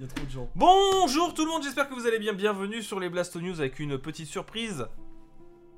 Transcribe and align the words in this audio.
Il 0.00 0.06
trop 0.06 0.24
de 0.24 0.30
gens. 0.30 0.48
Bonjour 0.54 1.34
tout 1.34 1.44
le 1.44 1.50
monde, 1.50 1.64
j'espère 1.64 1.88
que 1.88 1.94
vous 1.94 2.06
allez 2.06 2.20
bien. 2.20 2.32
Bienvenue 2.32 2.84
sur 2.84 3.00
les 3.00 3.08
Blasto 3.08 3.40
News 3.40 3.58
avec 3.58 3.80
une 3.80 3.98
petite 3.98 4.28
surprise. 4.28 4.86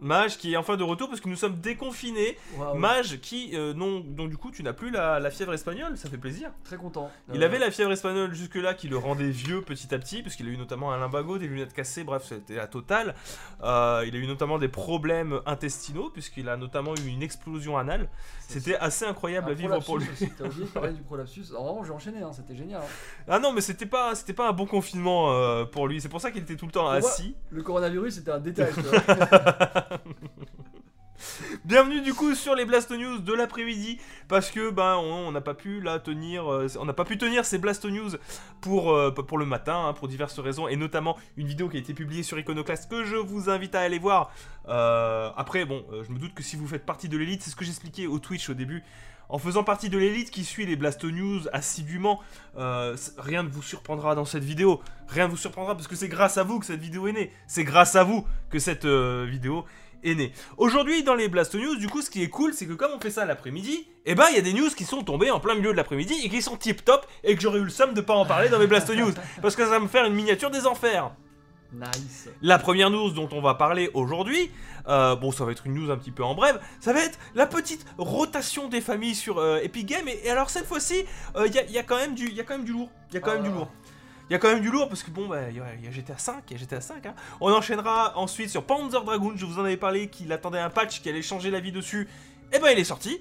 Mage 0.01 0.39
qui 0.39 0.53
est 0.53 0.57
enfin 0.57 0.77
de 0.77 0.83
retour 0.83 1.09
parce 1.09 1.21
que 1.21 1.29
nous 1.29 1.37
sommes 1.37 1.57
déconfinés. 1.61 2.37
Mage 2.75 3.21
qui, 3.21 3.51
euh, 3.55 3.75
non, 3.75 4.01
donc 4.01 4.31
du 4.31 4.37
coup 4.37 4.51
tu 4.51 4.63
n'as 4.63 4.73
plus 4.73 4.91
la, 4.91 5.21
la 5.21 5.31
fièvre 5.31 5.53
espagnole, 5.53 5.97
ça 5.99 6.09
fait 6.09 6.17
plaisir. 6.19 6.51
Très 6.65 6.77
content. 6.77 7.11
Il 7.35 7.43
Euh, 7.43 7.47
avait 7.47 7.59
la 7.59 7.71
fièvre 7.71 7.93
espagnole 7.93 8.33
jusque-là 8.35 8.75
qui 8.75 8.89
le 8.89 8.97
rendait 8.97 9.31
vieux 9.31 9.61
petit 9.63 9.95
à 9.95 9.99
petit, 9.99 10.23
parce 10.23 10.37
qu'il 10.37 10.47
a 10.47 10.51
eu 10.51 10.57
notamment 10.57 10.93
un 10.93 10.99
limbago, 10.99 11.39
des 11.39 11.47
lunettes 11.47 11.73
cassées, 11.75 12.05
bref, 12.05 12.25
c'était 12.27 12.55
la 12.57 12.67
totale. 12.67 13.15
Euh, 13.63 14.05
il 14.07 14.15
a 14.15 14.19
eu 14.19 14.27
notamment 14.27 14.59
des 14.59 14.69
problèmes 14.69 15.41
intestinaux, 15.47 16.11
puisqu'il 16.11 16.49
a 16.49 16.57
notamment 16.57 16.95
eu 16.97 17.07
une 17.09 17.23
explosion 17.23 17.77
anale. 17.77 18.09
C'était 18.49 18.77
assez 18.77 19.05
incroyable 19.05 19.51
à 19.51 19.55
vivre 19.55 19.79
pour 19.85 19.99
lui. 19.99 20.07
T'as 20.39 20.45
oublié 20.47 20.65
de 20.65 20.71
parler 20.71 20.93
du 20.93 21.03
prolapsus. 21.03 21.45
Alors 21.51 21.65
vraiment, 21.67 21.85
j'ai 21.85 21.93
enchaîné, 21.93 22.23
hein, 22.23 22.31
c'était 22.33 22.57
génial. 22.57 22.81
hein. 22.83 23.25
Ah 23.29 23.39
non, 23.39 23.53
mais 23.53 23.61
c'était 23.61 23.87
pas, 23.87 24.15
c'était 24.15 24.33
pas 24.33 24.49
un 24.49 24.53
bon 24.53 24.67
confinement 24.67 25.33
euh, 25.33 25.65
pour 25.65 25.87
lui, 25.87 26.01
c'est 26.01 26.09
pour 26.09 26.21
ça 26.21 26.31
qu'il 26.31 26.43
était 26.43 26.57
tout 26.57 26.67
le 26.67 26.73
temps 26.73 26.85
moi- 26.85 26.95
assis. 26.95 27.37
Le 27.51 27.63
coronavirus, 27.63 28.15
c'était 28.15 28.31
un 28.33 28.41
détail. 28.41 28.73
Bienvenue 31.65 32.01
du 32.01 32.15
coup 32.15 32.35
sur 32.35 32.55
les 32.55 32.65
Blast 32.65 32.91
News 32.91 33.19
de 33.19 33.35
l'après-midi 33.35 33.99
parce 34.29 34.51
que 34.51 34.71
ben 34.71 34.97
on 34.97 35.29
on 35.29 35.33
n'a 35.33 35.41
pas 35.41 35.55
pu 35.55 35.81
là 35.81 35.99
tenir 35.99 36.51
euh, 36.51 36.69
n'a 36.85 36.93
pas 36.93 37.05
pu 37.05 37.19
tenir 37.19 37.45
ces 37.45 37.59
Blast 37.59 37.85
News 37.85 38.11
pour 38.61 38.93
euh, 38.93 39.15
le 39.37 39.45
matin 39.45 39.87
hein, 39.87 39.93
pour 39.93 40.09
diverses 40.09 40.39
raisons 40.39 40.69
et 40.69 40.77
notamment 40.77 41.17
une 41.37 41.47
vidéo 41.47 41.69
qui 41.69 41.77
a 41.77 41.81
été 41.81 41.93
publiée 41.93 42.23
sur 42.23 42.39
Iconoclast 42.39 42.91
que 42.91 43.05
je 43.05 43.17
vous 43.17 43.51
invite 43.51 43.75
à 43.75 43.81
aller 43.81 43.99
voir. 43.99 44.33
Euh, 44.69 45.31
après 45.37 45.65
bon 45.65 45.85
je 45.91 46.13
me 46.13 46.19
doute 46.19 46.35
que 46.35 46.43
si 46.43 46.57
vous 46.57 46.67
faites 46.67 46.87
partie 46.87 47.09
de 47.09 47.19
l'élite 47.19 47.43
c'est 47.43 47.51
ce 47.51 47.57
que 47.57 47.65
j'expliquais 47.65 48.07
au 48.07 48.19
Twitch 48.19 48.49
au 48.49 48.55
début. 48.55 48.83
En 49.31 49.39
faisant 49.39 49.63
partie 49.63 49.89
de 49.89 49.97
l'élite 49.97 50.33
qui 50.33 50.45
suit 50.45 50.67
les 50.67 50.75
Blast 50.75 51.05
News 51.05 51.43
assidûment, 51.53 52.21
euh, 52.59 52.97
rien 53.17 53.45
ne 53.45 53.49
vous 53.49 53.63
surprendra 53.63 54.17
dans 54.17 54.25
cette 54.25 54.43
vidéo. 54.43 54.81
Rien 55.07 55.27
ne 55.27 55.31
vous 55.31 55.37
surprendra 55.37 55.77
parce 55.77 55.87
que 55.87 55.95
c'est 55.95 56.09
grâce 56.09 56.37
à 56.37 56.43
vous 56.43 56.59
que 56.59 56.67
cette 56.67 56.81
vidéo 56.81 57.07
est 57.07 57.13
née. 57.13 57.31
C'est 57.47 57.63
grâce 57.63 57.95
à 57.95 58.03
vous 58.03 58.27
que 58.51 58.59
cette 58.59 58.87
euh, 58.87 59.27
vidéo 59.31 59.65
est 60.03 60.17
née. 60.17 60.33
Aujourd'hui, 60.57 61.05
dans 61.05 61.15
les 61.15 61.29
Blast 61.29 61.55
News, 61.55 61.77
du 61.77 61.89
coup, 61.89 62.03
ce 62.03 62.11
qui 62.11 62.25
est 62.25 62.29
cool, 62.29 62.55
c'est 62.55 62.67
que 62.67 62.73
comme 62.73 62.91
on 62.93 62.99
fait 62.99 63.11
ça 63.11 63.25
l'après-midi, 63.25 63.87
eh 64.05 64.17
ben, 64.17 64.27
il 64.31 64.35
y 64.35 64.39
a 64.39 64.43
des 64.43 64.53
news 64.53 64.71
qui 64.71 64.85
sont 64.85 65.05
tombées 65.05 65.31
en 65.31 65.39
plein 65.39 65.55
milieu 65.55 65.71
de 65.71 65.77
l'après-midi 65.77 66.15
et 66.25 66.29
qui 66.29 66.43
sont 66.43 66.57
tip 66.57 66.85
top 66.85 67.07
et 67.23 67.37
que 67.37 67.41
j'aurais 67.41 67.61
eu 67.61 67.65
le 67.65 67.71
somme 67.71 67.95
de 67.95 68.01
pas 68.01 68.15
en 68.15 68.27
parler 68.27 68.49
dans 68.49 68.59
mes 68.59 68.67
Blast 68.67 68.91
News 68.91 69.13
parce 69.41 69.55
que 69.55 69.63
ça 69.63 69.71
va 69.71 69.79
me 69.79 69.87
faire 69.87 70.07
une 70.07 70.15
miniature 70.15 70.51
des 70.51 70.67
enfers. 70.67 71.13
Nice. 71.73 72.29
La 72.43 72.59
première 72.59 72.91
news 72.91 73.11
dont 73.11 73.29
on 73.33 73.41
va 73.41 73.55
parler 73.55 73.91
aujourd'hui, 73.95 74.51
euh, 74.89 75.15
bon, 75.17 75.31
ça 75.33 75.45
va 75.45 75.53
être 75.53 75.67
une 75.67 75.75
news 75.75 75.91
un 75.91 75.97
petit 75.97 76.11
peu 76.11 76.25
en 76.25 76.35
bref, 76.35 76.57
ça 76.81 76.93
va 76.93 77.01
être 77.05 77.19
la 77.35 77.47
petite 77.47 77.85
rotation 77.99 78.69
des 78.69 78.81
familles 78.81 79.15
sur 79.15 79.39
euh, 79.39 79.61
Epic 79.63 79.87
Games. 79.87 80.09
Et, 80.09 80.27
et 80.27 80.31
alors 80.31 80.51
cette 80.51 80.67
fois-ci, 80.67 81.05
euh, 81.37 81.47
il 81.47 81.55
y, 81.55 81.59
a, 81.59 81.65
il 81.65 81.71
y 81.73 81.79
a 81.79 81.83
quand 81.83 81.97
même 81.97 82.15
du, 82.15 82.27
il 82.29 82.35
y 82.35 82.41
a 82.41 82.45
quand 82.45 82.55
même 82.57 82.65
du 82.65 82.73
lourd. 82.73 82.91
Il 83.11 83.15
y 83.15 83.19
a 83.19 83.21
quand 83.21 83.33
même 83.35 83.43
du 83.43 83.49
Ah. 83.51 83.55
lourd. 83.55 83.69
Il 84.29 84.33
y 84.35 84.37
a 84.37 84.39
quand 84.39 84.49
même 84.49 84.61
du 84.61 84.71
lourd 84.71 84.89
parce 84.89 85.03
que 85.03 85.11
bon, 85.11 85.27
bah, 85.27 85.51
il 85.51 85.57
y, 85.57 85.61
a- 85.61 85.75
il 85.77 85.85
y 85.85 85.89
a 85.89 85.91
GTA 85.91 86.17
5, 86.17 86.45
il 86.51 86.53
y 86.53 86.57
a 86.57 86.59
GTA 86.61 86.81
5. 86.81 87.05
hein. 87.07 87.15
On 87.41 87.53
enchaînera 87.53 88.17
ensuite 88.17 88.49
sur 88.51 88.63
Panzer 88.65 89.03
Dragoon. 89.03 89.33
Je 89.37 89.45
vous 89.45 89.59
en 89.59 89.65
avais 89.65 89.77
parlé 89.77 90.09
qu'il 90.09 90.33
attendait 90.33 90.61
un 90.61 90.71
patch 90.71 91.03
qui 91.03 91.09
allait 91.09 91.21
changer 91.23 91.51
la 91.51 91.59
vie 91.59 91.73
dessus. 91.73 92.09
Et 92.53 92.61
ben, 92.61 92.69
il 92.73 92.79
est 92.79 92.85
sorti. 92.85 93.21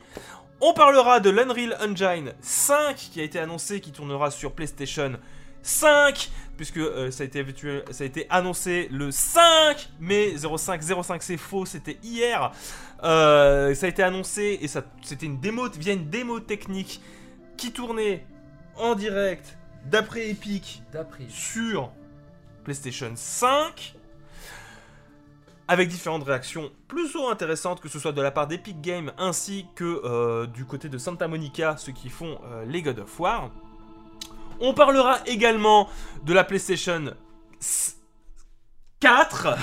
On 0.61 0.73
parlera 0.73 1.19
de 1.19 1.29
l'Unreal 1.31 1.75
Engine 1.81 2.33
5 2.41 2.95
qui 2.95 3.21
a 3.21 3.23
été 3.23 3.39
annoncé, 3.39 3.79
qui 3.81 3.91
tournera 3.91 4.29
sur 4.29 4.51
PlayStation 4.51 5.13
5 5.63 6.29
puisque 6.57 6.77
euh, 6.77 7.09
ça, 7.09 7.23
a 7.23 7.25
été, 7.25 7.41
habitué- 7.41 7.83
ça 7.91 8.03
a 8.03 8.07
été 8.07 8.27
annoncé 8.29 8.89
le 8.91 9.11
5 9.11 9.89
mai 9.99 10.35
05 10.37 10.81
05 11.03 11.23
c'est 11.23 11.37
faux 11.37 11.65
c'était 11.65 11.97
hier. 12.03 12.51
Euh, 13.03 13.73
ça 13.75 13.85
a 13.85 13.89
été 13.89 14.03
annoncé 14.03 14.59
et 14.61 14.67
ça 14.67 14.83
c'était 15.01 15.25
une 15.25 15.39
démo 15.39 15.69
via 15.69 15.93
une 15.93 16.09
démo 16.09 16.39
technique 16.41 17.01
qui 17.55 17.71
tournait 17.71 18.25
en 18.75 18.95
direct 18.95 19.57
d'après 19.85 20.29
Epic 20.29 20.83
sur 21.29 21.91
PlayStation 22.65 23.11
5 23.15 23.95
avec 25.67 25.87
différentes 25.87 26.23
réactions 26.23 26.71
plus 26.87 27.15
ou 27.15 27.19
moins 27.19 27.31
intéressantes, 27.31 27.79
que 27.79 27.87
ce 27.89 27.99
soit 27.99 28.11
de 28.11 28.21
la 28.21 28.31
part 28.31 28.47
d'Epic 28.47 28.81
Games 28.81 29.11
ainsi 29.17 29.65
que 29.75 30.01
euh, 30.03 30.47
du 30.47 30.65
côté 30.65 30.89
de 30.89 30.97
Santa 30.97 31.27
Monica, 31.27 31.77
ceux 31.77 31.91
qui 31.91 32.09
font 32.09 32.39
les 32.67 32.81
God 32.81 32.99
of 32.99 33.19
War. 33.19 33.51
On 34.59 34.73
parlera 34.73 35.19
également 35.25 35.89
de 36.23 36.33
la 36.33 36.43
PlayStation 36.43 37.13
s- 37.61 37.95
4, 38.99 39.55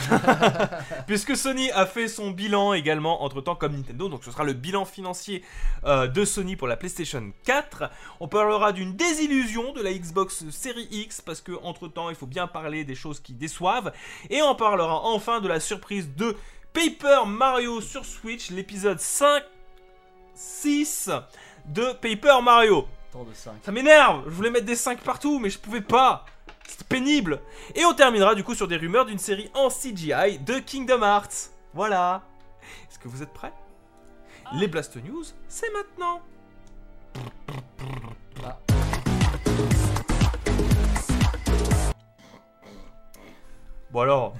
puisque 1.06 1.36
Sony 1.36 1.70
a 1.72 1.84
fait 1.84 2.08
son 2.08 2.30
bilan 2.30 2.72
également 2.72 3.22
entre 3.22 3.42
temps 3.42 3.54
comme 3.54 3.76
Nintendo, 3.76 4.08
donc 4.08 4.24
ce 4.24 4.30
sera 4.30 4.44
le 4.44 4.54
bilan 4.54 4.86
financier 4.86 5.44
euh, 5.84 6.06
de 6.06 6.24
Sony 6.24 6.56
pour 6.56 6.66
la 6.68 6.78
PlayStation 6.78 7.22
4. 7.44 7.90
On 8.20 8.28
parlera 8.28 8.72
d'une 8.72 8.96
désillusion 8.96 9.74
de 9.74 9.82
la 9.82 9.92
Xbox 9.92 10.48
Series 10.48 10.88
X 10.90 11.20
parce 11.20 11.42
que 11.42 11.52
entre 11.62 11.86
temps 11.86 12.08
il 12.08 12.16
faut 12.16 12.24
bien 12.26 12.46
parler 12.46 12.84
des 12.84 12.94
choses 12.94 13.20
qui 13.20 13.34
déçoivent 13.34 13.92
et 14.30 14.40
on 14.40 14.54
parlera 14.54 15.02
enfin 15.04 15.40
de 15.42 15.48
la 15.48 15.60
surprise 15.60 16.08
de 16.16 16.34
Paper 16.72 17.26
Mario 17.26 17.82
sur 17.82 18.06
Switch, 18.06 18.48
l'épisode 18.50 19.00
5 19.00 19.42
6 20.34 21.10
de 21.66 21.92
Paper 21.92 22.40
Mario. 22.42 22.86
Tant 23.16 23.24
de 23.24 23.32
5. 23.32 23.52
Ça 23.62 23.72
m'énerve, 23.72 24.24
je 24.26 24.30
voulais 24.30 24.50
mettre 24.50 24.66
des 24.66 24.76
5 24.76 25.00
partout 25.00 25.38
mais 25.38 25.48
je 25.48 25.58
pouvais 25.58 25.80
pas. 25.80 26.26
C'était 26.68 26.84
pénible. 26.84 27.40
Et 27.74 27.82
on 27.86 27.94
terminera 27.94 28.34
du 28.34 28.44
coup 28.44 28.54
sur 28.54 28.68
des 28.68 28.76
rumeurs 28.76 29.06
d'une 29.06 29.18
série 29.18 29.50
en 29.54 29.70
CGI 29.70 30.38
de 30.40 30.58
Kingdom 30.58 31.00
Hearts. 31.02 31.50
Voilà. 31.72 32.24
Est-ce 32.90 32.98
que 32.98 33.08
vous 33.08 33.22
êtes 33.22 33.32
prêts? 33.32 33.54
Les 34.52 34.68
Blast 34.68 35.02
News, 35.02 35.24
c'est 35.48 35.72
maintenant. 35.72 36.20
Ah. 38.44 38.58
Bon 43.90 44.00
alors, 44.00 44.34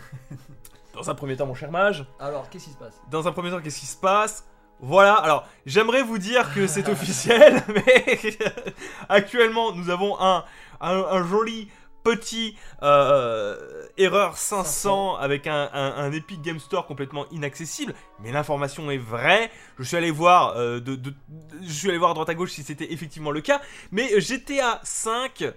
dans 0.93 1.09
un 1.09 1.15
premier 1.15 1.35
temps 1.35 1.47
mon 1.47 1.55
cher 1.55 1.71
mage, 1.71 2.05
Alors, 2.21 2.51
qu'est-ce 2.51 2.67
qui 2.67 2.73
se 2.73 2.77
passe? 2.77 3.01
Dans 3.11 3.27
un 3.27 3.33
premier 3.33 3.51
temps 3.51 3.61
qu'est-ce 3.63 3.81
qui 3.81 3.87
se 3.87 3.97
passe? 3.97 4.45
Voilà, 4.81 5.15
alors 5.15 5.47
j'aimerais 5.65 6.03
vous 6.03 6.19
dire 6.19 6.53
que 6.55 6.67
c'est 6.67 6.89
officiel, 6.91 7.63
mais 7.75 8.39
actuellement 9.09 9.73
nous 9.73 9.91
avons 9.91 10.19
un, 10.21 10.45
un, 10.81 10.97
un 11.11 11.27
joli 11.27 11.69
petit 12.05 12.57
euh, 12.85 13.57
erreur 13.99 14.37
500, 14.37 14.65
500. 14.65 15.17
avec 15.17 15.49
un, 15.49 15.69
un- 15.73 15.95
un 15.97 16.13
Epic 16.13 16.41
Game 16.41 16.61
Store 16.61 16.87
complètement 16.87 17.27
inaccessible, 17.33 17.95
mais 18.21 18.31
l'information 18.31 18.89
est 18.93 18.97
vraie. 18.99 19.51
Je 19.79 19.85
suis 19.85 19.97
allé 19.97 20.13
voir, 20.13 20.57
euh, 20.57 20.79
de, 20.79 20.95
de- 20.95 21.15
je 21.63 21.73
suis 21.73 21.89
allé 21.89 21.99
voir 21.99 22.13
à 22.13 22.15
droite 22.15 22.29
à 22.29 22.35
gauche 22.35 22.53
si 22.53 22.63
c'était 22.63 22.93
effectivement 22.93 23.33
le 23.33 23.41
cas, 23.41 23.61
mais 23.91 24.21
GTA 24.21 24.81
5, 24.85 25.33
c'est 25.39 25.55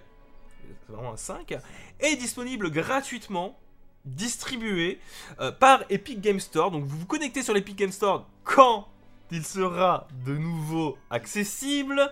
vraiment 0.88 1.12
un 1.12 1.16
5, 1.16 1.56
est 2.00 2.16
disponible 2.16 2.68
gratuitement 2.70 3.56
distribué 4.04 4.98
euh, 5.40 5.52
par 5.52 5.84
Epic 5.88 6.20
Game 6.20 6.40
Store. 6.40 6.70
Donc 6.72 6.84
vous 6.84 6.98
vous 6.98 7.06
connectez 7.06 7.42
sur 7.44 7.54
l'Epic 7.54 7.76
Game 7.76 7.92
Store 7.92 8.26
quand 8.42 8.88
il 9.30 9.44
sera 9.44 10.08
de 10.26 10.36
nouveau 10.36 10.98
accessible. 11.10 12.10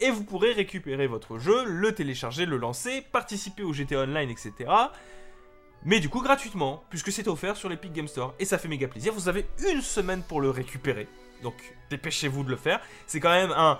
Et 0.00 0.10
vous 0.10 0.22
pourrez 0.22 0.52
récupérer 0.52 1.08
votre 1.08 1.38
jeu, 1.38 1.64
le 1.64 1.92
télécharger, 1.92 2.46
le 2.46 2.56
lancer, 2.56 3.02
participer 3.12 3.64
au 3.64 3.72
GTA 3.72 4.02
Online, 4.02 4.30
etc. 4.30 4.70
Mais 5.84 6.00
du 6.00 6.08
coup 6.08 6.20
gratuitement, 6.20 6.84
puisque 6.90 7.10
c'est 7.10 7.28
offert 7.28 7.56
sur 7.56 7.68
l'Epic 7.68 7.92
Game 7.92 8.08
Store. 8.08 8.34
Et 8.38 8.44
ça 8.44 8.58
fait 8.58 8.68
méga 8.68 8.86
plaisir. 8.86 9.12
Vous 9.12 9.28
avez 9.28 9.46
une 9.70 9.80
semaine 9.80 10.22
pour 10.22 10.40
le 10.40 10.50
récupérer. 10.50 11.08
Donc 11.42 11.54
dépêchez-vous 11.90 12.44
de 12.44 12.50
le 12.50 12.56
faire. 12.56 12.80
C'est 13.06 13.20
quand 13.20 13.30
même 13.30 13.52
un 13.52 13.78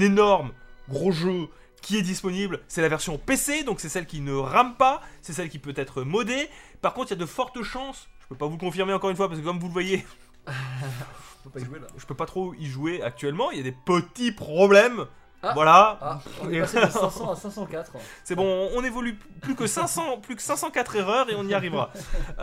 énorme 0.00 0.52
gros 0.88 1.12
jeu 1.12 1.48
qui 1.80 1.96
est 1.96 2.02
disponible. 2.02 2.60
C'est 2.68 2.80
la 2.80 2.88
version 2.88 3.18
PC, 3.18 3.64
donc 3.64 3.80
c'est 3.80 3.88
celle 3.88 4.06
qui 4.06 4.20
ne 4.20 4.34
rame 4.34 4.76
pas. 4.76 5.00
C'est 5.20 5.32
celle 5.32 5.48
qui 5.48 5.58
peut 5.58 5.74
être 5.76 6.02
modée. 6.02 6.48
Par 6.80 6.94
contre, 6.94 7.08
il 7.08 7.14
y 7.14 7.18
a 7.18 7.20
de 7.20 7.26
fortes 7.26 7.62
chances. 7.62 8.08
Je 8.20 8.26
peux 8.28 8.36
pas 8.36 8.46
vous 8.46 8.58
confirmer 8.58 8.92
encore 8.92 9.10
une 9.10 9.16
fois 9.16 9.28
parce 9.28 9.40
que 9.40 9.44
comme 9.44 9.58
vous 9.58 9.66
le 9.66 9.72
voyez, 9.72 10.06
On 11.44 11.48
peut 11.48 11.58
pas 11.58 11.60
y 11.60 11.64
jouer 11.64 11.78
là. 11.80 11.86
je 11.96 12.06
peux 12.06 12.14
pas 12.14 12.26
trop 12.26 12.54
y 12.54 12.66
jouer 12.66 13.02
actuellement. 13.02 13.50
Il 13.50 13.58
y 13.58 13.60
a 13.60 13.64
des 13.64 13.72
petits 13.84 14.32
problèmes. 14.32 15.06
Ah. 15.42 15.52
Voilà. 15.54 15.98
Ah, 16.00 16.20
on 16.40 16.50
est 16.50 16.60
passé 16.60 16.80
de 16.80 16.86
500 16.90 17.32
à 17.32 17.36
504. 17.36 17.92
C'est 18.22 18.36
bon, 18.36 18.44
on 18.72 18.78
on 18.78 18.84
évolue 18.84 19.18
plus 19.40 19.56
que 19.56 19.66
500, 19.66 20.18
plus 20.18 20.36
que 20.36 20.42
504 20.42 20.94
erreurs 20.96 21.30
et 21.30 21.34
on 21.34 21.44
y 21.48 21.52
arrivera. 21.54 21.90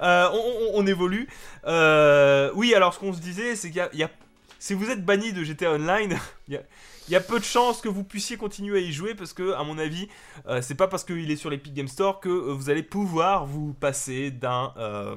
Euh, 0.00 0.28
on, 0.30 0.36
on- 0.36 0.82
on 0.82 0.86
évolue. 0.86 1.26
Euh, 1.66 2.50
oui, 2.54 2.74
alors 2.74 2.92
ce 2.92 2.98
qu'on 2.98 3.14
se 3.14 3.20
disait, 3.20 3.56
c'est 3.56 3.68
qu'il 3.68 3.78
y 3.78 3.80
a, 3.80 3.88
il 3.94 3.98
y 3.98 4.02
a- 4.02 4.10
si 4.58 4.74
vous 4.74 4.90
êtes 4.90 5.02
banni 5.04 5.32
de 5.32 5.42
GTA 5.42 5.72
Online, 5.72 6.18
il 6.48 6.54
y 6.54 6.56
a, 6.58 6.62
il 7.08 7.12
y 7.12 7.16
a 7.16 7.20
peu 7.20 7.38
de 7.38 7.44
chances 7.44 7.80
que 7.80 7.88
vous 7.88 8.04
puissiez 8.04 8.36
continuer 8.36 8.78
à 8.78 8.82
y 8.82 8.92
jouer 8.92 9.14
parce 9.14 9.32
que, 9.32 9.54
à 9.54 9.62
mon 9.62 9.78
avis, 9.78 10.08
euh, 10.48 10.60
c'est 10.60 10.74
pas 10.74 10.86
parce 10.88 11.02
qu'il 11.04 11.30
est 11.30 11.36
sur 11.36 11.48
l'Epic 11.48 11.72
Game 11.72 11.88
Store 11.88 12.20
que 12.20 12.28
vous 12.28 12.68
allez 12.68 12.82
pouvoir 12.82 13.46
vous 13.46 13.72
passer 13.72 14.30
d'un 14.30 14.74
euh, 14.76 15.16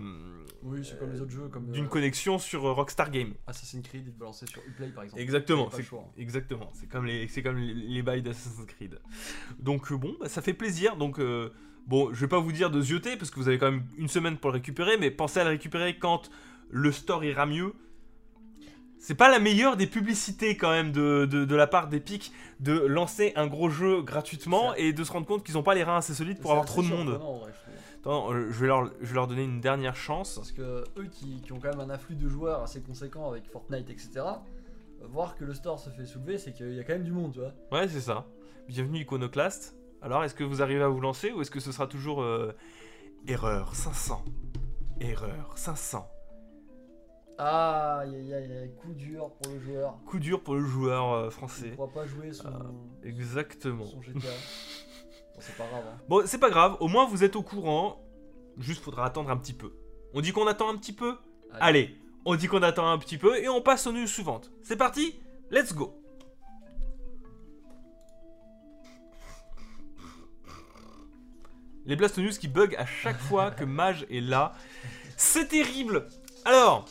Oui, 0.70 0.86
c'est 0.86 1.00
comme 1.00 1.12
les 1.12 1.20
autres 1.20 1.32
jeux, 1.32 1.48
comme 1.48 1.72
d'une 1.72 1.86
euh, 1.86 1.88
connexion 1.88 2.38
sur 2.38 2.66
euh, 2.66 2.74
Rockstar 2.74 3.10
Game. 3.10 3.34
Assassin's 3.48 3.86
Creed, 3.88 4.04
il 4.06 4.14
te 4.14 4.20
balancer 4.20 4.46
sur 4.46 4.62
Uplay 4.68 4.90
par 4.90 5.04
exemple. 5.04 5.22
Exactement, 5.22 5.70
c'est 5.72 5.82
hein. 5.82 6.04
exactement. 6.18 6.70
C'est 6.74 6.88
comme 6.88 7.06
les, 7.06 7.28
c'est 7.28 7.42
comme 7.42 7.58
les, 7.58 7.74
les 7.74 8.02
bails 8.04 8.22
d'Assassin's 8.22 8.66
Creed. 8.68 9.00
Donc 9.58 9.92
euh, 9.92 9.98
bon, 9.98 10.16
bah, 10.20 10.30
ça 10.30 10.42
fait 10.44 10.54
plaisir. 10.54 10.96
Donc 10.96 11.20
bon, 11.88 12.14
je 12.14 12.20
vais 12.20 12.28
pas 12.28 12.40
vous 12.40 12.52
dire 12.52 12.70
de 12.70 12.82
zioter 12.82 13.18
parce 13.18 13.32
que 13.32 13.40
vous 13.40 13.48
avez 13.48 13.58
quand 13.58 13.72
même 13.72 13.84
une 13.98 14.08
semaine 14.08 14.38
pour 14.38 14.52
le 14.52 14.56
récupérer, 14.56 14.98
mais 14.98 15.10
pensez 15.10 15.40
à 15.40 15.44
le 15.44 15.50
récupérer 15.50 15.98
quand 15.98 16.30
le 16.70 16.92
store 16.92 17.24
ira 17.24 17.46
mieux. 17.48 17.74
C'est 19.02 19.16
pas 19.16 19.30
la 19.30 19.40
meilleure 19.40 19.78
des 19.78 19.88
publicités 19.88 20.58
quand 20.58 20.72
même 20.72 20.92
de, 20.92 21.26
de, 21.26 21.46
de 21.46 21.56
la 21.56 21.68
part 21.68 21.88
d'Epic 21.88 22.34
de 22.60 22.74
lancer 22.74 23.32
un 23.38 23.48
gros 23.48 23.70
jeu 23.70 24.02
gratuitement 24.02 24.76
et 24.76 24.92
de 24.92 25.04
se 25.06 25.12
rendre 25.14 25.26
compte 25.26 25.46
qu'ils 25.46 25.58
ont 25.58 25.64
pas 25.64 25.74
les 25.74 25.84
reins 25.84 25.98
assez 25.98 26.14
solides 26.14 26.42
pour 26.42 26.52
avoir 26.52 26.66
trop 26.66 26.84
de 26.84 26.88
monde. 26.88 27.08
vrai. 27.08 27.52
Attends, 28.02 28.32
euh, 28.32 28.50
je 28.52 28.60
vais, 28.62 28.68
leur, 28.68 28.86
je 29.02 29.08
vais 29.08 29.16
leur 29.16 29.28
donner 29.28 29.44
une 29.44 29.60
dernière 29.62 29.96
chance. 29.96 30.36
Parce 30.36 30.52
que 30.52 30.84
eux 30.98 31.08
qui, 31.12 31.42
qui 31.42 31.52
ont 31.52 31.60
quand 31.60 31.70
même 31.76 31.82
un 31.82 31.90
afflux 31.90 32.16
de 32.16 32.28
joueurs 32.30 32.62
assez 32.64 32.82
conséquent 32.82 33.30
avec 33.30 33.46
Fortnite, 33.50 33.90
etc., 33.90 34.12
euh, 34.18 35.06
voir 35.08 35.36
que 35.36 35.44
le 35.46 35.54
store 35.54 35.80
se 35.80 35.90
fait 35.90 36.06
soulever, 36.06 36.38
c'est 36.38 36.54
qu'il 36.54 36.74
y 36.74 36.80
a 36.80 36.84
quand 36.84 36.94
même 36.94 37.04
du 37.04 37.12
monde, 37.12 37.34
tu 37.34 37.40
vois. 37.40 37.54
Ouais, 37.72 37.88
c'est 37.88 38.00
ça. 38.02 38.26
Bienvenue 38.68 39.00
Iconoclast. 39.00 39.76
Alors, 40.02 40.24
est-ce 40.24 40.34
que 40.36 40.44
vous 40.46 40.62
arrivez 40.62 40.82
à 40.84 40.88
vous 40.88 41.02
lancer 41.02 41.32
ou 41.34 41.42
est-ce 41.42 41.52
que 41.52 41.60
ce 41.60 41.72
sera 41.74 41.88
toujours 41.88 42.22
euh, 42.22 42.54
erreur 43.28 43.76
500 43.76 44.24
Erreur 45.02 45.58
500. 45.58 46.08
Ah, 47.38 48.00
aïe 48.00 48.16
aïe 48.16 48.34
aïe, 48.34 48.52
aïe, 48.58 48.76
coup 48.76 48.94
dur 48.94 49.32
pour 49.42 49.54
le 49.54 49.60
joueur. 49.62 49.98
Coup 50.06 50.20
dur 50.20 50.42
pour 50.44 50.56
le 50.56 50.66
joueur 50.66 51.14
euh, 51.14 51.22
Il 51.22 51.26
ne 51.26 51.30
français. 51.32 51.70
pourra 51.72 51.88
pas 51.92 52.06
jouer 52.06 52.34
son, 52.34 52.50
Exactement. 53.04 53.86
son 53.86 54.02
GTA. 54.02 54.28
Bon, 55.36 55.42
c'est 55.42 55.56
pas 55.56 55.68
grave. 55.68 55.84
Hein. 55.88 55.98
Bon, 56.08 56.24
c'est 56.26 56.38
pas 56.38 56.50
grave, 56.50 56.78
au 56.80 56.88
moins 56.88 57.06
vous 57.06 57.24
êtes 57.24 57.36
au 57.36 57.44
courant. 57.44 58.02
Juste 58.58 58.84
faudra 58.84 59.06
attendre 59.06 59.30
un 59.30 59.38
petit 59.38 59.54
peu. 59.54 59.74
On 60.14 60.22
dit 60.22 60.32
qu'on 60.32 60.48
attend 60.48 60.70
un 60.70 60.78
petit 60.78 60.94
peu? 60.94 61.16
Allez, 61.60 61.96
on 62.26 62.36
dit 62.36 62.48
qu'on 62.48 62.64
attend 62.64 62.90
un 62.90 62.98
petit 62.98 63.18
peu 63.18 63.42
et 63.42 63.48
on 63.48 63.62
passe 63.62 63.88
aux 63.88 63.92
news 63.92 64.08
suivantes. 64.08 64.52
C'est 64.64 64.76
parti 64.76 65.20
Let's 65.52 65.74
go 65.74 65.96
Les 71.86 71.96
Blast 71.96 72.20
News 72.20 72.30
qui 72.30 72.48
bug 72.48 72.76
à 72.76 72.86
chaque 72.86 73.20
fois 73.20 73.50
que 73.50 73.64
Mage 73.66 74.06
est 74.12 74.22
là. 74.22 74.54
C'est 75.18 75.48
terrible 75.48 76.08
Alors, 76.46 76.86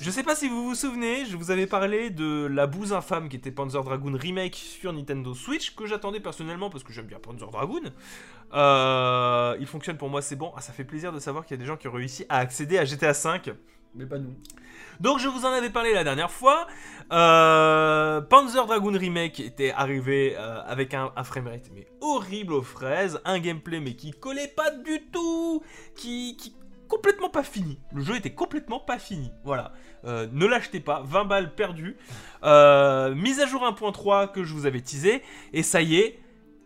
je 0.00 0.10
sais 0.10 0.22
pas 0.22 0.34
si 0.34 0.48
vous 0.48 0.64
vous 0.64 0.74
souvenez, 0.74 1.24
je 1.24 1.36
vous 1.36 1.50
avais 1.50 1.66
parlé 1.66 2.10
de 2.10 2.46
la 2.46 2.66
bouse 2.66 2.92
infâme 2.92 3.28
qui 3.28 3.36
était 3.36 3.50
Panzer 3.50 3.82
Dragoon 3.82 4.16
Remake 4.16 4.56
sur 4.56 4.92
Nintendo 4.92 5.34
Switch, 5.34 5.74
que 5.74 5.86
j'attendais 5.86 6.20
personnellement 6.20 6.68
parce 6.68 6.84
que 6.84 6.92
j'aime 6.92 7.06
bien 7.06 7.18
Panzer 7.18 7.50
Dragoon. 7.50 7.92
Euh, 8.54 9.56
il 9.60 9.66
fonctionne 9.66 9.96
pour 9.96 10.10
moi, 10.10 10.20
c'est 10.20 10.36
bon. 10.36 10.52
Ah, 10.56 10.60
ça 10.60 10.72
fait 10.72 10.84
plaisir 10.84 11.12
de 11.12 11.20
savoir 11.20 11.46
qu'il 11.46 11.56
y 11.56 11.60
a 11.60 11.62
des 11.62 11.66
gens 11.66 11.76
qui 11.76 11.88
ont 11.88 11.92
réussi 11.92 12.26
à 12.28 12.38
accéder 12.38 12.78
à 12.78 12.84
GTA 12.84 13.12
V. 13.12 13.54
Mais 13.94 14.06
pas 14.06 14.18
nous. 14.18 14.34
Donc 15.00 15.18
je 15.18 15.28
vous 15.28 15.44
en 15.44 15.52
avais 15.52 15.70
parlé 15.70 15.92
la 15.92 16.04
dernière 16.04 16.30
fois. 16.30 16.66
Euh, 17.12 18.20
Panzer 18.22 18.66
Dragoon 18.66 18.98
Remake 18.98 19.40
était 19.40 19.70
arrivé 19.70 20.34
euh, 20.36 20.62
avec 20.64 20.94
un, 20.94 21.12
un 21.14 21.24
framerate 21.24 21.70
mais 21.74 21.86
horrible 22.00 22.54
aux 22.54 22.62
fraises, 22.62 23.20
un 23.24 23.38
gameplay 23.38 23.80
mais 23.80 23.94
qui 23.94 24.12
collait 24.12 24.48
pas 24.48 24.70
du 24.70 25.02
tout, 25.12 25.62
qui, 25.94 26.36
qui 26.36 26.54
complètement 26.92 27.30
pas 27.30 27.42
fini. 27.42 27.78
Le 27.94 28.02
jeu 28.02 28.16
était 28.16 28.34
complètement 28.34 28.78
pas 28.78 28.98
fini. 28.98 29.32
Voilà. 29.44 29.72
Euh, 30.04 30.28
ne 30.30 30.44
l'achetez 30.44 30.80
pas, 30.80 31.02
20 31.06 31.24
balles 31.24 31.54
perdues. 31.54 31.96
Euh, 32.44 33.14
mise 33.14 33.40
à 33.40 33.46
jour 33.46 33.62
1.3 33.62 34.30
que 34.30 34.44
je 34.44 34.52
vous 34.52 34.66
avais 34.66 34.82
teasé 34.82 35.22
et 35.54 35.62
ça 35.62 35.80
y 35.80 35.96
est. 35.96 36.18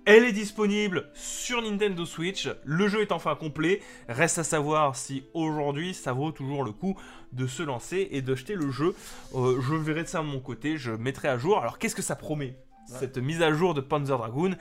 Elle 0.04 0.24
est 0.24 0.32
disponible 0.32 1.10
sur 1.14 1.62
Nintendo 1.62 2.04
Switch, 2.04 2.48
le 2.64 2.86
jeu 2.86 3.02
est 3.02 3.10
enfin 3.10 3.34
complet, 3.34 3.82
reste 4.08 4.38
à 4.38 4.44
savoir 4.44 4.94
si 4.94 5.24
aujourd'hui 5.34 5.94
ça 5.94 6.12
vaut 6.12 6.30
toujours 6.30 6.62
le 6.62 6.70
coup 6.70 6.96
de 7.32 7.48
se 7.48 7.64
lancer 7.64 8.08
et 8.12 8.22
de 8.22 8.34
jeter 8.36 8.54
le 8.54 8.70
jeu. 8.70 8.94
Euh, 9.34 9.60
je 9.60 9.74
verrai 9.74 10.04
de 10.04 10.08
ça 10.08 10.20
de 10.20 10.26
mon 10.26 10.38
côté, 10.38 10.76
je 10.76 10.92
mettrai 10.92 11.26
à 11.26 11.38
jour. 11.38 11.58
Alors 11.58 11.78
qu'est-ce 11.78 11.96
que 11.96 12.02
ça 12.02 12.14
promet 12.14 12.56
Cette 12.86 13.18
mise 13.18 13.42
à 13.42 13.52
jour 13.52 13.74
de 13.74 13.80
Panzer 13.80 14.16
Dragoon, 14.16 14.54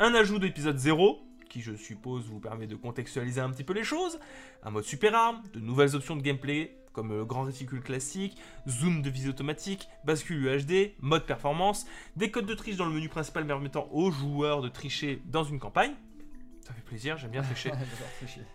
un 0.00 0.14
ajout 0.14 0.40
d'épisode 0.40 0.78
0, 0.78 1.27
qui 1.48 1.60
je 1.60 1.74
suppose 1.74 2.26
vous 2.26 2.40
permet 2.40 2.66
de 2.66 2.76
contextualiser 2.76 3.40
un 3.40 3.50
petit 3.50 3.64
peu 3.64 3.72
les 3.72 3.84
choses, 3.84 4.18
un 4.62 4.70
mode 4.70 4.84
super 4.84 5.14
arme, 5.14 5.42
de 5.54 5.60
nouvelles 5.60 5.94
options 5.96 6.16
de 6.16 6.22
gameplay 6.22 6.74
comme 6.92 7.10
le 7.10 7.24
grand 7.24 7.42
réticule 7.44 7.80
classique, 7.80 8.36
zoom 8.68 9.02
de 9.02 9.10
visée 9.10 9.28
automatique, 9.28 9.88
bascule 10.04 10.42
UHD, 10.44 10.94
mode 11.00 11.26
performance, 11.26 11.86
des 12.16 12.30
codes 12.32 12.46
de 12.46 12.54
triche 12.54 12.76
dans 12.76 12.86
le 12.86 12.92
menu 12.92 13.08
principal 13.08 13.46
permettant 13.46 13.88
aux 13.92 14.10
joueurs 14.10 14.62
de 14.62 14.68
tricher 14.68 15.22
dans 15.26 15.44
une 15.44 15.60
campagne. 15.60 15.94
Ça 16.66 16.72
fait 16.72 16.82
plaisir, 16.82 17.16
j'aime 17.16 17.30
bien 17.30 17.42
tricher. 17.42 17.70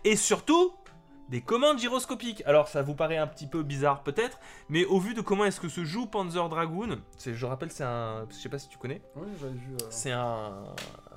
Et 0.04 0.14
surtout, 0.16 0.72
des 1.30 1.40
commandes 1.40 1.78
gyroscopiques. 1.78 2.42
Alors 2.44 2.68
ça 2.68 2.82
vous 2.82 2.94
paraît 2.94 3.16
un 3.16 3.26
petit 3.26 3.46
peu 3.46 3.62
bizarre 3.62 4.02
peut-être, 4.02 4.38
mais 4.68 4.84
au 4.84 5.00
vu 5.00 5.14
de 5.14 5.22
comment 5.22 5.46
est-ce 5.46 5.58
que 5.60 5.70
se 5.70 5.82
joue 5.84 6.04
Panzer 6.06 6.46
Dragoon, 6.50 6.98
je 7.24 7.46
rappelle 7.46 7.70
c'est 7.70 7.84
un, 7.84 8.26
je 8.28 8.34
sais 8.34 8.50
pas 8.50 8.58
si 8.58 8.68
tu 8.68 8.76
connais, 8.76 9.00
Oui, 9.16 9.28
j'avais 9.40 9.54
vu. 9.54 9.72
euh, 9.72 9.86
c'est 9.88 10.12
un, 10.12 10.64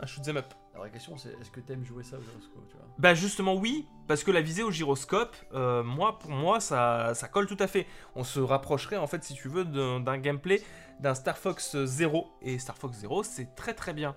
un 0.01 0.06
shoot'em 0.06 0.38
up. 0.38 0.53
La 0.77 0.81
vraie 0.81 0.91
question, 0.91 1.18
c'est 1.18 1.29
est-ce 1.41 1.50
que 1.50 1.59
t'aimes 1.59 1.83
jouer 1.83 2.03
ça 2.03 2.18
au 2.18 2.21
gyroscope, 2.21 2.68
tu 2.69 2.75
vois? 2.77 2.85
Bah 3.00 3.15
justement 3.15 3.56
oui, 3.56 3.88
parce 4.07 4.24
que 4.24 4.29
la 4.29 4.41
visée 4.41 4.62
au 4.62 4.69
gyroscope, 4.69 5.35
euh, 5.56 5.81
moi 5.81 6.19
pour 6.19 6.29
moi 6.29 6.59
ça, 6.59 7.15
ça 7.15 7.27
colle 7.27 7.47
tout 7.47 7.57
à 7.59 7.65
fait. 7.65 7.88
On 8.15 8.24
se 8.24 8.39
rapprocherait 8.39 8.97
en 8.97 9.07
fait 9.07 9.24
si 9.24 9.33
tu 9.33 9.50
veux 9.50 9.65
d'un, 9.65 10.18
gameplay 10.19 10.62
d'un 11.00 11.15
Star 11.15 11.35
Fox 11.39 11.75
0 11.83 12.27
et 12.44 12.59
Star 12.59 12.77
Fox 12.77 12.95
0 12.95 13.24
c'est 13.24 13.56
très 13.56 13.74
très 13.74 13.95
bien. 13.95 14.15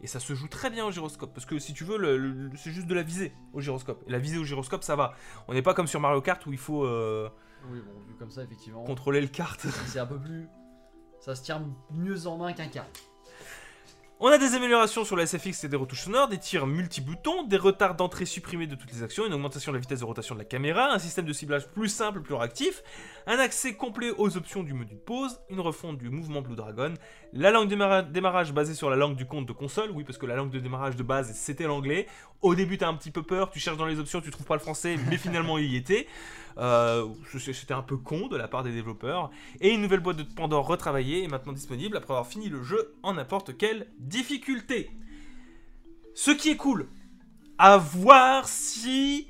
Et 0.00 0.08
ça 0.08 0.18
se 0.18 0.34
joue 0.34 0.48
très 0.48 0.68
bien 0.68 0.84
au 0.84 0.90
gyroscope 0.90 1.32
parce 1.32 1.46
que 1.46 1.60
si 1.60 1.74
tu 1.74 1.84
veux 1.84 2.50
c'est 2.56 2.72
juste 2.72 2.88
de 2.88 2.94
la 2.94 3.02
visée 3.02 3.32
au 3.52 3.60
gyroscope. 3.60 4.02
Et 4.08 4.10
la 4.10 4.18
visée 4.18 4.38
au 4.38 4.44
gyroscope 4.44 4.82
ça 4.82 4.96
va. 4.96 5.14
On 5.46 5.54
n'est 5.54 5.62
pas 5.62 5.74
comme 5.74 5.86
sur 5.86 6.00
Mario 6.00 6.20
Kart 6.22 6.44
où 6.44 6.52
il 6.52 6.58
faut 6.58 6.84
euh, 6.84 7.28
Oui, 7.70 7.78
bon, 7.86 7.92
vu 8.08 8.16
comme 8.18 8.30
ça, 8.30 8.42
effectivement. 8.42 8.82
contrôler 8.82 9.20
le 9.20 9.28
kart. 9.28 9.64
C'est 9.86 10.00
un 10.00 10.06
peu 10.06 10.18
plus. 10.18 10.48
Ça 11.20 11.36
se 11.36 11.44
tient 11.44 11.62
mieux 11.92 12.26
en 12.26 12.36
main 12.36 12.52
qu'un 12.52 12.66
kart. 12.66 12.90
On 14.22 14.28
a 14.28 14.36
des 14.36 14.54
améliorations 14.54 15.06
sur 15.06 15.16
la 15.16 15.24
SFX 15.24 15.64
et 15.64 15.68
des 15.68 15.78
retouches 15.78 16.02
sonores, 16.02 16.28
des 16.28 16.36
tirs 16.36 16.66
multi-boutons, 16.66 17.44
des 17.44 17.56
retards 17.56 17.94
d'entrée 17.94 18.26
supprimés 18.26 18.66
de 18.66 18.74
toutes 18.74 18.92
les 18.92 19.02
actions, 19.02 19.24
une 19.26 19.32
augmentation 19.32 19.72
de 19.72 19.78
la 19.78 19.80
vitesse 19.80 20.00
de 20.00 20.04
rotation 20.04 20.34
de 20.34 20.40
la 20.40 20.44
caméra, 20.44 20.92
un 20.92 20.98
système 20.98 21.24
de 21.24 21.32
ciblage 21.32 21.66
plus 21.68 21.88
simple, 21.88 22.20
plus 22.20 22.34
réactif, 22.34 22.82
un 23.26 23.38
accès 23.38 23.72
complet 23.76 24.10
aux 24.18 24.36
options 24.36 24.62
du 24.62 24.74
menu 24.74 24.92
de 24.92 24.98
pause, 25.00 25.40
une 25.48 25.60
refonte 25.60 25.96
du 25.96 26.10
mouvement 26.10 26.42
Blue 26.42 26.54
Dragon, 26.54 26.92
la 27.32 27.50
langue 27.50 27.68
de 27.70 27.74
démarra- 27.74 28.02
démarrage 28.02 28.52
basée 28.52 28.74
sur 28.74 28.90
la 28.90 28.96
langue 28.96 29.16
du 29.16 29.24
compte 29.24 29.46
de 29.46 29.52
console, 29.54 29.90
oui 29.94 30.04
parce 30.04 30.18
que 30.18 30.26
la 30.26 30.36
langue 30.36 30.50
de 30.50 30.58
démarrage 30.60 30.96
de 30.96 31.02
base 31.02 31.32
c'était 31.34 31.64
l'anglais. 31.64 32.06
Au 32.42 32.54
début 32.54 32.76
t'as 32.76 32.88
un 32.88 32.94
petit 32.94 33.10
peu 33.10 33.22
peur, 33.22 33.48
tu 33.50 33.58
cherches 33.58 33.78
dans 33.78 33.86
les 33.86 33.98
options, 33.98 34.20
tu 34.20 34.30
trouves 34.30 34.46
pas 34.46 34.54
le 34.56 34.60
français, 34.60 34.96
mais 35.08 35.16
finalement 35.16 35.56
il 35.56 35.72
y 35.72 35.76
était. 35.76 36.06
Euh, 36.58 37.08
C'était 37.38 37.74
un 37.74 37.82
peu 37.82 37.96
con 37.96 38.28
de 38.28 38.36
la 38.36 38.48
part 38.48 38.62
des 38.62 38.72
développeurs. 38.72 39.30
Et 39.60 39.70
une 39.70 39.82
nouvelle 39.82 40.00
boîte 40.00 40.16
de 40.16 40.22
Pandore 40.22 40.66
retravaillée 40.66 41.24
est 41.24 41.28
maintenant 41.28 41.52
disponible 41.52 41.96
après 41.96 42.12
avoir 42.12 42.26
fini 42.26 42.48
le 42.48 42.62
jeu 42.62 42.94
en 43.02 43.14
n'importe 43.14 43.56
quelle 43.56 43.86
difficulté. 43.98 44.90
Ce 46.14 46.30
qui 46.30 46.50
est 46.50 46.56
cool, 46.56 46.88
à 47.58 47.76
voir 47.76 48.48
si 48.48 49.28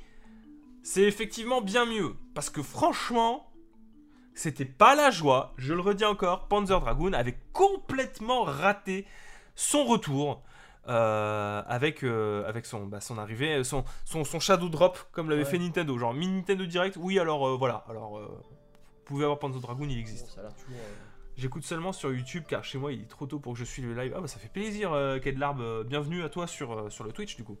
c'est 0.83 1.03
effectivement 1.03 1.61
bien 1.61 1.85
mieux. 1.85 2.15
Parce 2.33 2.49
que 2.49 2.61
franchement, 2.61 3.51
c'était 4.33 4.65
pas 4.65 4.95
la 4.95 5.11
joie, 5.11 5.53
je 5.57 5.73
le 5.73 5.81
redis 5.81 6.05
encore, 6.05 6.47
Panzer 6.47 6.79
Dragoon 6.79 7.13
avait 7.13 7.37
complètement 7.53 8.43
raté 8.43 9.05
son 9.55 9.85
retour. 9.85 10.41
Euh, 10.87 11.61
avec, 11.67 12.03
euh, 12.03 12.47
avec 12.47 12.65
son, 12.65 12.85
bah, 12.85 13.01
son 13.01 13.17
arrivée, 13.17 13.63
son, 13.63 13.83
son, 14.05 14.23
son 14.23 14.39
Shadow 14.39 14.69
Drop, 14.69 14.97
comme 15.11 15.29
l'avait 15.29 15.43
Ouais. 15.43 15.49
fait 15.49 15.59
Nintendo. 15.59 15.97
Genre, 15.97 16.13
mini 16.13 16.37
Nintendo 16.37 16.65
Direct, 16.65 16.97
oui, 16.99 17.19
alors 17.19 17.47
euh, 17.47 17.55
voilà. 17.57 17.83
Alors, 17.89 18.17
euh, 18.17 18.25
vous 18.27 19.03
pouvez 19.05 19.23
avoir 19.23 19.39
Panzer 19.39 19.59
Dragoon, 19.59 19.87
il 19.89 19.99
existe. 19.99 20.37
euh, 20.39 20.49
J'écoute 21.37 21.63
seulement 21.63 21.91
sur 21.93 22.11
YouTube 22.13 22.43
car 22.47 22.63
chez 22.63 22.77
moi 22.77 22.91
il 22.91 23.01
est 23.03 23.07
trop 23.09 23.25
tôt 23.25 23.39
pour 23.39 23.53
que 23.53 23.59
je 23.59 23.63
suive 23.63 23.87
le 23.87 23.95
live. 23.99 24.13
Ah 24.15 24.21
bah 24.21 24.27
ça 24.27 24.37
fait 24.37 24.49
plaisir, 24.51 24.91
euh, 24.93 25.17
Kedlarb. 25.17 25.61
Euh, 25.61 25.83
Bienvenue 25.83 26.23
à 26.23 26.29
toi 26.29 26.45
sur, 26.45 26.73
euh, 26.73 26.89
sur 26.89 27.03
le 27.05 27.11
Twitch 27.13 27.35
du 27.37 27.43
coup. 27.43 27.57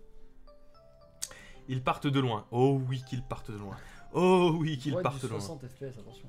Ils 1.67 1.81
partent 1.83 2.07
de 2.07 2.19
loin. 2.19 2.45
Oh 2.51 2.81
oui 2.89 3.01
qu'ils 3.07 3.23
partent 3.23 3.49
de 3.51 3.57
loin. 3.57 3.75
Oh 4.13 4.53
oui 4.59 4.77
qu'ils 4.77 4.93
ouais, 4.95 5.01
partent 5.01 5.21
de 5.23 5.27
loin. 5.29 5.39
60 5.39 5.61
FPS, 5.67 5.99
attention. 5.99 6.27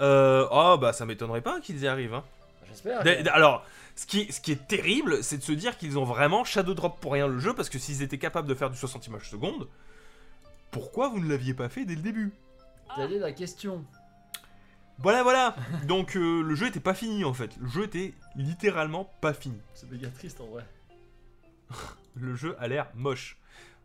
Euh, 0.00 0.46
oh 0.50 0.76
bah 0.80 0.92
ça 0.92 1.06
m'étonnerait 1.06 1.40
pas 1.42 1.60
qu'ils 1.60 1.80
y 1.82 1.88
arrivent. 1.88 2.14
Hein. 2.14 2.24
J'espère. 2.68 3.02
Alors, 3.34 3.64
ce 3.96 4.06
qui, 4.06 4.32
ce 4.32 4.40
qui 4.40 4.52
est 4.52 4.66
terrible, 4.66 5.22
c'est 5.22 5.38
de 5.38 5.42
se 5.42 5.52
dire 5.52 5.76
qu'ils 5.78 5.98
ont 5.98 6.04
vraiment 6.04 6.44
Shadow 6.44 6.74
Drop 6.74 6.98
pour 7.00 7.12
rien 7.12 7.28
le 7.28 7.38
jeu 7.38 7.54
parce 7.54 7.68
que 7.68 7.78
s'ils 7.78 8.02
étaient 8.02 8.18
capables 8.18 8.48
de 8.48 8.54
faire 8.54 8.70
du 8.70 8.76
60 8.76 9.06
images 9.06 9.30
secondes, 9.30 9.68
pourquoi 10.70 11.08
vous 11.08 11.20
ne 11.20 11.28
l'aviez 11.28 11.54
pas 11.54 11.68
fait 11.68 11.84
dès 11.84 11.94
le 11.94 12.02
début? 12.02 12.32
Quelle 12.96 13.12
est 13.12 13.18
la 13.20 13.32
question 13.32 13.84
Voilà, 14.98 15.22
voilà. 15.22 15.54
Donc 15.86 16.16
euh, 16.16 16.42
le 16.42 16.54
jeu 16.54 16.66
était 16.66 16.80
pas 16.80 16.94
fini 16.94 17.24
en 17.24 17.34
fait. 17.34 17.56
Le 17.60 17.68
jeu 17.68 17.84
était 17.84 18.14
littéralement 18.36 19.10
pas 19.20 19.32
fini. 19.32 19.58
C'est 19.74 19.90
méga 19.90 20.08
triste 20.08 20.40
en 20.40 20.46
vrai. 20.46 20.64
le 22.16 22.34
jeu 22.34 22.56
a 22.58 22.66
l'air 22.68 22.88
moche. 22.94 23.38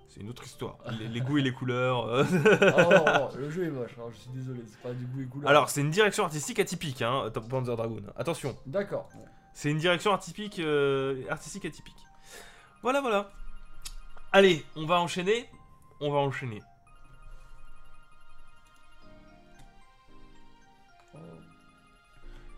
C'est 0.08 0.22
une 0.22 0.30
autre 0.30 0.44
histoire. 0.44 0.78
Les, 1.00 1.08
les 1.08 1.22
goûts 1.22 1.38
et 1.38 1.44
les 1.44 1.54
couleurs. 1.54 2.08
euh. 2.08 2.24
Oh, 2.32 2.92
non, 2.92 3.06
non, 3.06 3.30
le 3.38 3.50
jeu 3.52 3.66
est 3.66 3.70
moche, 3.70 3.92
alors 3.96 4.10
je 4.12 4.18
suis 4.18 4.32
désolé, 4.32 4.62
c'est 4.68 4.80
pas 4.82 4.92
du 4.92 5.06
goût 5.06 5.22
et 5.22 5.26
couleur. 5.28 5.48
Alors, 5.48 5.70
c'est 5.70 5.82
une 5.82 5.92
direction 5.92 6.24
artistique 6.24 6.58
atypique, 6.58 7.04
hein, 7.04 7.30
Top 7.32 7.48
Panzer 7.48 7.78
Dragoon. 7.78 8.02
Attention, 8.18 8.58
D'accord. 8.66 9.08
C'est 9.60 9.70
une 9.70 9.78
direction 9.78 10.14
atypique, 10.14 10.60
euh, 10.60 11.22
artistique 11.30 11.66
atypique. 11.66 11.98
Voilà, 12.82 13.02
voilà. 13.02 13.30
Allez, 14.32 14.64
on 14.78 14.86
va 14.86 15.02
enchaîner. 15.02 15.50
On 16.00 16.10
va 16.12 16.20
enchaîner. 16.20 16.62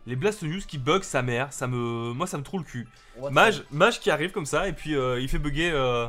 Les 0.06 0.16
Blast 0.16 0.44
News 0.44 0.60
qui 0.68 0.78
bug 0.78 1.02
sa 1.02 1.24
mère, 1.24 1.52
ça 1.52 1.66
me, 1.66 2.14
moi 2.14 2.28
ça 2.28 2.38
me 2.38 2.44
trouve 2.44 2.60
le 2.60 2.68
cul. 2.68 2.88
Mage, 3.32 3.64
Mage 3.72 4.00
qui 4.00 4.12
arrive 4.12 4.32
comme 4.32 4.46
ça 4.46 4.68
et 4.68 4.74
puis 4.74 4.96
euh, 4.96 5.20
il 5.20 5.28
fait 5.28 5.40
bugger, 5.40 5.72
euh, 5.72 6.08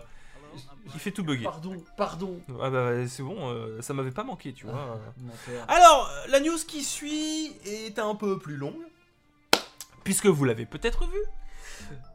Il 0.93 1.01
fait 1.01 1.11
tout 1.11 1.25
bugger. 1.25 1.45
Pardon, 1.45 1.83
pardon. 1.97 2.41
Ah 2.61 2.69
bah 2.69 3.07
c'est 3.09 3.23
bon, 3.23 3.49
euh, 3.49 3.81
ça 3.81 3.95
m'avait 3.95 4.11
pas 4.11 4.25
manqué, 4.25 4.53
tu 4.53 4.67
vois. 4.67 5.01
Menteur. 5.17 5.65
Alors, 5.69 6.11
la 6.29 6.41
news 6.41 6.59
qui 6.69 6.85
suit 6.85 7.57
est 7.65 7.99
un 7.99 8.15
peu 8.15 8.39
plus 8.39 8.57
longue, 8.57 8.85
puisque 10.05 10.27
vous 10.27 10.45
l'avez 10.45 10.67
peut-être 10.67 11.07
vu. 11.07 11.19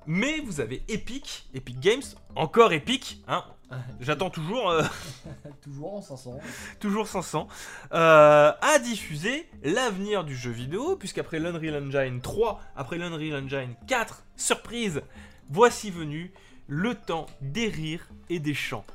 Mais 0.05 0.39
vous 0.39 0.61
avez 0.61 0.83
Epic, 0.87 1.49
Epic 1.53 1.79
Games, 1.79 2.03
encore 2.35 2.71
Epic, 2.73 3.23
hein. 3.27 3.43
J'attends 3.99 4.29
toujours, 4.29 4.69
euh, 4.69 4.83
Toujours 5.61 5.95
en 5.95 6.01
500. 6.01 6.39
toujours 6.79 7.07
500, 7.07 7.47
euh, 7.91 8.53
à 8.61 8.79
diffuser 8.79 9.49
l'avenir 9.63 10.23
du 10.23 10.35
jeu 10.35 10.51
vidéo, 10.51 10.95
puisqu'après 10.95 11.39
l'Unreal 11.39 11.83
Engine 11.83 12.21
3, 12.21 12.61
après 12.75 12.97
l'Unreal 12.97 13.43
Engine 13.43 13.75
4, 13.87 14.23
surprise, 14.37 15.01
voici 15.49 15.91
venu 15.91 16.31
le 16.67 16.95
temps 16.95 17.25
des 17.41 17.67
rires 17.67 18.07
et 18.29 18.39
des 18.39 18.53
chants. 18.53 18.85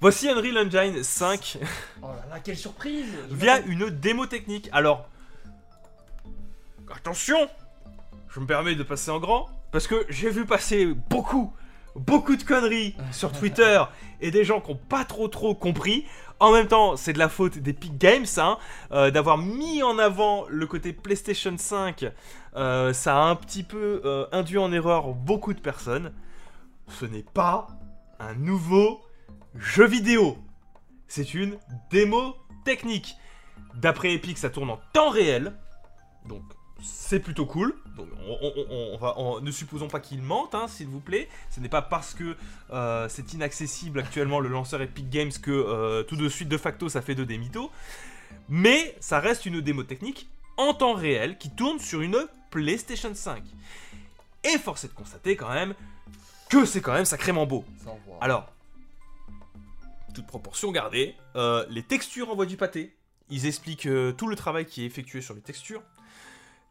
Voici 0.00 0.28
Unreal 0.28 0.58
Engine 0.66 1.02
5 1.02 1.58
Oh 2.02 2.06
là 2.06 2.24
là, 2.30 2.40
quelle 2.40 2.56
surprise 2.56 3.06
via 3.30 3.60
une 3.60 3.90
démo 3.90 4.26
technique. 4.26 4.68
Alors, 4.72 5.08
attention, 6.94 7.48
je 8.28 8.40
me 8.40 8.46
permets 8.46 8.74
de 8.74 8.82
passer 8.82 9.10
en 9.10 9.18
grand, 9.18 9.46
parce 9.72 9.86
que 9.86 10.06
j'ai 10.08 10.30
vu 10.30 10.44
passer 10.44 10.86
beaucoup, 10.86 11.52
beaucoup 11.96 12.36
de 12.36 12.42
conneries 12.42 12.96
sur 13.12 13.32
Twitter 13.32 13.82
et 14.20 14.30
des 14.30 14.44
gens 14.44 14.60
qui 14.60 14.70
n'ont 14.70 14.80
pas 14.88 15.04
trop 15.04 15.28
trop 15.28 15.54
compris. 15.54 16.04
En 16.40 16.52
même 16.52 16.68
temps, 16.68 16.96
c'est 16.96 17.12
de 17.12 17.18
la 17.18 17.28
faute 17.28 17.58
d'Epic 17.58 17.98
Games, 17.98 18.26
hein, 18.36 18.58
euh, 18.92 19.10
d'avoir 19.10 19.38
mis 19.38 19.82
en 19.82 19.98
avant 19.98 20.46
le 20.48 20.66
côté 20.66 20.92
PlayStation 20.92 21.56
5. 21.56 22.06
euh, 22.56 22.92
ça 22.92 23.16
a 23.16 23.22
un 23.22 23.34
petit 23.34 23.64
peu 23.64 24.00
euh, 24.04 24.26
induit 24.30 24.58
en 24.58 24.72
erreur 24.72 25.14
beaucoup 25.14 25.52
de 25.52 25.60
personnes. 25.60 26.12
Ce 26.88 27.04
n'est 27.04 27.24
pas 27.34 27.66
un 28.20 28.34
nouveau 28.34 29.00
jeu 29.56 29.86
vidéo. 29.86 30.38
C'est 31.08 31.34
une 31.34 31.58
démo 31.90 32.36
technique. 32.64 33.16
D'après 33.74 34.12
Epic, 34.12 34.38
ça 34.38 34.50
tourne 34.50 34.70
en 34.70 34.78
temps 34.92 35.10
réel. 35.10 35.54
Donc, 36.26 36.42
c'est 36.82 37.20
plutôt 37.20 37.46
cool. 37.46 37.74
Donc, 37.96 38.08
on, 38.26 38.38
on- 38.40 38.52
on- 38.70 38.94
on 38.94 38.96
va, 38.98 39.14
on- 39.18 39.40
ne 39.40 39.50
supposons 39.50 39.88
pas 39.88 39.98
qu'ils 40.00 40.22
mentent, 40.22 40.54
hein, 40.54 40.68
s'il 40.68 40.86
vous 40.86 41.00
plaît. 41.00 41.28
Ce 41.50 41.58
n'est 41.60 41.68
pas 41.68 41.82
parce 41.82 42.14
que 42.14 42.36
euh, 42.72 43.08
c'est 43.08 43.32
inaccessible 43.32 43.98
actuellement 44.00 44.40
le 44.40 44.48
lanceur 44.48 44.80
Epic 44.82 45.08
Games 45.10 45.32
que 45.42 45.50
euh, 45.50 46.02
tout 46.04 46.16
de 46.16 46.28
suite, 46.28 46.48
de 46.48 46.56
facto, 46.58 46.88
ça 46.88 47.02
fait 47.02 47.14
de 47.14 47.24
des 47.24 47.38
mythos. 47.38 47.70
Mais 48.48 48.94
ça 49.00 49.20
reste 49.20 49.46
une 49.46 49.60
démo 49.60 49.82
technique 49.82 50.28
en 50.56 50.74
temps 50.74 50.94
réel 50.94 51.38
qui 51.38 51.50
tourne 51.50 51.78
sur 51.80 52.00
une 52.00 52.26
PlayStation 52.50 53.14
5. 53.14 53.42
Et 54.44 54.58
force 54.58 54.84
est 54.84 54.88
de 54.88 54.92
constater 54.94 55.34
quand 55.36 55.52
même 55.52 55.74
que 56.48 56.64
c'est 56.64 56.80
quand 56.80 56.92
même 56.94 57.04
sacrément 57.04 57.46
beau. 57.46 57.64
Alors, 58.20 58.52
toute 60.14 60.26
proportion 60.26 60.72
gardée, 60.72 61.14
euh, 61.36 61.64
les 61.68 61.82
textures 61.82 62.30
envoient 62.30 62.46
du 62.46 62.56
pâté. 62.56 62.94
Ils 63.30 63.46
expliquent 63.46 63.88
tout 64.16 64.26
le 64.28 64.36
travail 64.36 64.64
qui 64.64 64.82
est 64.82 64.86
effectué 64.86 65.20
sur 65.20 65.34
les 65.34 65.40
textures. 65.42 65.82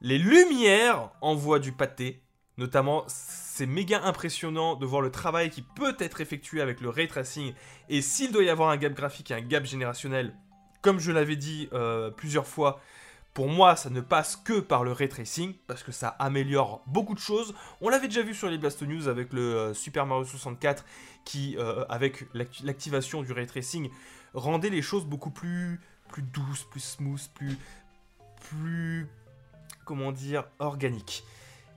Les 0.02 0.18
lumières 0.18 1.12
envoient 1.22 1.60
du 1.60 1.72
pâté. 1.72 2.22
Notamment, 2.58 3.04
c'est 3.08 3.68
méga 3.68 4.02
impressionnant 4.04 4.76
de 4.76 4.86
voir 4.86 5.02
le 5.02 5.12
travail 5.12 5.50
qui 5.52 5.62
peut 5.62 5.96
être 6.00 6.22
effectué 6.22 6.62
avec 6.62 6.82
le 6.82 6.90
ray 6.90 7.08
tracing. 7.08 7.54
Et 7.90 8.02
s'il 8.02 8.32
doit 8.32 8.44
y 8.44 8.50
avoir 8.50 8.70
un 8.70 8.78
gap 8.78 8.94
graphique 8.94 9.30
et 9.32 9.36
un 9.36 9.42
gap 9.42 9.66
générationnel, 9.66 10.36
comme 10.82 11.00
je 11.00 11.12
l'avais 11.12 11.36
dit 11.36 11.70
euh, 11.74 12.10
plusieurs 12.10 12.48
fois, 12.48 12.80
pour 13.36 13.48
moi, 13.48 13.76
ça 13.76 13.92
ne 13.92 14.02
passe 14.02 14.36
que 14.36 14.60
par 14.60 14.84
le 14.84 14.92
ray 14.92 15.10
tracing, 15.10 15.54
parce 15.68 15.84
que 15.84 15.92
ça 15.92 16.10
améliore 16.18 16.82
beaucoup 16.88 17.14
de 17.14 17.20
choses. 17.20 17.54
On 17.82 17.90
l'avait 17.90 18.08
déjà 18.08 18.24
vu 18.24 18.34
sur 18.34 18.50
les 18.50 18.58
Blast 18.58 18.82
News 18.82 19.08
avec 19.08 19.32
le 19.34 19.42
euh, 19.42 19.74
Super 19.76 20.08
Mario 20.08 20.26
64, 20.26 20.84
qui, 21.26 21.56
euh, 21.60 21.86
avec 21.90 22.26
l'acti- 22.34 22.66
l'activation 22.66 23.22
du 23.22 23.32
ray 23.34 23.46
tracing, 23.46 23.92
rendait 24.34 24.72
les 24.72 24.82
choses 24.82 25.06
beaucoup 25.06 25.30
plus, 25.30 25.80
plus 26.10 26.24
douces, 26.24 26.64
plus 26.64 26.80
smooth, 26.80 27.22
plus, 27.36 27.56
plus, 28.50 29.08
comment 29.88 30.12
dire, 30.12 30.44
organiques. 30.60 31.24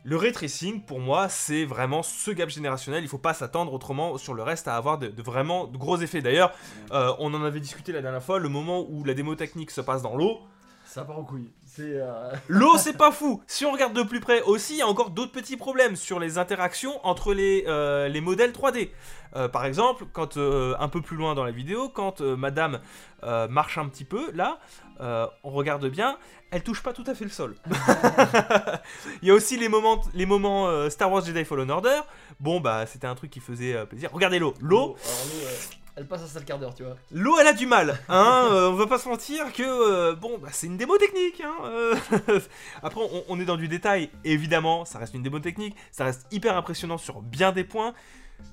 Le 0.02 0.17
ray 0.17 0.33
tracing, 0.33 0.81
pour 0.83 0.99
moi, 0.99 1.29
c'est 1.29 1.64
vraiment 1.64 2.02
ce 2.02 2.31
gap 2.31 2.49
générationnel. 2.49 3.05
Il 3.05 3.09
faut 3.09 3.19
pas 3.19 3.35
s'attendre 3.35 3.73
autrement 3.73 4.17
sur 4.19 4.35
le 4.35 4.43
reste 4.43 4.67
à 4.67 4.75
avoir 4.76 4.99
de, 4.99 5.09
de 5.09 5.23
vraiment 5.23 5.67
de 5.67 5.76
gros 5.76 5.99
effets. 5.99 6.23
D'ailleurs, 6.23 6.52
euh, 6.90 7.12
on 7.19 7.33
en 7.35 7.45
avait 7.45 7.61
discuté 7.61 7.93
la 7.93 8.00
dernière 8.00 8.23
fois, 8.23 8.38
le 8.38 8.49
moment 8.49 8.85
où 8.88 9.05
la 9.05 9.14
démo 9.14 9.35
technique 9.35 9.71
se 9.71 9.83
passe 9.83 10.02
dans 10.02 10.17
l'eau. 10.17 10.38
Ça 10.87 11.05
part 11.05 11.19
en 11.19 11.25
couille. 11.25 11.50
C'est. 11.67 11.83
euh, 12.00 12.33
L'eau, 12.49 12.76
c'est 12.79 12.97
pas 12.97 13.12
fou. 13.12 13.43
Si 13.47 13.64
on 13.64 13.73
regarde 13.73 13.93
de 13.93 14.02
plus 14.02 14.21
près 14.21 14.43
aussi, 14.43 14.75
il 14.75 14.79
y 14.79 14.83
a 14.83 14.88
encore 14.88 15.11
d'autres 15.11 15.33
petits 15.33 15.57
problèmes 15.59 15.95
sur 15.97 16.19
les 16.19 16.38
interactions 16.38 16.99
entre 17.07 17.33
les, 17.33 17.64
euh, 17.69 18.09
les 18.09 18.21
modèles 18.21 18.50
3D. 18.52 18.88
Euh, 19.37 19.49
par 19.49 19.64
exemple, 19.67 20.07
quand 20.12 20.37
un 20.38 20.88
peu 20.88 21.00
plus 21.02 21.17
loin 21.17 21.35
dans 21.37 21.45
la 21.45 21.52
vidéo, 21.52 21.90
quand 21.90 22.23
Madame 22.23 22.81
marche 23.23 23.79
un 23.79 23.87
petit 23.87 24.05
peu, 24.05 24.33
là, 24.33 24.59
euh, 25.00 25.26
on 25.45 25.50
regarde 25.50 25.87
bien, 25.87 26.19
elle 26.50 26.62
touche 26.62 26.83
pas 26.83 26.92
tout 26.92 27.04
à 27.07 27.14
fait 27.14 27.25
le 27.25 27.30
sol. 27.30 27.57
il 29.23 29.28
y 29.28 29.30
a 29.30 29.35
aussi 29.35 29.57
les 29.57 29.69
moments, 29.69 30.02
les 30.14 30.26
moments 30.26 30.69
euh, 30.69 30.90
Star 30.90 31.11
Wars 31.11 31.25
Jedi 31.25 31.45
Fallen 31.45 31.71
Order. 31.71 32.00
Bon, 32.38 32.61
bah, 32.61 32.87
c'était 32.87 33.07
un 33.07 33.14
truc 33.14 33.30
qui 33.30 33.40
faisait 33.40 33.75
euh, 33.75 33.87
plaisir. 33.87 34.11
Regardez 34.12 34.38
l'eau. 34.38 34.54
L'eau, 34.61 34.78
Alors, 34.78 34.97
l'eau, 34.97 35.49
elle 35.97 36.07
passe 36.07 36.23
un 36.23 36.26
sale 36.26 36.45
quart 36.45 36.59
d'heure, 36.59 36.75
tu 36.75 36.83
vois. 36.83 36.97
L'eau, 37.12 37.37
elle 37.40 37.47
a 37.47 37.52
du 37.52 37.66
mal, 37.66 37.99
hein. 38.09 38.49
on 38.50 38.75
va 38.75 38.87
pas 38.87 38.99
se 38.99 39.09
mentir 39.09 39.52
que 39.52 40.14
bon, 40.14 40.38
bah, 40.38 40.49
c'est 40.52 40.66
une 40.66 40.76
démo 40.76 40.97
technique. 40.99 41.40
Hein. 41.40 41.92
Après, 42.83 43.00
on, 43.00 43.25
on 43.28 43.40
est 43.40 43.45
dans 43.45 43.57
du 43.57 43.69
détail. 43.69 44.11
Évidemment, 44.25 44.85
ça 44.85 44.99
reste 44.99 45.14
une 45.14 45.23
démo 45.23 45.40
technique. 45.40 45.76
Ça 45.92 46.04
reste 46.04 46.26
hyper 46.30 46.57
impressionnant 46.57 46.99
sur 46.99 47.23
bien 47.23 47.52
des 47.52 47.64
points. 47.64 47.95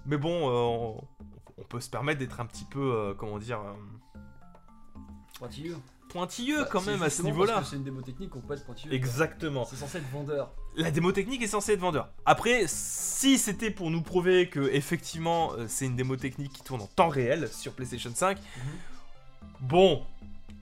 Mais 0.06 0.18
bon, 0.18 0.50
on, 0.50 1.02
on 1.58 1.64
peut 1.64 1.80
se 1.80 1.90
permettre 1.90 2.20
d'être 2.20 2.40
un 2.40 2.46
petit 2.46 2.66
peu, 2.66 3.16
comment 3.18 3.38
dire, 3.40 3.60
euh, 3.60 3.74
Pointilleux. 6.10 6.62
Bah, 6.62 6.70
quand 6.72 6.86
même 6.86 7.02
à 7.02 7.10
ce 7.10 7.22
niveau-là. 7.22 7.64
C'est 7.64 7.76
une 7.76 7.84
démo 7.84 8.02
technique, 8.02 8.36
on 8.36 8.42
peut 8.42 8.54
être 8.54 8.66
pointilleux. 8.66 8.94
Exactement. 8.94 9.66
C'est 9.66 9.76
censé 9.76 9.98
être 9.98 10.10
vendeur. 10.12 10.52
La 10.76 10.92
démo 10.92 11.12
technique 11.12 11.42
est 11.42 11.48
censée 11.48 11.74
être 11.74 11.80
vendeur. 11.80 12.10
Après, 12.26 12.64
si 12.68 13.38
c'était 13.38 13.72
pour 13.72 13.90
nous 13.92 14.02
prouver 14.02 14.50
que 14.50 14.60
effectivement 14.72 15.54
euh, 15.54 15.66
c'est 15.68 15.86
une 15.86 15.96
démo 15.96 16.16
technique 16.16 16.54
qui 16.54 16.62
tourne 16.64 16.82
en 16.82 16.88
temps 16.88 17.10
réel 17.10 17.50
sur 17.52 17.74
PlayStation 17.74 18.12
5, 18.14 18.38
bon, 19.62 20.04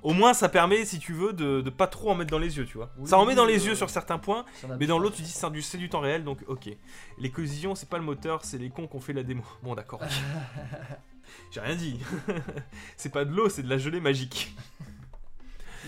au 0.06 0.14
moins 0.14 0.34
ça 0.34 0.50
permet, 0.50 0.86
si 0.86 1.00
tu 1.00 1.14
veux, 1.14 1.34
de, 1.34 1.62
de 1.62 1.70
pas 1.70 1.88
trop 1.88 2.12
en 2.12 2.16
mettre 2.16 2.32
dans 2.32 2.38
les 2.40 2.58
yeux, 2.58 2.66
tu 2.66 2.78
vois. 2.78 2.92
Oui, 2.98 3.10
ça 3.10 3.18
en 3.18 3.26
met 3.26 3.36
dans 3.36 3.46
les 3.46 3.62
euh, 3.64 3.70
yeux 3.70 3.76
sur 3.76 3.90
certains 3.90 4.20
points, 4.20 4.46
mais 4.80 4.86
dans 4.86 5.00
l'autre 5.00 5.16
tu 5.16 5.24
dis 5.24 5.32
c'est 5.32 5.50
du, 5.52 5.62
c'est 5.62 5.78
du 5.80 5.90
temps 5.90 6.00
réel, 6.00 6.24
donc 6.24 6.44
ok. 6.48 6.70
Les 7.18 7.32
collisions, 7.32 7.76
c'est 7.76 7.90
pas 7.90 7.98
le 7.98 8.04
moteur, 8.04 8.46
c'est 8.46 8.58
les 8.58 8.70
cons 8.70 8.88
qui 8.88 8.96
ont 8.96 9.02
fait 9.02 9.14
la 9.14 9.24
démo. 9.24 9.44
Bon, 9.64 9.76
d'accord. 9.76 10.02
J'ai 11.52 11.60
rien 11.60 11.76
dit. 11.76 12.00
c'est 12.98 13.12
pas 13.12 13.26
de 13.26 13.32
l'eau, 13.32 13.50
c'est 13.50 13.64
de 13.64 13.70
la 13.70 13.78
gelée 13.80 14.00
magique. 14.00 14.56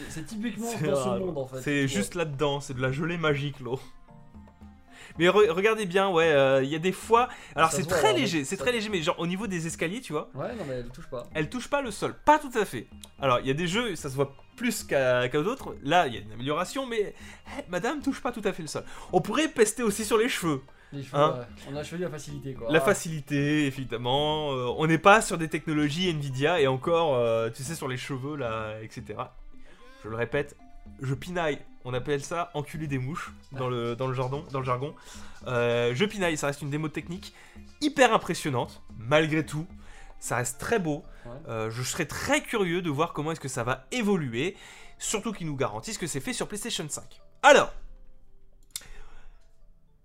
C'est- 0.10 0.24
typiquement 0.26 0.72
dans 0.72 1.04
ce 1.04 1.20
monde 1.20 1.38
en 1.38 1.48
fait. 1.48 1.62
C'est 1.62 1.88
juste 1.88 2.16
là-dedans, 2.16 2.60
c'est 2.60 2.74
de 2.74 2.82
la 2.82 2.92
gelée 2.92 3.18
magique, 3.18 3.60
l'eau. 3.60 3.80
Mais 5.20 5.26
re- 5.28 5.50
regardez 5.50 5.86
bien, 5.88 6.10
ouais, 6.10 6.32
euh, 6.32 6.62
il 6.64 6.70
y 6.70 6.76
a 6.76 6.80
des 6.80 6.92
fois. 6.92 7.28
Alors 7.56 7.72
c'est 7.72 7.82
voit, 7.88 7.98
très 7.98 8.14
léger, 8.14 8.44
c'est 8.46 8.58
très 8.58 8.72
léger, 8.72 8.90
mais 8.90 9.02
genre 9.02 9.20
au 9.20 9.26
niveau 9.26 9.48
des 9.48 9.66
escaliers, 9.66 10.02
tu 10.02 10.14
vois, 10.14 10.30
Ouais, 10.36 10.54
non, 10.56 10.64
mais 10.68 10.76
elle 10.76 10.90
touche 10.90 11.08
pas. 11.10 11.26
elle 11.34 11.50
touche 11.50 11.68
pas 11.70 11.82
le 11.82 11.90
sol. 11.90 12.16
Pas 12.24 12.38
tout 12.38 12.52
à 12.56 12.66
fait. 12.66 12.88
Alors 13.20 13.40
il 13.40 13.48
y 13.48 13.52
a 13.52 13.56
des 13.56 13.68
jeux, 13.68 13.96
ça 13.96 14.10
se 14.10 14.16
voit 14.16 14.36
plus 14.56 14.84
qu'à 14.84 15.28
qu'à 15.30 15.42
d'autres. 15.42 15.76
Là, 15.84 16.06
il 16.08 16.14
y 16.14 16.18
a 16.18 16.20
une 16.22 16.32
amélioration, 16.34 16.86
mais 16.86 17.16
eh, 17.58 17.64
madame 17.70 18.02
touche 18.02 18.22
pas 18.22 18.32
tout 18.32 18.42
à 18.44 18.54
fait 18.54 18.62
le 18.62 18.68
sol. 18.68 18.84
On 19.12 19.22
pourrait 19.22 19.48
pester 19.48 19.82
aussi 19.82 20.06
sur 20.06 20.18
les 20.20 20.30
cheveux. 20.30 20.62
Les 20.94 21.02
cheveux, 21.04 21.18
Hein 21.18 21.36
ouais. 21.40 21.46
on 21.74 21.76
a 21.76 21.84
choisi 21.84 22.04
la 22.04 22.10
facilité 22.10 22.54
quoi. 22.54 22.72
La 22.72 22.80
facilité, 22.80 23.66
évidemment. 23.66 24.54
euh, 24.54 24.68
on 24.78 24.86
n'est 24.88 24.98
pas 25.00 25.22
sur 25.22 25.38
des 25.40 25.48
technologies 25.50 26.10
Nvidia 26.10 26.62
et 26.62 26.68
encore, 26.68 27.16
euh, 27.16 27.50
tu 27.50 27.64
sais, 27.64 27.76
sur 27.76 27.88
les 27.88 27.98
cheveux, 27.98 28.36
là, 28.36 28.76
etc. 28.84 29.20
Je 30.08 30.12
le 30.12 30.18
répète, 30.18 30.56
je 31.02 31.14
pinaille. 31.14 31.60
On 31.84 31.94
appelle 31.94 32.24
ça 32.24 32.50
enculer 32.54 32.88
des 32.88 32.98
mouches 32.98 33.34
dans 33.52 33.68
le, 33.68 33.94
dans 33.94 34.08
le, 34.08 34.14
jargon, 34.14 34.46
dans 34.54 34.60
le 34.60 34.66
jargon. 34.66 34.96
Euh, 35.48 35.92
je 35.94 36.06
pinaille, 36.06 36.38
ça 36.38 36.48
reste 36.48 36.62
une 36.62 36.70
démo 36.70 36.88
technique 36.88 37.34
hyper 37.82 38.14
impressionnante, 38.14 38.82
malgré 38.98 39.46
tout. 39.46 39.68
Ça 40.22 40.38
reste 40.38 40.62
très 40.62 40.80
beau. 40.80 41.04
Euh, 41.50 41.70
je 41.70 41.84
serais 41.84 42.06
très 42.06 42.42
curieux 42.42 42.82
de 42.82 42.90
voir 42.90 43.12
comment 43.12 43.34
est-ce 43.34 43.42
que 43.42 43.50
ça 43.50 43.66
va 43.66 43.86
évoluer. 43.92 44.56
Surtout 44.98 45.34
qu'ils 45.34 45.48
nous 45.48 45.58
garantissent 45.58 45.98
que 45.98 46.08
c'est 46.08 46.22
fait 46.22 46.32
sur 46.32 46.48
PlayStation 46.48 46.88
5. 46.88 47.22
Alors, 47.44 47.74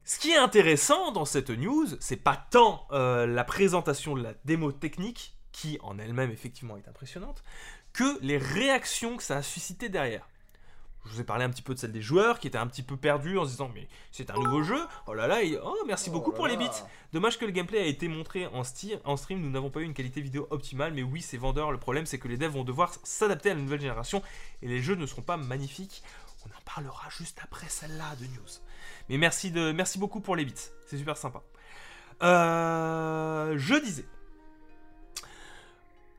ce 0.03 0.19
qui 0.19 0.33
est 0.33 0.37
intéressant 0.37 1.13
dans 1.13 1.25
cette 1.25 1.51
news, 1.51 1.87
c'est 2.01 2.17
pas 2.17 2.45
tant 2.51 2.89
euh, 2.91 3.25
la 3.25 3.45
présentation 3.45 4.17
de 4.17 4.23
la 4.25 4.35
démo 4.45 4.73
technique, 4.73 5.37
qui 5.53 5.79
en 5.83 5.99
elle-même 5.99 6.33
effectivement 6.33 6.77
est 6.77 6.89
impressionnante, 6.89 7.45
que 7.93 8.19
les 8.23 8.39
réactions 8.39 9.17
que 9.17 9.23
ça 9.23 9.37
a 9.39 9.43
suscité 9.43 9.89
derrière. 9.89 10.27
Je 11.05 11.11
vous 11.11 11.21
ai 11.21 11.25
parlé 11.25 11.45
un 11.45 11.51
petit 11.51 11.63
peu 11.63 11.75
de 11.75 11.81
celle 11.81 11.91
des 11.91 12.01
joueurs 12.01 12.39
qui 12.39 12.47
étaient 12.47 12.59
un 12.59 12.67
petit 12.69 12.85
peu 12.85 12.97
perdus 12.97 13.37
en 13.37 13.45
se 13.45 13.51
disant 13.51 13.69
mais 13.75 13.89
c'est 14.13 14.31
un 14.31 14.35
nouveau 14.35 14.63
jeu, 14.63 14.81
oh 15.09 15.15
là 15.15 15.27
là, 15.27 15.43
et- 15.43 15.59
oh 15.61 15.77
merci 15.85 16.11
Oh 16.11 16.13
beaucoup 16.13 16.31
pour 16.31 16.47
les 16.47 16.57
bits. 16.57 16.69
Dommage 17.13 17.39
que 17.41 17.45
le 17.45 17.51
gameplay 17.51 17.81
a 17.81 17.87
été 17.87 18.07
montré 18.07 18.47
en 18.47 18.63
stream, 18.63 19.01
nous 19.41 19.51
n'avons 19.51 19.69
pas 19.69 19.81
eu 19.81 19.85
une 19.85 19.95
qualité 19.95 20.21
vidéo 20.21 20.47
optimale, 20.51 20.95
mais 20.95 21.03
oui, 21.03 21.21
c'est 21.21 21.37
vendeur. 21.39 21.73
Le 21.73 21.79
problème, 21.79 22.07
c'est 22.07 22.19
que 22.21 22.29
les 22.29 22.37
devs 22.37 22.53
vont 22.53 22.63
devoir 22.63 22.93
s'adapter 23.03 23.51
à 23.51 23.55
la 23.55 23.61
nouvelle 23.61 23.81
génération 23.81 24.23
et 24.63 24.69
les 24.69 24.81
jeux 24.81 24.95
ne 24.95 25.05
seront 25.07 25.23
pas 25.23 25.37
magnifiques. 25.37 26.05
On 26.47 26.49
en 26.51 26.63
parlera 26.65 27.09
juste 27.11 27.39
après 27.43 27.69
celle-là 27.69 28.15
de 28.21 28.27
news. 28.27 28.49
Mais 29.09 29.19
merci, 29.19 29.51
de, 29.51 29.73
merci 29.73 29.99
beaucoup 29.99 30.21
pour 30.21 30.37
les 30.37 30.45
bits, 30.45 30.55
c'est 30.87 30.99
super 30.99 31.17
sympa. 31.17 31.43
Euh, 32.23 33.55
je 33.59 33.75
disais, 33.75 34.05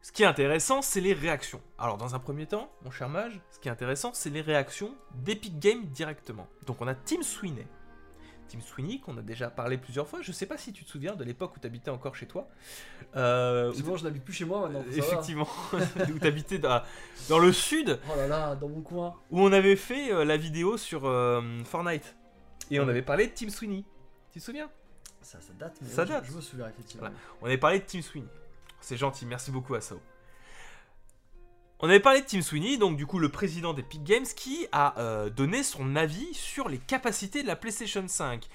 Ce 0.03 0.11
qui 0.11 0.23
est 0.23 0.25
intéressant, 0.25 0.81
c'est 0.81 0.99
les 0.99 1.13
réactions. 1.13 1.61
Alors, 1.79 1.97
dans 1.97 2.13
un 2.13 2.19
premier 2.19 2.45
temps, 2.45 2.69
mon 2.83 2.91
cher 2.91 3.07
Mage, 3.07 3.39
ce 3.49 3.57
qui 3.57 3.69
est 3.69 3.71
intéressant, 3.71 4.11
c'est 4.13 4.29
les 4.29 4.41
réactions 4.41 4.93
d'Epic 5.15 5.59
Games 5.59 5.85
directement. 5.85 6.45
Donc, 6.65 6.81
on 6.81 6.87
a 6.87 6.93
Tim 6.93 7.21
Sweeney. 7.21 7.65
Tim 8.49 8.59
Sweeney, 8.59 8.99
qu'on 8.99 9.17
a 9.17 9.21
déjà 9.21 9.49
parlé 9.49 9.77
plusieurs 9.77 10.05
fois. 10.05 10.19
Je 10.21 10.33
sais 10.33 10.45
pas 10.45 10.57
si 10.57 10.73
tu 10.73 10.83
te 10.83 10.89
souviens 10.89 11.15
de 11.15 11.23
l'époque 11.23 11.55
où 11.55 11.59
tu 11.61 11.67
habitais 11.67 11.89
encore 11.89 12.17
chez 12.17 12.25
toi. 12.25 12.49
Euh, 13.15 13.71
C'est 13.73 13.81
bon, 13.83 13.95
je 13.95 14.03
n'habite 14.03 14.25
plus 14.25 14.33
chez 14.33 14.43
moi 14.43 14.67
maintenant. 14.67 14.83
effectivement, 14.91 15.47
où 15.73 16.19
tu 16.19 16.27
habitais 16.27 16.57
dans, 16.59 16.81
dans 17.29 17.39
le 17.39 17.53
sud, 17.53 17.97
Oh 18.11 18.17
là 18.17 18.27
là, 18.27 18.55
dans 18.55 18.67
mon 18.67 18.81
coin. 18.81 19.15
où 19.31 19.39
on 19.39 19.53
avait 19.53 19.77
fait 19.77 20.11
euh, 20.11 20.25
la 20.25 20.35
vidéo 20.35 20.75
sur 20.75 21.05
euh, 21.05 21.41
Fortnite. 21.63 22.17
Et 22.69 22.81
on 22.81 22.89
avait 22.89 23.03
parlé 23.03 23.27
de 23.27 23.31
Tim 23.33 23.47
Sweeney. 23.47 23.85
Tu 24.33 24.39
te 24.41 24.43
souviens? 24.43 24.69
Ça, 25.21 25.39
ça 25.39 25.53
date, 25.57 25.77
mais 25.81 25.87
Ça 25.87 26.03
date. 26.03 26.25
Je, 26.25 26.33
me 26.33 26.41
souviens 26.41 26.67
effectivement. 26.67 27.07
On 27.41 27.45
avait 27.45 27.57
parlé 27.57 27.79
de 27.79 27.85
Tim 27.85 28.01
Sweeney. 28.01 28.27
C'est 28.83 28.97
gentil, 28.97 29.25
merci 29.25 29.49
beaucoup 29.49 29.75
à 29.75 29.81
Sao. 29.81 29.99
On 31.79 31.87
avait 31.89 31.99
parlé 32.01 32.21
de 32.21 32.25
Tim 32.25 32.41
Sweeney, 32.41 32.77
donc 32.77 32.97
du 32.97 33.05
coup 33.05 33.17
le 33.17 33.29
président 33.29 33.73
d'Epic 33.73 34.03
Games, 34.03 34.25
qui 34.35 34.67
a 34.71 34.99
euh, 34.99 35.29
donné 35.29 35.63
son 35.63 35.95
avis 35.95 36.33
sur 36.33 36.67
les 36.69 36.77
capacités 36.77 37.43
de 37.43 37.47
la 37.47 37.55
PlayStation 37.55 38.05
5. 38.07 38.47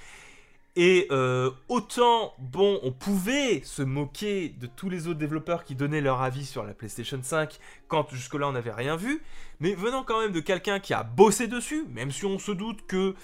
Et 0.76 1.08
euh, 1.10 1.50
autant, 1.68 2.34
bon, 2.38 2.78
on 2.82 2.92
pouvait 2.92 3.62
se 3.64 3.82
moquer 3.82 4.50
de 4.50 4.66
tous 4.66 4.88
les 4.90 5.08
autres 5.08 5.18
développeurs 5.18 5.64
qui 5.64 5.74
donnaient 5.74 6.00
leur 6.02 6.20
avis 6.22 6.44
sur 6.46 6.62
la 6.62 6.72
PlayStation 6.74 7.18
5 7.22 7.58
quand 7.88 8.08
jusque-là 8.10 8.48
on 8.48 8.52
n'avait 8.52 8.70
rien 8.72 8.96
vu, 8.96 9.22
mais 9.60 9.74
venant 9.74 10.04
quand 10.04 10.20
même 10.20 10.32
de 10.32 10.40
quelqu'un 10.40 10.78
qui 10.78 10.94
a 10.94 11.02
bossé 11.02 11.48
dessus, 11.48 11.84
même 11.90 12.12
si 12.12 12.26
on 12.26 12.38
se 12.38 12.52
doute 12.52 12.86
que 12.86 13.14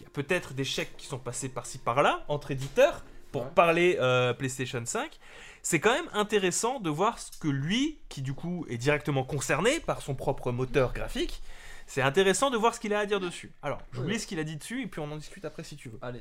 il 0.00 0.04
y 0.04 0.06
a 0.06 0.10
peut-être 0.10 0.54
des 0.54 0.64
chèques 0.64 0.96
qui 0.96 1.06
sont 1.06 1.18
passés 1.18 1.48
par-ci 1.50 1.78
par-là 1.78 2.24
entre 2.28 2.50
éditeurs 2.50 3.04
pour 3.32 3.42
Ouais. 3.42 3.50
parler 3.54 3.96
euh, 4.00 4.32
PlayStation 4.32 4.82
5, 4.84 5.18
c'est 5.64 5.80
quand 5.80 5.92
même 5.94 6.08
intéressant 6.12 6.78
de 6.78 6.90
voir 6.90 7.18
ce 7.18 7.36
que 7.38 7.48
lui, 7.48 7.98
qui 8.10 8.20
du 8.22 8.34
coup 8.34 8.66
est 8.68 8.76
directement 8.76 9.24
concerné 9.24 9.80
par 9.80 10.02
son 10.02 10.14
propre 10.14 10.52
moteur 10.52 10.92
graphique, 10.92 11.42
c'est 11.86 12.02
intéressant 12.02 12.50
de 12.50 12.56
voir 12.58 12.74
ce 12.74 12.80
qu'il 12.80 12.92
a 12.94 12.98
à 12.98 13.06
dire 13.06 13.18
dessus. 13.18 13.50
Alors, 13.62 13.80
j'oublie 13.92 14.12
Ouais. 14.12 14.18
ce 14.18 14.26
qu'il 14.26 14.38
a 14.38 14.44
dit 14.44 14.56
dessus 14.56 14.82
et 14.82 14.86
puis 14.86 15.00
on 15.00 15.10
en 15.10 15.16
discute 15.16 15.44
après 15.44 15.64
si 15.64 15.76
tu 15.76 15.88
veux. 15.88 15.98
Allez. 16.02 16.20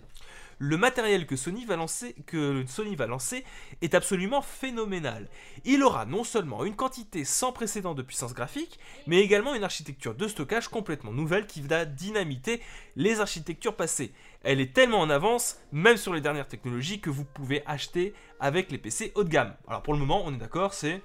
Le 0.60 0.78
matériel 0.78 1.26
que 1.26 1.36
Sony 1.36 1.66
va 1.66 1.76
lancer, 1.76 2.16
que 2.26 2.64
Sony 2.68 2.96
va 2.96 3.08
lancer 3.08 3.44
est 3.82 3.96
absolument 3.96 4.42
phénoménal. 4.42 5.28
Il 5.66 5.84
aura 5.84 6.06
non 6.06 6.24
seulement 6.24 6.66
une 6.66 6.76
quantité 6.76 7.26
sans 7.26 7.52
précédent 7.52 7.94
de 7.94 8.02
puissance 8.02 8.34
graphique, 8.34 8.80
mais 9.08 9.20
également 9.20 9.56
une 9.56 9.64
architecture 9.64 10.16
de 10.16 10.28
stockage 10.28 10.68
complètement 10.68 11.12
nouvelle 11.12 11.48
qui 11.48 11.62
va 11.62 11.86
dynamiter 11.86 12.62
les 12.96 13.20
architectures 13.20 13.76
passées. 13.76 14.14
Elle 14.44 14.60
est 14.60 14.74
tellement 14.74 15.00
en 15.00 15.10
avance, 15.10 15.58
même 15.72 15.98
sur 15.98 16.14
les 16.14 16.22
dernières 16.22 16.48
technologies, 16.48 17.00
que 17.00 17.10
vous 17.10 17.26
pouvez 17.26 17.64
acheter 17.66 18.14
avec 18.40 18.72
les 18.72 18.78
PC 18.78 19.12
haut 19.16 19.24
de 19.24 19.30
gamme. 19.30 19.56
Alors 19.68 19.82
pour 19.82 19.94
le 19.94 20.00
moment, 20.00 20.22
on 20.26 20.34
est 20.34 20.38
d'accord, 20.38 20.74
c'est 20.74 21.02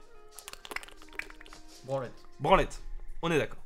Branlette. 1.85 2.13
branlette. 2.39 2.83
On 3.23 3.31
est 3.31 3.39
d'accord. 3.39 3.59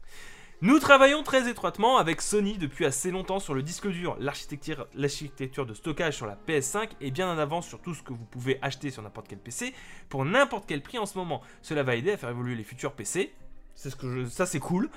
Nous 0.62 0.78
travaillons 0.78 1.24
très 1.24 1.50
étroitement 1.50 1.96
avec 1.96 2.22
Sony 2.22 2.56
depuis 2.56 2.84
assez 2.84 3.10
longtemps 3.10 3.40
sur 3.40 3.52
le 3.52 3.64
disque 3.64 3.88
dur. 3.88 4.16
L'architecture 4.20 5.66
de 5.66 5.74
stockage 5.74 6.14
sur 6.14 6.26
la 6.26 6.38
PS5 6.46 6.90
est 7.00 7.10
bien 7.10 7.28
en 7.28 7.36
avance 7.36 7.66
sur 7.66 7.80
tout 7.80 7.94
ce 7.94 8.02
que 8.04 8.12
vous 8.12 8.24
pouvez 8.26 8.60
acheter 8.62 8.90
sur 8.90 9.02
n'importe 9.02 9.26
quel 9.26 9.40
PC 9.40 9.74
pour 10.08 10.24
n'importe 10.24 10.66
quel 10.68 10.80
prix 10.80 10.98
en 10.98 11.06
ce 11.06 11.18
moment. 11.18 11.42
Cela 11.62 11.82
va 11.82 11.96
aider 11.96 12.12
à 12.12 12.16
faire 12.16 12.28
évoluer 12.28 12.54
les 12.54 12.62
futurs 12.62 12.92
PC. 12.92 13.32
Ça 13.74 14.46
c'est 14.46 14.60
cool. 14.60 14.88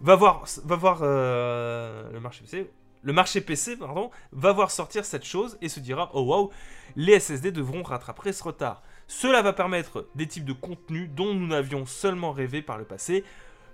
Va 0.00 0.16
voir, 0.16 0.46
va 0.64 0.74
voir 0.74 0.98
euh, 1.02 2.10
le 2.10 2.18
marché 2.18 2.40
PC. 2.42 2.68
Le 3.04 3.12
marché 3.12 3.40
PC, 3.40 3.76
pardon, 3.76 4.10
va 4.32 4.50
voir 4.50 4.72
sortir 4.72 5.04
cette 5.04 5.24
chose 5.24 5.58
et 5.60 5.68
se 5.68 5.78
dira 5.78 6.10
oh 6.14 6.22
wow, 6.22 6.50
les 6.96 7.20
SSD 7.20 7.52
devront 7.52 7.84
rattraper 7.84 8.32
ce 8.32 8.42
retard. 8.42 8.82
Cela 9.06 9.42
va 9.42 9.52
permettre 9.52 10.08
des 10.16 10.26
types 10.26 10.44
de 10.44 10.54
contenus 10.54 11.08
dont 11.08 11.34
nous 11.34 11.46
n'avions 11.46 11.86
seulement 11.86 12.32
rêvé 12.32 12.62
par 12.62 12.78
le 12.78 12.84
passé. 12.84 13.22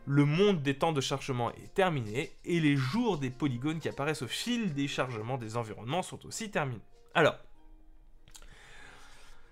Le 0.07 0.25
monde 0.25 0.63
des 0.63 0.77
temps 0.77 0.93
de 0.93 1.01
chargement 1.01 1.53
est 1.53 1.75
terminé 1.75 2.33
et 2.45 2.61
les 2.61 2.77
jours 2.77 3.19
des 3.19 3.31
polygones 3.31 3.81
qui 3.81 3.89
apparaissent 3.89 4.23
au 4.23 4.29
fil 4.29 4.75
des 4.75 4.89
chargements 4.89 5.39
des 5.39 5.57
environnements 5.57 6.03
sont 6.03 6.25
aussi 6.27 6.51
terminés. 6.51 6.81
Alors, 7.15 7.37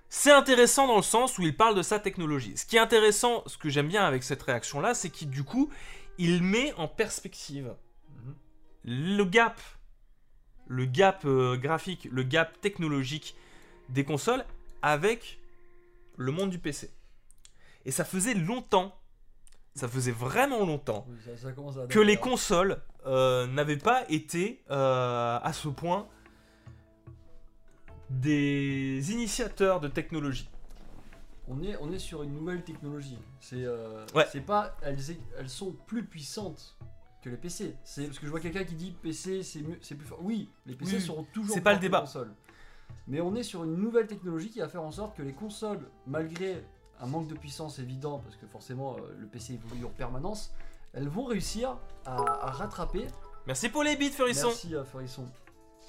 c'est 0.09 0.33
intéressant 0.33 0.87
dans 0.87 0.97
le 0.97 1.03
sens 1.03 1.39
où 1.39 1.43
il 1.43 1.57
parle 1.57 1.75
de 1.75 1.83
sa 1.83 1.99
technologie. 1.99 2.57
Ce 2.57 2.65
qui 2.65 2.77
est 2.77 2.81
intéressant, 2.81 3.43
ce 3.47 3.59
que 3.59 3.69
j'aime 3.69 3.89
bien 3.89 4.05
avec 4.05 4.23
cette 4.23 4.43
réaction-là, 4.43 4.95
c'est 4.95 5.11
qu'il 5.11 5.29
du 5.29 5.45
coup, 5.45 5.71
il 6.17 6.43
met 6.43 6.73
en 6.75 6.89
perspective 6.89 7.75
le 8.85 9.25
gap, 9.25 9.61
le 10.67 10.87
gap 10.87 11.25
euh, 11.27 11.57
graphique, 11.57 12.09
le 12.11 12.23
gap 12.23 12.59
technologique 12.61 13.37
des 13.91 14.05
consoles 14.05 14.45
avec 14.81 15.41
le 16.17 16.33
monde 16.33 16.51
du 16.51 16.59
PC. 16.59 16.91
Et 17.85 17.91
ça 17.91 18.05
faisait 18.05 18.35
longtemps, 18.35 18.99
ça 19.79 19.89
faisait 19.89 20.13
vraiment 20.13 20.65
longtemps, 20.67 21.07
Oui, 21.09 21.17
ça, 21.25 21.37
ça 21.37 21.53
commence 21.53 21.77
à 21.79 21.87
que 21.87 21.99
les 22.01 22.17
consoles 22.17 22.79
euh, 23.07 23.47
n'avaient 23.47 23.77
pas 23.79 24.05
été 24.11 24.63
euh, 24.71 25.39
à 25.43 25.53
ce 25.53 25.69
point 25.69 26.09
des 28.11 29.13
initiateurs 29.13 29.81
de 29.81 29.89
technologie. 29.89 30.49
On 31.47 31.63
est, 31.63 31.77
on 31.81 31.93
est 31.93 31.99
sur 31.99 32.23
une 32.23 32.35
nouvelle 32.35 32.63
technologie. 32.63 33.19
C'est 33.41 33.65
euh, 33.65 34.05
Ouais. 34.15 34.27
pas 34.47 34.77
elles, 34.83 34.99
elles 35.39 35.49
sont 35.49 35.73
plus 35.87 36.05
puissantes 36.05 36.77
que 37.23 37.31
les 37.31 37.37
PC. 37.37 37.75
C'est 37.85 38.05
parce 38.07 38.19
que 38.19 38.27
je 38.27 38.31
vois 38.31 38.41
quelqu'un 38.41 38.65
qui 38.65 38.75
dit 38.75 38.91
PC 39.03 39.43
c'est 39.43 39.63
mieux, 39.63 39.79
c'est 39.81 39.95
plus 39.95 40.07
fort. 40.07 40.19
Oui, 40.23 40.51
les 40.67 40.75
PC 40.75 40.97
Oui, 40.97 41.01
seront 41.01 41.25
toujours 41.33 41.55
c'est 41.55 41.61
pas 41.63 41.73
le 41.73 41.79
débat. 41.79 42.01
consoles. 42.01 42.33
Mais 43.07 43.21
on 43.21 43.35
est 43.35 43.43
sur 43.43 43.65
une 43.65 43.77
nouvelle 43.77 44.07
technologie 44.07 44.51
qui 44.51 44.61
va 44.61 44.69
faire 44.69 44.83
en 44.83 44.91
sorte 44.91 45.17
que 45.17 45.23
les 45.23 45.33
consoles, 45.33 45.89
malgré 46.07 46.63
un 47.01 47.07
manque 47.07 47.29
de 47.29 47.35
puissance 47.35 47.79
évident, 47.79 48.19
parce 48.19 48.37
que 48.37 48.47
forcément 48.47 48.97
euh, 48.97 49.15
le 49.19 49.27
PC 49.27 49.55
évolue 49.55 49.85
en 49.85 49.91
permanence, 49.91 50.53
elles 50.93 51.09
vont 51.09 51.25
réussir 51.25 51.77
à, 52.07 52.17
à 52.17 52.51
rattraper. 52.51 53.07
Merci 53.47 53.69
pour 53.69 53.83
les 53.83 53.97
bits, 53.97 54.11
Furisson. 54.11 54.49
Merci 54.49 54.75
à 54.77 54.85
Furisson. 54.85 55.27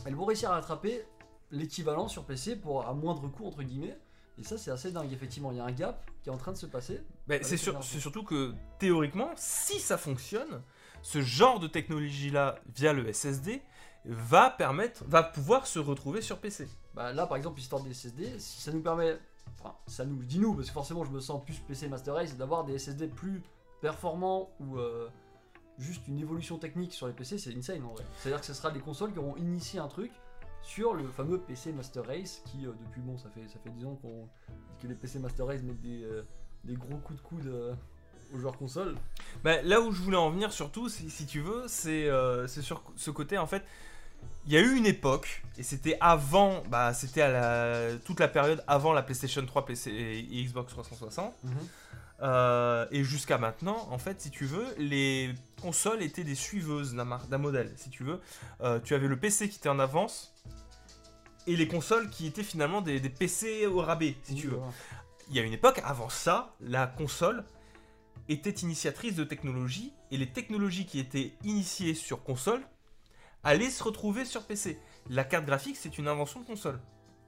Elles 0.06 0.16
vont 0.16 0.26
réussir 0.26 0.52
à 0.52 0.56
rattraper 0.56 1.04
l'équivalent 1.52 2.08
sur 2.08 2.24
PC 2.26 2.56
pour 2.56 2.88
à 2.88 2.94
moindre 2.94 3.28
coût 3.28 3.46
entre 3.48 3.64
guillemets. 3.64 3.98
Et 4.38 4.44
ça 4.44 4.58
c'est 4.58 4.72
assez 4.72 4.92
dingue 4.92 5.12
effectivement. 5.12 5.52
Il 5.52 5.58
y 5.58 5.60
a 5.60 5.66
un 5.66 5.72
gap 5.72 6.10
qui 6.24 6.30
est 6.30 6.32
en 6.32 6.38
train 6.38 6.52
de 6.54 6.58
se 6.58 6.66
passer. 6.66 7.02
C'est 7.42 7.58
sur- 7.58 7.74
versions. 7.74 7.82
c'est 7.96 8.00
surtout 8.00 8.24
que 8.24 8.54
théoriquement, 8.78 9.32
si 9.36 9.80
ça 9.80 9.98
fonctionne, 9.98 10.62
ce 11.02 11.22
genre 11.22 11.60
de 11.60 11.68
technologie-là 11.68 12.56
via 12.76 12.94
le 12.94 13.12
SSD 13.12 13.62
va 14.06 14.50
permettre, 14.50 15.04
va 15.08 15.24
pouvoir 15.24 15.68
se 15.68 15.80
retrouver 15.80 16.22
sur 16.22 16.38
PC. 16.40 16.70
Bah 16.94 17.12
là 17.12 17.28
par 17.28 17.36
exemple 17.38 17.60
histoire 17.60 17.82
des 17.84 17.94
SSD, 17.94 18.40
si 18.40 18.62
ça 18.62 18.72
nous 18.72 18.82
permet, 18.82 19.18
enfin 19.60 19.76
ça 19.88 20.06
nous 20.06 20.18
dis 20.24 20.40
nous 20.40 20.54
parce 20.54 20.68
que 20.68 20.74
forcément 20.74 21.04
je 21.04 21.12
me 21.12 21.20
sens 21.20 21.44
plus 21.44 21.60
PC 21.60 21.88
Master 21.88 22.14
Race 22.14 22.38
d'avoir 22.38 22.64
des 22.64 22.78
SSD 22.78 23.08
plus 23.08 23.44
performants 23.82 24.52
ou 24.60 24.78
euh, 24.78 25.10
juste 25.78 26.08
une 26.08 26.20
évolution 26.20 26.58
technique 26.58 26.94
sur 26.94 27.08
les 27.08 27.14
PC, 27.14 27.38
c'est 27.38 27.56
insane 27.56 27.84
en 27.84 27.94
vrai. 27.94 28.06
C'est-à-dire 28.18 28.42
que 28.42 28.46
ce 28.46 28.54
sera 28.54 28.72
des 28.72 28.80
consoles 28.80 29.14
qui 29.14 29.20
auront 29.20 29.38
initié 29.38 29.80
un 29.80 29.88
truc 29.88 30.12
sur 30.62 30.94
le 30.94 31.08
fameux 31.08 31.40
PC 31.40 31.72
Master 31.72 32.06
Race 32.06 32.42
qui 32.46 32.66
euh, 32.66 32.72
depuis 32.86 33.02
bon 33.02 33.18
ça 33.18 33.30
fait 33.30 33.48
ça 33.48 33.60
fait 33.64 33.70
10 33.70 33.86
ans 33.86 34.00
que 34.82 34.88
les 34.88 34.96
PC 34.96 35.20
Master 35.20 35.48
Race 35.48 35.64
mettent 35.64 35.82
des, 35.82 36.04
euh, 36.04 36.24
des 36.64 36.76
gros 36.76 36.98
coups 36.98 37.22
de 37.22 37.26
coude 37.26 37.78
aux 38.34 38.38
joueurs 38.38 38.58
consoles. 38.58 38.96
Bah, 39.44 39.62
là 39.64 39.82
où 39.82 39.92
je 39.92 40.02
voulais 40.02 40.18
en 40.18 40.30
venir 40.30 40.54
surtout, 40.54 40.88
si, 40.88 41.10
si 41.10 41.26
tu 41.26 41.40
veux, 41.40 41.68
c'est 41.68 42.08
sur 42.48 42.84
ce 42.96 43.12
côté 43.12 43.38
en 43.38 43.48
fait. 43.48 43.64
Il 44.46 44.54
y 44.54 44.58
a 44.58 44.62
eu 44.62 44.76
une 44.76 44.86
époque, 44.88 45.44
et 45.58 45.64
c'était 45.64 45.98
avant, 46.02 46.64
bah, 46.70 46.94
c'était 46.94 47.22
à 47.22 47.30
la, 47.30 47.98
toute 48.00 48.20
la 48.20 48.28
période 48.28 48.64
avant 48.68 48.94
la 48.94 49.04
PlayStation 49.04 49.46
3 49.46 49.66
PC 49.66 49.92
et 49.92 50.44
Xbox 50.44 50.72
360. 50.74 51.34
Euh, 52.22 52.86
et 52.92 53.04
jusqu'à 53.04 53.38
maintenant, 53.38 53.88
en 53.92 53.98
fait, 53.98 54.20
si 54.22 54.30
tu 54.32 54.46
veux, 54.46 54.66
les 54.78 55.34
consoles 55.62 56.02
étaient 56.02 56.24
des 56.24 56.36
suiveuses 56.36 56.94
d'un 56.96 57.38
modèle. 57.38 57.72
Si 57.78 57.90
tu 57.90 58.04
veux, 58.04 58.20
Euh, 58.62 58.80
tu 58.84 58.94
avais 58.94 59.08
le 59.08 59.18
PC 59.18 59.50
qui 59.50 59.58
était 59.58 59.70
en 59.70 59.80
avance 59.80 60.34
et 61.48 61.56
les 61.56 61.68
consoles 61.68 62.10
qui 62.10 62.28
étaient 62.28 62.44
finalement 62.44 62.82
des, 62.82 63.00
des 63.00 63.10
PC 63.10 63.68
au 63.68 63.82
rabais, 63.82 64.16
si 64.24 64.36
tu 64.36 64.48
veux. 64.48 64.60
Il 65.30 65.36
y 65.36 65.40
a 65.40 65.44
une 65.44 65.54
époque, 65.54 65.80
avant 65.86 66.10
ça, 66.10 66.56
la 66.60 66.88
console 66.88 67.46
était 68.28 68.50
initiatrice 68.50 69.16
de 69.16 69.24
technologie 69.24 69.94
et 70.12 70.18
les 70.18 70.28
technologies 70.28 70.86
qui 70.86 71.00
étaient 71.00 71.34
initiées 71.44 71.94
sur 71.94 72.24
console 72.24 72.62
allaient 73.44 73.70
se 73.70 73.84
retrouver 73.84 74.26
sur 74.26 74.44
PC. 74.46 74.80
La 75.10 75.24
carte 75.24 75.46
graphique, 75.46 75.78
c'est 75.78 75.98
une 75.98 76.08
invention 76.08 76.40
de 76.42 76.46
console, 76.46 76.80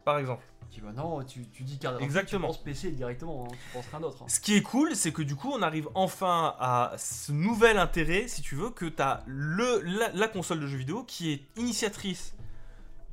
par 0.05 0.17
exemple. 0.19 0.43
Tu 0.69 0.79
dis, 0.79 0.85
bah 0.85 0.93
non, 0.95 1.23
tu, 1.23 1.45
tu 1.49 1.63
dis 1.63 1.77
carte 1.79 1.95
graphique, 1.95 2.05
Exactement. 2.05 2.47
tu 2.47 2.53
penses 2.53 2.63
PC 2.63 2.91
directement, 2.91 3.45
hein, 3.45 3.51
tu 3.51 3.73
penses 3.73 3.87
rien 3.91 3.99
d'autre. 3.99 4.21
hein. 4.23 4.27
Ce 4.29 4.39
qui 4.39 4.55
est 4.55 4.61
cool, 4.61 4.95
c'est 4.95 5.11
que 5.11 5.21
du 5.21 5.35
coup, 5.35 5.51
on 5.51 5.61
arrive 5.61 5.89
enfin 5.95 6.55
à 6.59 6.93
ce 6.97 7.31
nouvel 7.31 7.77
intérêt, 7.77 8.27
si 8.27 8.41
tu 8.41 8.55
veux, 8.55 8.69
que 8.69 8.85
tu 8.85 9.01
as 9.01 9.23
le, 9.27 9.81
la, 9.81 10.09
la 10.13 10.27
console 10.27 10.59
de 10.61 10.67
jeux 10.67 10.77
vidéo 10.77 11.03
qui 11.03 11.31
est 11.33 11.47
initiatrice 11.57 12.35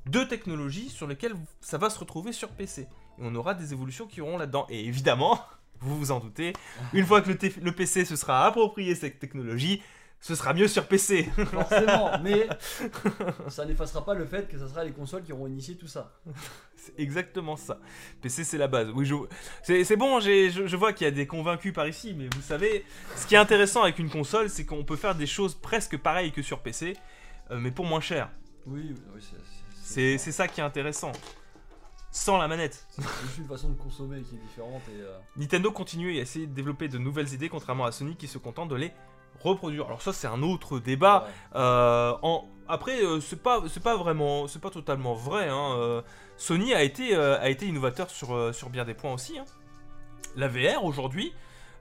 de 0.06 0.22
technologies 0.24 0.88
sur 0.88 1.06
lesquelles 1.06 1.34
ça 1.60 1.78
va 1.78 1.90
se 1.90 1.98
retrouver 1.98 2.32
sur 2.32 2.50
PC. 2.50 2.82
Et 2.82 2.86
on 3.18 3.34
aura 3.34 3.54
des 3.54 3.72
évolutions 3.72 4.06
qui 4.06 4.20
auront 4.20 4.38
là-dedans. 4.38 4.66
Et 4.70 4.84
évidemment, 4.86 5.40
vous 5.80 5.98
vous 5.98 6.10
en 6.12 6.20
doutez, 6.20 6.52
une 6.92 7.04
fois 7.06 7.22
que 7.22 7.30
le 7.30 7.72
PC 7.72 8.04
se 8.04 8.14
sera 8.16 8.46
approprié 8.46 8.94
cette 8.94 9.18
technologie, 9.18 9.82
ce 10.20 10.34
sera 10.34 10.52
mieux 10.52 10.68
sur 10.68 10.86
PC. 10.88 11.24
Forcément, 11.52 12.18
mais 12.22 12.48
ça 13.48 13.64
n'effacera 13.64 14.04
pas 14.04 14.14
le 14.14 14.26
fait 14.26 14.48
que 14.48 14.58
ce 14.58 14.66
sera 14.66 14.84
les 14.84 14.92
consoles 14.92 15.22
qui 15.22 15.32
auront 15.32 15.46
initié 15.46 15.76
tout 15.76 15.86
ça. 15.86 16.12
C'est 16.76 16.98
exactement 16.98 17.56
ça. 17.56 17.78
PC, 18.20 18.44
c'est 18.44 18.58
la 18.58 18.68
base. 18.68 18.88
Oui, 18.94 19.04
je... 19.04 19.14
c'est 19.62 19.84
c'est 19.84 19.96
bon, 19.96 20.20
je, 20.20 20.64
je 20.66 20.76
vois 20.76 20.92
qu'il 20.92 21.04
y 21.04 21.08
a 21.08 21.10
des 21.12 21.26
convaincus 21.26 21.72
par 21.72 21.86
ici, 21.86 22.14
mais 22.16 22.28
vous 22.34 22.42
savez, 22.42 22.84
ce 23.16 23.26
qui 23.26 23.34
est 23.34 23.38
intéressant 23.38 23.82
avec 23.82 23.98
une 23.98 24.10
console, 24.10 24.48
c'est 24.50 24.64
qu'on 24.64 24.84
peut 24.84 24.96
faire 24.96 25.14
des 25.14 25.26
choses 25.26 25.54
presque 25.54 25.96
pareilles 25.98 26.32
que 26.32 26.42
sur 26.42 26.60
PC, 26.60 26.96
euh, 27.50 27.58
mais 27.58 27.70
pour 27.70 27.84
moins 27.84 28.00
cher. 28.00 28.30
Oui, 28.66 28.94
oui, 29.14 29.20
c'est- 29.82 30.18
ça 30.18 30.48
qui 30.48 30.60
est 30.60 30.64
intéressant. 30.64 31.12
Sans 32.10 32.38
la 32.38 32.48
manette. 32.48 32.86
c'est 32.90 33.02
juste 33.02 33.38
une 33.38 33.46
façon 33.46 33.68
de 33.68 33.74
consommer 33.78 34.22
qui 34.22 34.34
est 34.34 34.38
différente 34.38 34.82
et 34.88 35.00
euh, 35.00 35.18
Nintendo 35.36 35.70
continue 35.70 36.18
à 36.18 36.22
essayer 36.22 36.46
de 36.46 36.54
développer 36.54 36.88
de 36.88 36.96
nouvelles 36.98 37.32
idées, 37.34 37.48
contrairement 37.50 37.84
à 37.84 37.92
Sony 37.92 38.16
qui 38.16 38.26
se 38.26 38.38
contente 38.38 38.70
de 38.70 38.76
les 38.76 38.92
reproduire. 39.40 39.86
Alors 39.86 40.02
ça, 40.02 40.12
c'est 40.12 40.26
un 40.26 40.42
autre 40.42 40.78
débat. 40.78 41.24
ouais. 41.26 41.32
Euh, 41.60 42.12
en... 42.22 42.46
Après, 42.70 43.02
euh, 43.02 43.18
c'est 43.20 43.42
pas, 43.42 43.62
c'est 43.68 43.82
pas 43.82 43.96
vraiment, 43.96 44.46
c'est 44.46 44.60
pas 44.60 44.70
totalement 44.70 45.14
vrai. 45.14 45.48
hein. 45.48 45.74
Euh, 45.78 46.02
Sony 46.36 46.74
a 46.74 46.82
été, 46.82 47.14
euh, 47.16 47.38
a 47.40 47.48
été 47.48 47.66
innovateur 47.66 48.10
sur, 48.10 48.54
sur 48.54 48.68
bien 48.68 48.84
des 48.84 48.94
points 48.94 49.12
aussi. 49.14 49.38
hein. 49.38 49.44
La 50.36 50.48
VR 50.48 50.84
aujourd'hui, 50.84 51.32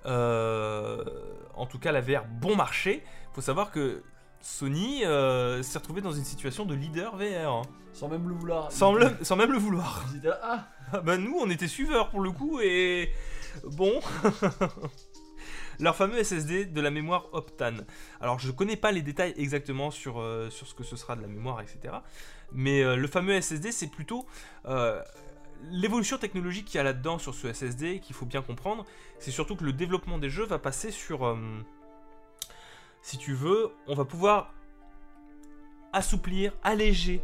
en 0.06 1.66
tout 1.70 1.80
cas 1.80 1.92
la 1.92 2.02
VR 2.02 2.24
bon 2.40 2.56
marché. 2.56 3.04
Faut 3.34 3.42
savoir 3.42 3.72
que 3.72 4.02
Sony 4.40 5.02
s'est 5.02 5.78
retrouvé 5.80 6.02
dans 6.02 6.14
une 6.14 6.24
situation 6.24 6.66
de 6.66 6.74
leader 6.74 7.18
VR, 7.18 7.52
hein. 7.52 7.62
sans 7.94 8.08
même 8.08 8.28
le 8.28 8.34
vouloir. 8.36 8.72
sans, 8.72 8.94
le- 8.94 9.16
sans 9.22 9.36
même 9.36 9.52
le 9.52 9.58
vouloir. 9.58 10.06
Ah, 10.42 10.68
Ah 10.94 11.02
bah 11.06 11.18
nous, 11.18 11.36
on 11.40 11.50
était 11.50 11.68
suiveurs 11.68 12.10
pour 12.10 12.22
le 12.22 12.32
coup 12.32 12.60
et 12.62 13.12
bon. 13.66 14.00
Leur 15.80 15.96
fameux 15.96 16.24
SSD 16.24 16.66
de 16.66 16.82
la 16.82 16.90
mémoire 16.90 17.28
Optane. 17.34 17.86
Alors 18.20 18.40
je 18.40 18.52
connais 18.52 18.76
pas 18.76 18.92
les 18.92 19.02
détails 19.02 19.34
exactement 19.38 19.92
sur, 19.92 20.20
euh, 20.20 20.50
sur 20.50 20.68
ce 20.68 20.74
que 20.74 20.84
ce 20.84 20.96
sera 20.96 21.16
de 21.16 21.22
la 21.22 21.28
mémoire, 21.28 21.62
etc. 21.62 21.96
Mais 22.52 22.82
euh, 22.82 22.96
le 22.96 23.08
fameux 23.08 23.40
SSD, 23.40 23.72
c'est 23.72 23.88
plutôt 23.88 24.26
euh, 24.66 25.02
l'évolution 25.72 26.18
technologique 26.18 26.66
qu'il 26.66 26.78
y 26.78 26.80
a 26.80 26.84
là-dedans 26.84 27.20
sur 27.20 27.34
ce 27.36 27.52
SSD 27.52 28.00
qu'il 28.00 28.16
faut 28.16 28.26
bien 28.26 28.42
comprendre. 28.42 28.86
C'est 29.20 29.32
surtout 29.32 29.56
que 29.56 29.64
le 29.64 29.74
développement 29.74 30.18
des 30.18 30.30
jeux 30.30 30.46
va 30.46 30.60
passer 30.60 30.92
sur, 30.92 31.38
si 33.02 33.18
tu 33.18 33.34
veux, 33.34 33.72
on 33.88 33.96
va 33.96 34.06
pouvoir 34.06 34.54
assouplir, 35.94 36.54
alléger 36.64 37.22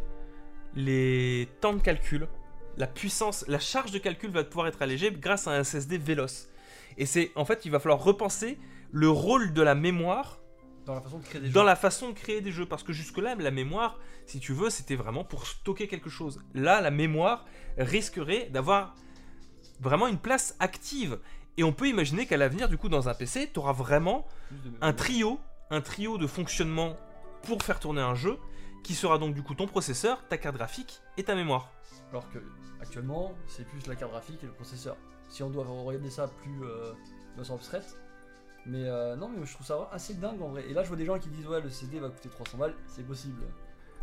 les 0.76 1.48
temps 1.62 1.74
de 1.74 1.82
calcul 1.82 2.28
la 2.78 2.88
puissance, 2.88 3.46
la 3.48 3.60
charge 3.60 3.92
de 3.92 4.00
calcul 4.00 4.32
va 4.32 4.44
pouvoir 4.44 4.68
être 4.68 4.82
allégée 4.82 5.12
grâce 5.12 5.48
à 5.48 5.52
un 5.52 5.64
SSD 5.64 5.98
véloce. 5.98 6.48
Et 6.98 7.06
c'est 7.06 7.32
en 7.36 7.46
fait, 7.46 7.66
il 7.66 7.72
va 7.72 7.80
falloir 7.80 8.04
repenser 8.04 8.58
le 8.92 9.10
rôle 9.10 9.54
de 9.54 9.62
la 9.62 9.76
mémoire 9.76 10.40
dans 10.86 10.96
la 10.96 11.02
façon 11.02 11.20
de 11.20 11.24
créer 11.24 11.42
des 11.42 11.48
jeux. 11.48 11.54
dans 11.54 11.64
la 11.64 11.76
façon 11.76 12.10
de 12.10 12.14
créer 12.14 12.42
des 12.42 12.52
jeux. 12.52 12.66
Parce 12.66 12.84
que 12.84 12.94
jusque-là, 12.94 13.36
la 13.36 13.52
mémoire, 13.52 14.00
si 14.26 14.40
tu 14.40 14.54
veux, 14.54 14.70
c'était 14.70 14.96
vraiment 14.96 15.24
pour 15.24 15.48
stocker 15.48 15.88
quelque 15.88 16.10
chose. 16.10 16.42
Là, 16.54 16.82
la 16.82 16.92
mémoire 16.92 17.46
risquerait 17.78 18.50
d'avoir 18.52 18.96
vraiment 19.80 20.08
une 20.08 20.18
place 20.18 20.56
active. 20.60 21.20
Et 21.58 21.64
on 21.64 21.72
peut 21.72 21.88
imaginer 21.88 22.26
qu'à 22.26 22.38
l'avenir, 22.38 22.68
du 22.68 22.78
coup, 22.78 22.90
dans 22.90 23.10
un 23.10 23.14
PC, 23.14 23.50
tu 23.54 23.60
auras 23.60 23.74
vraiment 23.74 24.28
un 24.82 24.94
trio, 24.94 25.40
un 25.70 25.82
trio 25.82 26.18
de 26.18 26.28
fonctionnement 26.28 26.98
pour 27.44 27.62
faire 27.62 27.80
tourner 27.80 28.02
un 28.02 28.16
jeu, 28.16 28.40
qui 28.84 28.96
sera 28.96 29.18
donc 29.18 29.34
du 29.34 29.44
coup 29.44 29.56
ton 29.56 29.68
processeur, 29.68 30.28
ta 30.28 30.38
carte 30.38 30.56
graphique 30.56 31.02
et 31.18 31.24
ta 31.24 31.36
mémoire. 31.36 31.72
Alors 32.10 32.30
que 32.30 32.40
actuellement, 32.82 33.34
c'est 33.48 33.68
plus 33.68 33.86
la 33.88 33.96
carte 33.96 34.12
graphique 34.12 34.44
et 34.44 34.46
le 34.46 34.54
processeur. 34.54 34.98
Si 35.34 35.42
on 35.42 35.50
doit 35.50 35.66
regarder 35.66 36.12
ça 36.12 36.28
plus 36.28 36.64
euh, 36.64 36.94
de 37.36 37.42
façon 37.42 37.56
abstraite. 37.56 37.98
Mais 38.68 38.84
euh, 38.88 39.16
non, 39.16 39.30
mais 39.30 39.44
je 39.46 39.52
trouve 39.54 39.66
ça 39.66 39.90
assez 39.92 40.14
dingue 40.14 40.40
en 40.44 40.50
vrai. 40.50 40.64
Et 40.70 40.74
là, 40.74 40.84
je 40.84 40.88
vois 40.90 40.96
des 40.96 41.06
gens 41.06 41.18
qui 41.18 41.30
disent 41.30 41.48
ouais, 41.48 41.60
le 41.60 41.70
CD 41.70 42.00
va 42.00 42.10
coûter 42.10 42.30
300 42.30 42.60
balles. 42.60 42.76
C'est 42.88 43.06
possible. 43.06 43.42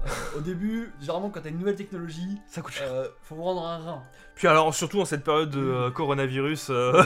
Euh, 0.05 0.09
au 0.39 0.41
début, 0.41 0.93
généralement, 0.99 1.31
quand 1.31 1.41
t'as 1.41 1.51
une 1.51 1.59
nouvelle 1.59 1.77
technologie, 1.77 2.37
Ça 2.49 2.63
coûte 2.63 2.73
cher. 2.75 2.93
euh, 2.93 3.07
faut 3.23 3.37
vous 3.37 3.45
rendre 3.45 3.65
un 3.65 3.79
rein. 3.79 4.03
Puis 4.35 4.49
alors, 4.49 4.75
surtout 4.75 5.01
en 5.01 5.05
cette 5.05 5.23
période 5.23 5.51
de 5.51 5.61
euh, 5.61 5.91
coronavirus, 5.93 6.71
euh, 6.71 7.01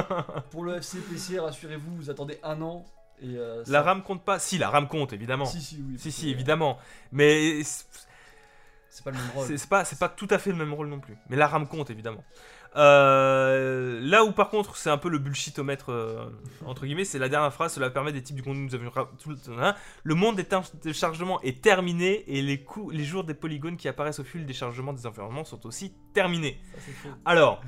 Pour 0.50 0.64
le 0.64 0.76
FCPC, 0.76 1.38
rassurez-vous, 1.38 1.96
vous 1.96 2.08
attendez 2.10 2.38
un 2.42 2.62
an. 2.62 2.82
Et 3.20 3.36
euh, 3.36 3.62
la 3.66 3.82
RAM 3.82 4.02
compte 4.02 4.24
pas. 4.24 4.38
Si, 4.38 4.56
la 4.56 4.70
RAM 4.70 4.88
compte, 4.88 5.12
évidemment. 5.12 5.44
Si, 5.44 5.60
si, 5.60 5.84
oui. 5.86 5.98
Si, 5.98 6.10
si, 6.10 6.30
évidemment. 6.30 6.78
Mais 7.12 7.62
c'est 7.62 9.04
pas 9.04 9.10
le 9.10 9.16
même 9.18 9.30
rôle. 9.34 9.46
c'est 9.46 9.68
pas, 9.68 9.84
c'est 9.84 9.98
pas 9.98 10.08
tout 10.08 10.28
à 10.30 10.38
fait 10.38 10.50
le 10.50 10.56
même 10.56 10.72
rôle 10.72 10.88
non 10.88 10.98
plus. 11.00 11.16
Mais 11.28 11.36
la 11.36 11.46
RAM 11.46 11.68
compte, 11.68 11.90
évidemment. 11.90 12.24
Euh, 12.76 14.00
là 14.02 14.24
où 14.24 14.32
par 14.32 14.50
contre 14.50 14.76
c'est 14.76 14.90
un 14.90 14.98
peu 14.98 15.08
le 15.08 15.18
bullshitomètre 15.18 15.90
euh, 15.90 16.26
entre 16.66 16.84
guillemets, 16.84 17.04
c'est 17.04 17.18
la 17.18 17.28
dernière 17.28 17.52
phrase. 17.52 17.72
Cela 17.72 17.90
permet 17.90 18.12
des 18.12 18.22
types 18.22 18.36
du 18.36 18.42
contenu 18.42 18.66
nous 18.66 18.74
avions 18.74 18.90
tout 19.18 19.30
le, 19.30 19.36
hein. 19.62 19.74
le 20.02 20.14
monde 20.14 20.36
des 20.36 20.92
chargement 20.92 21.40
est 21.42 21.62
terminé 21.62 22.24
et 22.26 22.42
les, 22.42 22.62
coups, 22.62 22.94
les 22.94 23.04
jours 23.04 23.24
des 23.24 23.34
polygones 23.34 23.76
qui 23.76 23.88
apparaissent 23.88 24.18
au 24.18 24.24
fil 24.24 24.44
des 24.44 24.52
chargements 24.52 24.92
des 24.92 25.06
environnements 25.06 25.44
sont 25.44 25.64
aussi 25.66 25.94
terminés. 26.12 26.60
Ça. 27.02 27.08
Alors, 27.24 27.62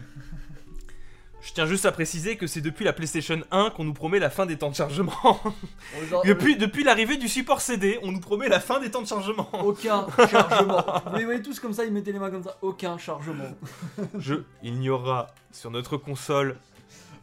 je 1.40 1.52
tiens 1.52 1.66
juste 1.66 1.86
à 1.86 1.92
préciser 1.92 2.36
que 2.36 2.46
c'est 2.46 2.60
depuis 2.60 2.84
la 2.84 2.92
PlayStation 2.92 3.40
1 3.50 3.70
qu'on 3.70 3.84
nous 3.84 3.92
promet 3.94 4.18
la 4.18 4.28
fin 4.30 4.44
des 4.44 4.58
temps 4.58 4.70
de 4.70 4.74
chargement. 4.74 5.12
Depuis 6.24 6.84
l'arrivée 6.84 7.16
du 7.16 7.28
support 7.28 7.60
CD, 7.60 7.98
on 8.02 8.10
nous 8.12 8.20
promet 8.20 8.48
la 8.48 8.60
fin 8.60 8.80
des 8.80 8.90
temps 8.90 9.02
de 9.02 9.06
chargement. 9.06 9.48
Aucun 9.64 10.06
chargement. 10.30 10.84
Vous 11.10 11.16
les 11.16 11.24
voyez 11.24 11.42
tous 11.42 11.60
comme 11.60 11.72
ça, 11.72 11.84
ils 11.84 11.92
mettaient 11.92 12.12
les 12.12 12.18
mains 12.18 12.30
comme 12.30 12.42
ça. 12.42 12.56
Aucun 12.60 12.98
chargement. 12.98 13.44
Je, 14.18 14.34
il 14.62 14.74
n'y 14.78 14.90
aura 14.90 15.28
sur 15.52 15.70
notre 15.70 15.96
console 15.96 16.56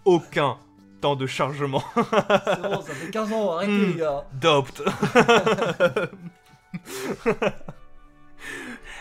aucun 0.05 0.57
temps 1.01 1.15
de 1.17 1.27
chargement. 1.27 1.83
C'est 1.95 2.61
bon, 2.61 2.81
ça 2.81 2.93
fait 2.93 3.11
15 3.11 3.33
ans, 3.33 3.51
arrêtez 3.51 3.71
Hmm. 3.71 3.91
les 3.91 3.95
gars. 3.95 4.25
Dopt. 4.33 4.81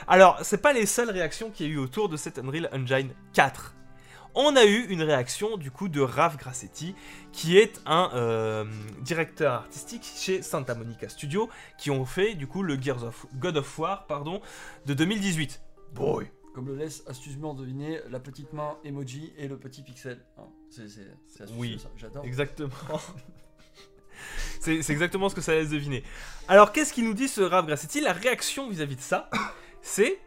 Alors, 0.07 0.39
c'est 0.43 0.59
pas 0.61 0.73
les 0.73 0.87
seules 0.87 1.11
réactions 1.11 1.51
qu'il 1.51 1.67
y 1.67 1.71
a 1.71 1.73
eu 1.73 1.79
autour 1.79 2.09
de 2.09 2.17
cet 2.17 2.39
Unreal 2.39 2.69
Engine 2.73 3.11
4. 3.33 3.75
On 4.35 4.57
a 4.57 4.65
eu 4.65 4.85
une 4.89 5.03
réaction 5.03 5.57
du 5.57 5.71
coup 5.71 5.89
de 5.89 6.01
Raph 6.01 6.37
Grassetti, 6.37 6.95
qui 7.33 7.57
est 7.57 7.81
un 7.87 8.11
euh, 8.15 8.65
directeur 9.01 9.53
artistique 9.53 10.05
chez 10.17 10.43
Santa 10.43 10.75
Monica 10.75 11.09
Studio, 11.09 11.49
qui 11.79 11.91
ont 11.91 12.05
fait 12.05 12.35
du 12.35 12.47
coup 12.47 12.63
le 12.63 12.81
Gears 12.81 13.05
of 13.05 13.27
God 13.35 13.57
of 13.59 13.79
War 13.79 14.07
pardon, 14.07 14.41
de 14.87 14.95
2018. 14.95 15.61
Boy. 15.93 16.31
Comme 16.55 16.67
le 16.67 16.75
laisse 16.75 17.05
astucieusement 17.07 17.55
deviner 17.55 18.01
la 18.11 18.19
petite 18.21 18.53
main 18.53 18.77
emoji 18.85 19.33
et 19.37 19.49
le 19.49 19.57
petit 19.59 19.83
pixel. 19.83 20.21
Hein, 20.39 20.45
c'est 20.71 20.83
astucieux 21.43 21.47
Oui. 21.57 21.79
ça, 21.81 21.91
j'adore. 21.97 22.25
Exactement. 22.25 22.71
C'est 24.61 24.79
exactement 24.91 25.29
ce 25.29 25.35
que 25.35 25.43
ça 25.43 25.53
laisse 25.53 25.69
deviner. 25.69 26.03
Alors, 26.49 26.73
qu'est-ce 26.73 26.93
qu'il 26.95 27.05
nous 27.05 27.13
dit 27.13 27.29
ce 27.29 27.43
Raph 27.43 27.67
Grassetti? 27.67 28.01
La 28.01 28.15
réaction 28.15 28.71
vis-à-vis 28.71 28.97
de 28.97 29.01
ça, 29.03 29.29
c'est. 29.83 30.19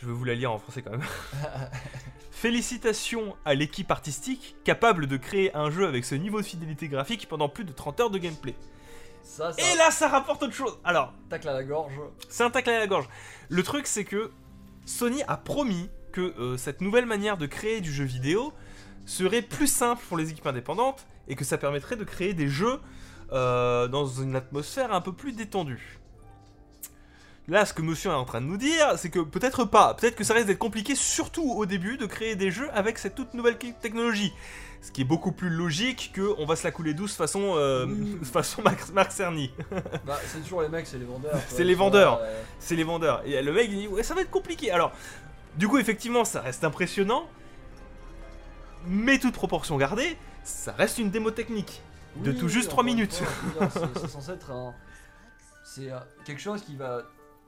Je 0.00 0.06
vais 0.06 0.12
vous 0.12 0.24
la 0.24 0.34
lire 0.34 0.52
en 0.52 0.58
français 0.58 0.82
quand 0.82 0.92
même. 0.92 1.02
Félicitations 2.30 3.36
à 3.44 3.54
l'équipe 3.54 3.90
artistique 3.90 4.56
capable 4.62 5.06
de 5.08 5.16
créer 5.16 5.54
un 5.56 5.70
jeu 5.70 5.86
avec 5.86 6.04
ce 6.04 6.14
niveau 6.14 6.40
de 6.40 6.46
fidélité 6.46 6.88
graphique 6.88 7.28
pendant 7.28 7.48
plus 7.48 7.64
de 7.64 7.72
30 7.72 8.00
heures 8.00 8.10
de 8.10 8.18
gameplay. 8.18 8.54
Ça, 9.24 9.52
ça 9.52 9.60
Et 9.60 9.76
là, 9.76 9.90
ça 9.90 10.08
rapporte 10.08 10.42
autre 10.44 10.54
chose. 10.54 10.78
Alors, 10.84 11.12
tacle 11.28 11.48
à 11.48 11.52
la 11.52 11.64
gorge. 11.64 11.92
c'est 12.28 12.44
un 12.44 12.50
tacle 12.50 12.70
à 12.70 12.78
la 12.78 12.86
gorge. 12.86 13.08
Le 13.48 13.62
truc, 13.62 13.86
c'est 13.88 14.04
que 14.04 14.30
Sony 14.86 15.22
a 15.26 15.36
promis 15.36 15.90
que 16.12 16.20
euh, 16.20 16.56
cette 16.56 16.80
nouvelle 16.80 17.06
manière 17.06 17.36
de 17.36 17.46
créer 17.46 17.80
du 17.80 17.92
jeu 17.92 18.04
vidéo 18.04 18.52
serait 19.04 19.42
plus 19.42 19.66
simple 19.66 20.02
pour 20.08 20.16
les 20.16 20.30
équipes 20.30 20.46
indépendantes 20.46 21.06
et 21.26 21.34
que 21.34 21.44
ça 21.44 21.58
permettrait 21.58 21.96
de 21.96 22.04
créer 22.04 22.34
des 22.34 22.48
jeux 22.48 22.80
euh, 23.32 23.88
dans 23.88 24.06
une 24.06 24.36
atmosphère 24.36 24.92
un 24.92 25.00
peu 25.00 25.12
plus 25.12 25.32
détendue. 25.32 25.98
Là, 27.48 27.64
ce 27.64 27.72
que 27.72 27.80
monsieur 27.80 28.10
est 28.10 28.14
en 28.14 28.26
train 28.26 28.42
de 28.42 28.46
nous 28.46 28.58
dire, 28.58 28.98
c'est 28.98 29.08
que 29.08 29.20
peut-être 29.20 29.64
pas, 29.64 29.94
peut-être 29.94 30.16
que 30.16 30.22
ça 30.24 30.34
risque 30.34 30.48
d'être 30.48 30.58
compliqué, 30.58 30.94
surtout 30.94 31.50
au 31.50 31.64
début, 31.64 31.96
de 31.96 32.04
créer 32.04 32.36
des 32.36 32.50
jeux 32.50 32.68
avec 32.74 32.98
cette 32.98 33.14
toute 33.14 33.32
nouvelle 33.32 33.56
technologie. 33.56 34.34
Ce 34.82 34.92
qui 34.92 35.00
est 35.00 35.04
beaucoup 35.04 35.32
plus 35.32 35.48
logique 35.48 36.10
que 36.14 36.34
on 36.38 36.44
va 36.44 36.56
se 36.56 36.64
la 36.64 36.70
couler 36.72 36.92
douce 36.92 37.16
façon, 37.16 37.54
euh, 37.56 37.86
Oui. 37.86 38.18
façon 38.22 38.60
Marc, 38.62 38.90
Marc 38.90 39.12
Cerny. 39.12 39.50
Bah, 40.06 40.18
c'est 40.26 40.40
toujours 40.42 40.60
les 40.60 40.68
mecs, 40.68 40.86
c'est 40.86 40.98
les 40.98 41.06
vendeurs. 41.06 41.40
C'est 41.48 41.64
les 41.64 41.74
vendeurs. 41.74 42.20
euh, 42.22 42.42
c'est 42.58 42.76
les 42.76 42.84
vendeurs. 42.84 43.22
Et 43.24 43.40
le 43.42 43.52
mec 43.52 43.68
il 43.70 43.78
dit 43.78 43.88
ouais 43.88 44.02
ça 44.02 44.14
va 44.14 44.20
être 44.20 44.30
compliqué. 44.30 44.70
Alors 44.70 44.92
du 45.56 45.66
coup 45.68 45.78
effectivement 45.78 46.24
ça 46.26 46.42
reste 46.42 46.64
impressionnant, 46.64 47.26
mais 48.86 49.18
toute 49.18 49.34
proportion 49.34 49.76
gardée, 49.78 50.16
ça 50.44 50.72
reste 50.72 50.98
une 50.98 51.10
démo 51.10 51.30
technique. 51.30 51.82
De 52.16 52.30
tout 52.32 52.48
juste 52.48 52.66
encore 52.68 52.84
trois 52.84 52.84
une 52.84 52.96
minutes. 52.96 53.22
c'est 53.94 54.08
censé 54.08 54.32
être 54.32 54.50
un. 54.50 54.74
C'est 55.64 55.90
euh, 55.90 55.98
quelque 56.24 56.40
chose 56.40 56.62
qui 56.62 56.76
va 56.76 57.02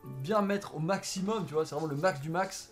bien 0.05 0.41
mettre 0.43 0.75
au 0.77 0.79
maximum, 0.79 1.45
tu 1.47 1.55
vois, 1.55 1.67
c'est 1.67 1.75
vraiment 1.75 1.91
le 1.91 1.97
max 1.97 2.21
du 2.21 2.31
max 2.31 2.71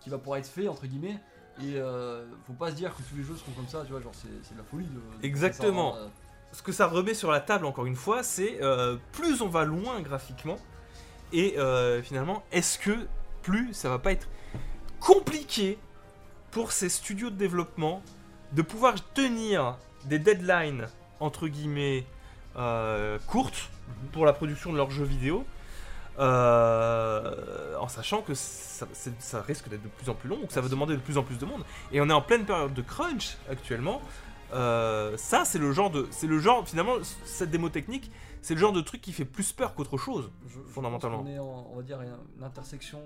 qui 0.00 0.10
va 0.10 0.18
pouvoir 0.18 0.38
être 0.38 0.46
fait, 0.48 0.68
entre 0.68 0.86
guillemets. 0.86 1.18
Et 1.62 1.74
euh, 1.76 2.24
faut 2.46 2.52
pas 2.54 2.70
se 2.70 2.76
dire 2.76 2.94
que 2.96 3.02
tous 3.02 3.16
les 3.16 3.22
jeux 3.22 3.36
seront 3.36 3.52
comme 3.52 3.68
ça, 3.68 3.82
tu 3.84 3.92
vois, 3.92 4.00
genre 4.00 4.14
c'est 4.14 4.28
c'est 4.42 4.54
de 4.54 4.58
la 4.58 4.64
folie. 4.64 4.86
De, 4.86 4.94
de 5.20 5.26
Exactement. 5.26 5.92
ça, 5.94 5.98
euh, 6.00 6.08
Ce 6.52 6.62
que 6.62 6.72
ça 6.72 6.86
remet 6.86 7.12
sur 7.14 7.30
la 7.30 7.40
table 7.40 7.66
encore 7.66 7.86
une 7.86 7.96
fois, 7.96 8.22
c'est 8.22 8.62
euh, 8.62 8.96
plus 9.12 9.42
on 9.42 9.48
va 9.48 9.64
loin 9.64 10.00
graphiquement, 10.00 10.56
et 11.32 11.58
euh, 11.58 12.02
finalement 12.02 12.42
est-ce 12.52 12.78
que 12.78 13.06
plus 13.42 13.74
ça 13.74 13.88
va 13.90 13.98
pas 13.98 14.12
être 14.12 14.28
compliqué 15.00 15.78
pour 16.50 16.72
ces 16.72 16.88
studios 16.88 17.30
de 17.30 17.36
développement 17.36 18.02
de 18.52 18.62
pouvoir 18.62 18.94
tenir 19.12 19.76
des 20.04 20.18
deadlines 20.18 20.88
entre 21.20 21.46
guillemets 21.48 22.06
courtes 23.26 23.70
Mhm. 23.90 24.08
pour 24.12 24.26
la 24.26 24.32
production 24.32 24.72
de 24.72 24.76
leurs 24.76 24.90
jeux 24.90 25.04
vidéo. 25.04 25.44
Euh, 26.20 27.76
en 27.76 27.88
sachant 27.88 28.22
que 28.22 28.34
ça, 28.34 28.86
risque 29.42 29.68
d'être 29.68 29.82
de 29.82 29.88
plus 29.88 30.08
en 30.08 30.14
plus 30.14 30.28
long, 30.28 30.46
que 30.46 30.52
ça 30.52 30.60
va 30.60 30.68
demander 30.68 30.94
de 30.94 31.00
plus 31.00 31.18
en 31.18 31.22
plus 31.22 31.38
de 31.38 31.44
monde. 31.46 31.62
Et 31.92 32.00
on 32.00 32.08
est 32.08 32.12
en 32.12 32.22
pleine 32.22 32.44
période 32.44 32.72
de 32.74 32.82
crunch 32.82 33.36
actuellement. 33.50 34.00
Euh, 34.52 35.16
ça, 35.16 35.44
c'est 35.44 35.58
le 35.58 35.72
genre 35.72 35.90
de, 35.90 36.06
c'est 36.10 36.26
le 36.26 36.38
genre 36.38 36.66
finalement 36.68 36.94
cette 37.24 37.50
démo 37.50 37.68
technique, 37.68 38.10
c'est 38.42 38.54
le 38.54 38.60
genre 38.60 38.72
de 38.72 38.80
truc 38.80 39.00
qui 39.00 39.12
fait 39.12 39.24
plus 39.24 39.52
peur 39.52 39.74
qu'autre 39.74 39.96
chose. 39.96 40.30
Je- 40.46 40.54
je 40.54 40.60
Fondamentalement. 40.72 41.18
pense 41.18 41.26
qu'on 41.26 41.32
est 41.32 41.38
en, 41.38 41.68
on 41.72 41.76
va 41.76 41.82
dire, 41.82 42.00
une 42.02 42.42
intersection 42.44 43.00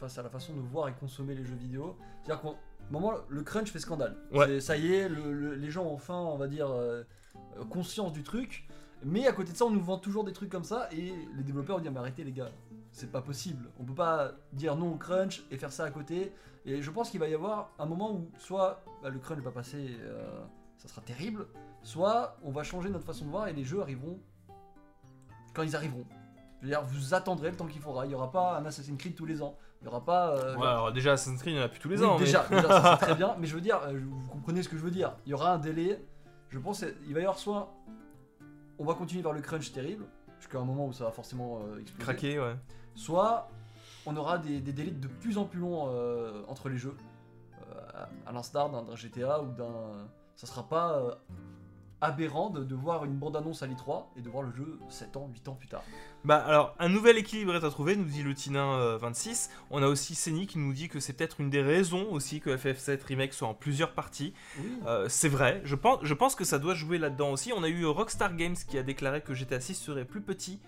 face 0.00 0.18
à 0.18 0.22
la 0.22 0.28
façon 0.30 0.54
de 0.54 0.60
voir 0.60 0.88
et 0.88 0.92
consommer 0.98 1.34
les 1.34 1.44
jeux 1.44 1.54
vidéo. 1.56 1.96
C'est-à-dire 2.22 2.42
qu'au 2.42 2.56
moment, 2.90 3.12
le 3.28 3.42
crunch 3.42 3.70
fait 3.70 3.78
scandale. 3.80 4.16
Ouais. 4.32 4.60
Ça 4.60 4.76
y 4.76 4.92
est, 4.94 5.08
le- 5.08 5.32
le- 5.32 5.54
les 5.54 5.70
gens 5.70 5.84
ont 5.84 5.94
enfin, 5.94 6.14
on 6.16 6.36
va 6.36 6.48
dire, 6.48 6.68
euh, 6.68 7.04
conscience 7.70 8.12
du 8.12 8.22
truc. 8.24 8.66
Mais 9.04 9.26
à 9.26 9.32
côté 9.32 9.52
de 9.52 9.56
ça, 9.56 9.64
on 9.64 9.70
nous 9.70 9.82
vend 9.82 9.98
toujours 9.98 10.24
des 10.24 10.32
trucs 10.32 10.50
comme 10.50 10.64
ça 10.64 10.88
et 10.92 11.12
les 11.36 11.42
développeurs 11.42 11.76
vont 11.76 11.82
dire 11.82 11.92
mais 11.92 12.00
arrêtez 12.00 12.24
les 12.24 12.32
gars, 12.32 12.50
c'est 12.90 13.12
pas 13.12 13.22
possible. 13.22 13.70
On 13.78 13.84
peut 13.84 13.94
pas 13.94 14.32
dire 14.52 14.76
non 14.76 14.92
au 14.92 14.96
crunch 14.96 15.44
et 15.50 15.56
faire 15.56 15.72
ça 15.72 15.84
à 15.84 15.90
côté. 15.90 16.32
Et 16.64 16.82
je 16.82 16.90
pense 16.90 17.10
qu'il 17.10 17.20
va 17.20 17.28
y 17.28 17.34
avoir 17.34 17.70
un 17.78 17.86
moment 17.86 18.12
où 18.12 18.30
soit 18.38 18.82
bah, 19.02 19.08
le 19.10 19.18
crunch 19.18 19.38
va 19.40 19.50
passer, 19.52 19.96
euh, 20.02 20.40
ça 20.76 20.88
sera 20.88 21.00
terrible, 21.00 21.46
soit 21.82 22.36
on 22.42 22.50
va 22.50 22.62
changer 22.64 22.88
notre 22.90 23.06
façon 23.06 23.24
de 23.24 23.30
voir 23.30 23.46
et 23.48 23.52
les 23.52 23.64
jeux 23.64 23.80
arriveront 23.80 24.18
quand 25.54 25.62
ils 25.62 25.76
arriveront. 25.76 26.04
Je 26.60 26.66
veux 26.66 26.70
dire, 26.72 26.82
vous 26.82 27.14
attendrez 27.14 27.50
le 27.50 27.56
temps 27.56 27.66
qu'il 27.66 27.80
faudra. 27.80 28.04
Il 28.04 28.08
n'y 28.08 28.14
aura 28.16 28.32
pas 28.32 28.58
un 28.58 28.66
Assassin's 28.66 28.98
Creed 28.98 29.14
tous 29.14 29.26
les 29.26 29.42
ans. 29.42 29.56
Il 29.80 29.84
n'y 29.84 29.88
aura 29.88 30.04
pas. 30.04 30.30
euh, 30.36 30.56
Ouais, 30.56 30.66
alors 30.66 30.92
déjà 30.92 31.12
Assassin's 31.12 31.40
Creed, 31.40 31.54
il 31.54 31.58
y 31.58 31.60
en 31.60 31.64
a 31.64 31.68
plus 31.68 31.78
tous 31.78 31.88
les 31.88 32.00
oui, 32.00 32.04
ans. 32.04 32.18
mais- 32.18 32.24
déjà, 32.24 32.44
déjà, 32.50 32.68
ça, 32.68 32.96
c'est 32.98 33.06
très 33.06 33.14
bien. 33.14 33.36
Mais 33.38 33.46
je 33.46 33.54
veux 33.54 33.60
dire, 33.60 33.78
euh, 33.86 34.00
vous 34.04 34.26
comprenez 34.28 34.62
ce 34.64 34.68
que 34.68 34.76
je 34.76 34.82
veux 34.82 34.90
dire. 34.90 35.14
Il 35.24 35.30
y 35.30 35.34
aura 35.34 35.52
un 35.52 35.58
délai. 35.58 36.04
Je 36.48 36.58
pense 36.58 36.80
qu'il 36.80 37.14
va 37.14 37.20
y 37.20 37.22
avoir 37.22 37.38
soit 37.38 37.72
on 38.78 38.84
va 38.84 38.94
continuer 38.94 39.22
vers 39.22 39.32
le 39.32 39.40
crunch 39.40 39.72
terrible, 39.72 40.04
jusqu'à 40.38 40.58
un 40.58 40.64
moment 40.64 40.86
où 40.86 40.92
ça 40.92 41.04
va 41.04 41.10
forcément 41.10 41.60
euh, 41.62 41.80
exploser. 41.80 42.04
Craqué, 42.04 42.38
ouais. 42.40 42.54
Soit 42.94 43.50
on 44.06 44.16
aura 44.16 44.38
des, 44.38 44.60
des 44.60 44.72
délais 44.72 44.90
de 44.90 45.08
plus 45.08 45.38
en 45.38 45.44
plus 45.44 45.60
longs 45.60 45.88
euh, 45.88 46.42
entre 46.48 46.68
les 46.68 46.78
jeux. 46.78 46.96
Euh, 47.70 47.80
à- 47.94 48.08
à 48.28 48.32
l'instar 48.32 48.70
d'un 48.70 48.96
GTA 48.96 49.42
ou 49.42 49.46
d'un. 49.52 50.08
Ça 50.36 50.46
sera 50.46 50.68
pas 50.68 51.18
aberrant 52.00 52.50
de, 52.50 52.64
de 52.64 52.74
voir 52.74 53.04
une 53.04 53.16
bande-annonce 53.16 53.62
à 53.62 53.66
l'I3 53.66 54.04
et 54.16 54.20
de 54.20 54.28
voir 54.28 54.42
le 54.42 54.52
jeu 54.52 54.78
7 54.88 55.16
ans, 55.16 55.28
8 55.32 55.48
ans 55.48 55.54
plus 55.54 55.68
tard. 55.68 55.82
Bah 56.24 56.36
alors, 56.36 56.74
un 56.78 56.88
nouvel 56.88 57.16
équilibre 57.16 57.54
est 57.54 57.64
à 57.64 57.70
trouver, 57.70 57.96
nous 57.96 58.04
dit 58.04 58.22
le 58.22 58.34
Tinin 58.34 58.96
26. 58.96 59.50
On 59.70 59.82
a 59.82 59.86
aussi 59.86 60.14
Seni 60.14 60.46
qui 60.46 60.58
nous 60.58 60.72
dit 60.72 60.88
que 60.88 61.00
c'est 61.00 61.12
peut-être 61.12 61.40
une 61.40 61.50
des 61.50 61.62
raisons 61.62 62.06
aussi 62.10 62.40
que 62.40 62.50
FF7 62.50 63.02
Remake 63.04 63.32
soit 63.32 63.48
en 63.48 63.54
plusieurs 63.54 63.92
parties. 63.92 64.34
Oui. 64.58 64.64
Euh, 64.86 65.06
c'est 65.08 65.28
vrai, 65.28 65.60
je 65.64 65.74
pense, 65.74 66.00
je 66.02 66.14
pense 66.14 66.34
que 66.34 66.44
ça 66.44 66.58
doit 66.58 66.74
jouer 66.74 66.98
là-dedans 66.98 67.30
aussi. 67.30 67.52
On 67.52 67.62
a 67.62 67.68
eu 67.68 67.84
Rockstar 67.86 68.34
Games 68.36 68.56
qui 68.68 68.78
a 68.78 68.82
déclaré 68.82 69.20
que 69.20 69.34
GTA 69.34 69.60
6 69.60 69.74
serait 69.74 70.04
plus 70.04 70.20
petit, 70.20 70.60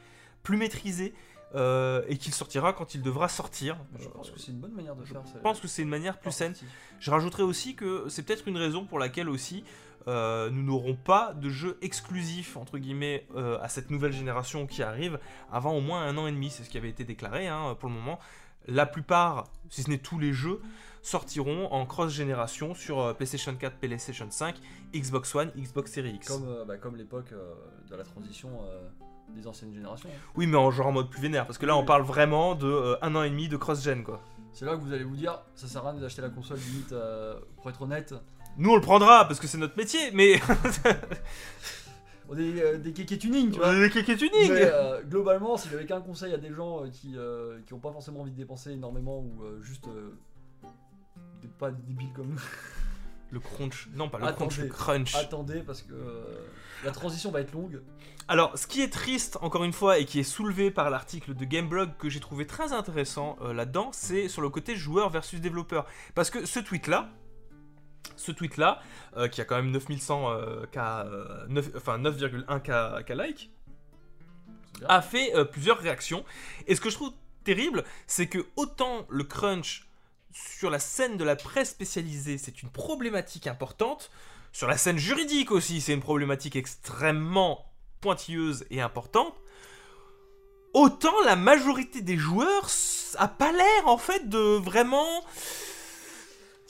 plus 0.42 0.56
maîtrisé, 0.56 1.14
euh, 1.56 2.02
et 2.06 2.16
qu'il 2.16 2.32
sortira 2.32 2.72
quand 2.72 2.94
il 2.94 3.02
devra 3.02 3.28
sortir. 3.28 3.76
je 3.98 4.08
pense 4.08 4.30
que 4.30 4.38
c'est 4.38 4.52
une 4.52 4.60
bonne 4.60 4.72
manière 4.72 4.94
de 4.94 5.04
faire 5.04 5.26
ça. 5.26 5.32
Je 5.34 5.40
pense 5.40 5.58
que 5.58 5.66
c'est 5.66 5.82
une 5.82 5.88
manière 5.88 6.20
plus 6.20 6.30
saine. 6.30 6.54
Je 7.00 7.10
rajouterai 7.10 7.42
aussi 7.42 7.74
que 7.74 8.08
c'est 8.08 8.22
peut-être 8.22 8.46
une 8.46 8.56
raison 8.56 8.84
pour 8.84 9.00
laquelle 9.00 9.28
aussi 9.28 9.64
euh, 10.08 10.50
nous 10.50 10.62
n'aurons 10.62 10.94
pas 10.94 11.34
de 11.34 11.48
jeu 11.48 11.78
exclusif 11.82 12.56
entre 12.56 12.78
guillemets 12.78 13.26
euh, 13.36 13.58
à 13.60 13.68
cette 13.68 13.90
nouvelle 13.90 14.12
génération 14.12 14.66
qui 14.66 14.82
arrive 14.82 15.18
avant 15.52 15.72
au 15.72 15.80
moins 15.80 16.02
un 16.02 16.16
an 16.16 16.26
et 16.26 16.32
demi. 16.32 16.50
C'est 16.50 16.64
ce 16.64 16.70
qui 16.70 16.78
avait 16.78 16.88
été 16.88 17.04
déclaré 17.04 17.48
hein, 17.48 17.76
pour 17.78 17.88
le 17.88 17.94
moment. 17.94 18.18
La 18.66 18.86
plupart, 18.86 19.48
si 19.68 19.82
ce 19.82 19.90
n'est 19.90 19.98
tous 19.98 20.18
les 20.18 20.32
jeux, 20.32 20.60
sortiront 21.02 21.72
en 21.72 21.86
cross-génération 21.86 22.74
sur 22.74 23.00
euh, 23.00 23.14
PlayStation 23.14 23.54
4, 23.54 23.76
PlayStation 23.76 24.26
5, 24.30 24.56
Xbox 24.94 25.34
One, 25.34 25.50
Xbox 25.56 25.92
Series 25.92 26.14
X. 26.14 26.28
Comme, 26.28 26.48
euh, 26.48 26.64
bah, 26.64 26.76
comme 26.76 26.96
l'époque 26.96 27.32
de 27.90 27.96
la 27.96 28.04
transition 28.04 28.50
des 29.34 29.46
anciennes 29.46 29.72
générations. 29.72 30.08
Oui, 30.36 30.46
mais 30.46 30.56
en 30.56 30.70
genre 30.70 30.88
en 30.88 30.92
mode 30.92 31.10
plus 31.10 31.20
vénère, 31.20 31.46
parce 31.46 31.58
que 31.58 31.66
là 31.66 31.76
on 31.76 31.84
parle 31.84 32.02
vraiment 32.02 32.54
de 32.54 32.66
euh, 32.66 32.96
un 33.02 33.14
an 33.14 33.22
et 33.22 33.30
demi 33.30 33.48
de 33.48 33.56
cross-gen 33.56 34.02
quoi. 34.02 34.20
C'est 34.52 34.64
là 34.64 34.76
que 34.76 34.82
vous 34.82 34.92
allez 34.92 35.04
vous 35.04 35.16
dire, 35.16 35.40
ça 35.54 35.68
sert 35.68 35.86
à 35.86 35.92
rien 35.92 36.00
d'acheter 36.00 36.22
la 36.22 36.30
console 36.30 36.58
limite, 36.58 36.92
euh, 36.92 37.38
pour 37.56 37.70
être 37.70 37.82
honnête. 37.82 38.14
Nous 38.58 38.70
on 38.70 38.74
le 38.76 38.80
prendra 38.82 39.26
parce 39.26 39.40
que 39.40 39.46
c'est 39.46 39.58
notre 39.58 39.76
métier, 39.76 40.10
mais 40.12 40.40
On 42.32 42.38
est 42.38 42.62
euh, 42.62 42.78
des 42.78 42.92
kékés 42.92 43.18
tuning, 43.18 43.50
tu 43.50 43.58
vois. 43.58 43.88
kick 43.88 44.08
est 44.08 44.20
unique. 44.22 44.50
Mais 44.50 44.70
euh, 44.72 45.02
globalement, 45.02 45.56
si 45.56 45.68
j'avais 45.68 45.84
qu'un 45.84 46.00
conseil 46.00 46.32
à 46.32 46.36
des 46.38 46.52
gens 46.54 46.84
euh, 46.84 46.88
qui 46.90 47.16
qui 47.66 47.74
ont 47.74 47.80
pas 47.80 47.90
forcément 47.90 48.20
envie 48.20 48.30
de 48.30 48.36
dépenser 48.36 48.70
énormément 48.70 49.18
ou 49.18 49.42
juste 49.62 49.86
des- 51.42 51.48
pas 51.58 51.70
des 51.72 51.82
débiles 51.82 52.12
comme 52.14 52.28
nous, 52.28 52.40
Le 53.32 53.40
crunch, 53.40 53.88
non 53.94 54.08
pas 54.08 54.18
le 54.18 54.24
Attendez. 54.26 54.54
crunch, 54.54 54.58
le 54.60 54.68
crunch. 54.68 55.14
attendez 55.16 55.60
parce 55.62 55.82
que 55.82 55.94
la 56.84 56.90
transition 56.92 57.30
va 57.32 57.40
être 57.40 57.52
longue. 57.52 57.82
Alors, 58.28 58.56
ce 58.56 58.68
qui 58.68 58.80
est 58.80 58.90
triste, 58.92 59.36
encore 59.40 59.64
une 59.64 59.72
fois, 59.72 59.98
et 59.98 60.04
qui 60.04 60.20
est 60.20 60.24
soulevé 60.24 60.70
par 60.70 60.88
l'article 60.88 61.34
de 61.34 61.44
Gameblog 61.44 61.96
que 61.98 62.08
j'ai 62.08 62.20
trouvé 62.20 62.46
très 62.46 62.72
intéressant 62.72 63.36
là-dedans, 63.52 63.90
c'est 63.92 64.28
sur 64.28 64.40
le 64.42 64.50
côté 64.50 64.76
joueur 64.76 65.10
versus 65.10 65.40
développeur. 65.40 65.84
Parce 66.14 66.30
que 66.30 66.46
ce 66.46 66.60
tweet-là, 66.60 67.10
ce 68.16 68.32
tweet-là, 68.32 68.82
euh, 69.16 69.28
qui 69.28 69.40
a 69.40 69.44
quand 69.44 69.56
même 69.56 69.70
9100 69.70 70.30
euh, 70.30 70.66
K, 70.66 70.76
euh, 70.76 71.46
9 71.48 71.70
enfin 71.76 71.98
9,1 71.98 72.60
K, 72.60 73.04
K 73.04 73.10
like, 73.10 73.50
a 74.88 75.02
fait 75.02 75.34
euh, 75.34 75.44
plusieurs 75.44 75.78
réactions. 75.78 76.24
Et 76.66 76.74
ce 76.74 76.80
que 76.80 76.90
je 76.90 76.94
trouve 76.94 77.12
terrible, 77.44 77.84
c'est 78.06 78.26
que 78.26 78.46
autant 78.56 79.06
le 79.08 79.24
crunch 79.24 79.86
sur 80.32 80.70
la 80.70 80.78
scène 80.78 81.16
de 81.16 81.24
la 81.24 81.36
presse 81.36 81.70
spécialisée, 81.70 82.38
c'est 82.38 82.62
une 82.62 82.70
problématique 82.70 83.46
importante, 83.46 84.10
sur 84.52 84.66
la 84.66 84.76
scène 84.76 84.98
juridique 84.98 85.50
aussi, 85.52 85.80
c'est 85.80 85.92
une 85.92 86.00
problématique 86.00 86.56
extrêmement 86.56 87.66
pointilleuse 88.00 88.64
et 88.70 88.80
importante. 88.80 89.34
Autant 90.72 91.14
la 91.24 91.36
majorité 91.36 92.00
des 92.00 92.16
joueurs 92.16 92.68
a 93.18 93.28
pas 93.28 93.52
l'air 93.52 93.86
en 93.86 93.98
fait 93.98 94.28
de 94.28 94.56
vraiment 94.58 95.24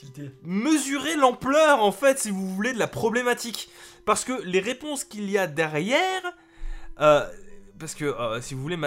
Tilté. 0.01 0.31
mesurer 0.43 1.15
l'ampleur, 1.17 1.83
en 1.83 1.93
fait, 1.93 2.19
si 2.19 2.31
vous 2.31 2.49
voulez, 2.55 2.73
de 2.73 2.79
la 2.79 2.87
problématique. 2.87 3.69
Parce 4.07 4.25
que 4.25 4.33
les 4.45 4.61
réponses 4.61 5.05
qu'il 5.05 5.31
y 5.31 5.37
a 5.37 5.47
derrière, 5.47 6.23
euh, 7.01 7.29
parce 7.79 7.95
que, 7.95 8.07
euh, 8.07 8.41
si 8.41 8.55
vous 8.55 8.63
voulez, 8.63 8.79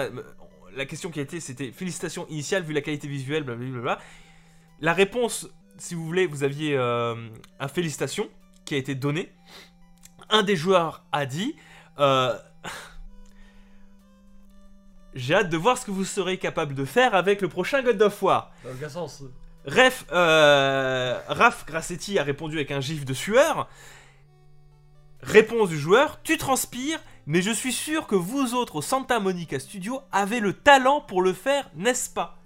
la 0.76 0.86
question 0.86 1.10
qui 1.10 1.20
a 1.20 1.22
été, 1.22 1.38
c'était 1.38 1.70
félicitations 1.70 2.26
initiales 2.28 2.64
vu 2.64 2.72
la 2.72 2.80
qualité 2.80 3.06
visuelle, 3.06 3.44
blablabla. 3.44 4.00
La 4.80 4.92
réponse, 4.92 5.48
si 5.78 5.94
vous 5.94 6.04
voulez, 6.04 6.26
vous 6.26 6.42
aviez 6.42 6.76
euh, 6.76 7.14
un 7.60 7.68
félicitation 7.68 8.28
qui 8.64 8.74
a 8.74 8.78
été 8.78 8.96
donné. 8.96 9.32
Un 10.30 10.42
des 10.42 10.56
joueurs 10.56 11.04
a 11.12 11.26
dit. 11.26 11.54
euh, 12.00 12.36
J'ai 15.14 15.36
hâte 15.36 15.48
de 15.48 15.56
voir 15.56 15.78
ce 15.78 15.86
que 15.86 15.92
vous 15.92 16.04
serez 16.04 16.38
capable 16.38 16.74
de 16.74 16.84
faire 16.84 17.14
avec 17.14 17.40
le 17.40 17.48
prochain 17.48 17.84
God 17.84 18.02
of 18.02 18.20
War. 18.20 18.50
Aucun 18.68 18.88
sens. 18.88 19.22
Ref, 19.66 20.04
euh, 20.12 21.18
Raph 21.28 21.64
Grassetti 21.66 22.18
a 22.18 22.22
répondu 22.22 22.56
avec 22.56 22.70
un 22.70 22.80
gif 22.80 23.04
de 23.04 23.14
sueur. 23.14 23.68
Réponse 25.22 25.70
du 25.70 25.78
joueur, 25.78 26.20
tu 26.22 26.36
transpires, 26.36 27.00
mais 27.26 27.40
je 27.40 27.50
suis 27.50 27.72
sûr 27.72 28.06
que 28.06 28.14
vous 28.14 28.54
autres 28.54 28.76
au 28.76 28.82
Santa 28.82 29.20
Monica 29.20 29.58
Studio 29.58 30.02
avez 30.12 30.40
le 30.40 30.52
talent 30.52 31.00
pour 31.00 31.22
le 31.22 31.32
faire, 31.32 31.70
n'est-ce 31.76 32.10
pas? 32.10 32.36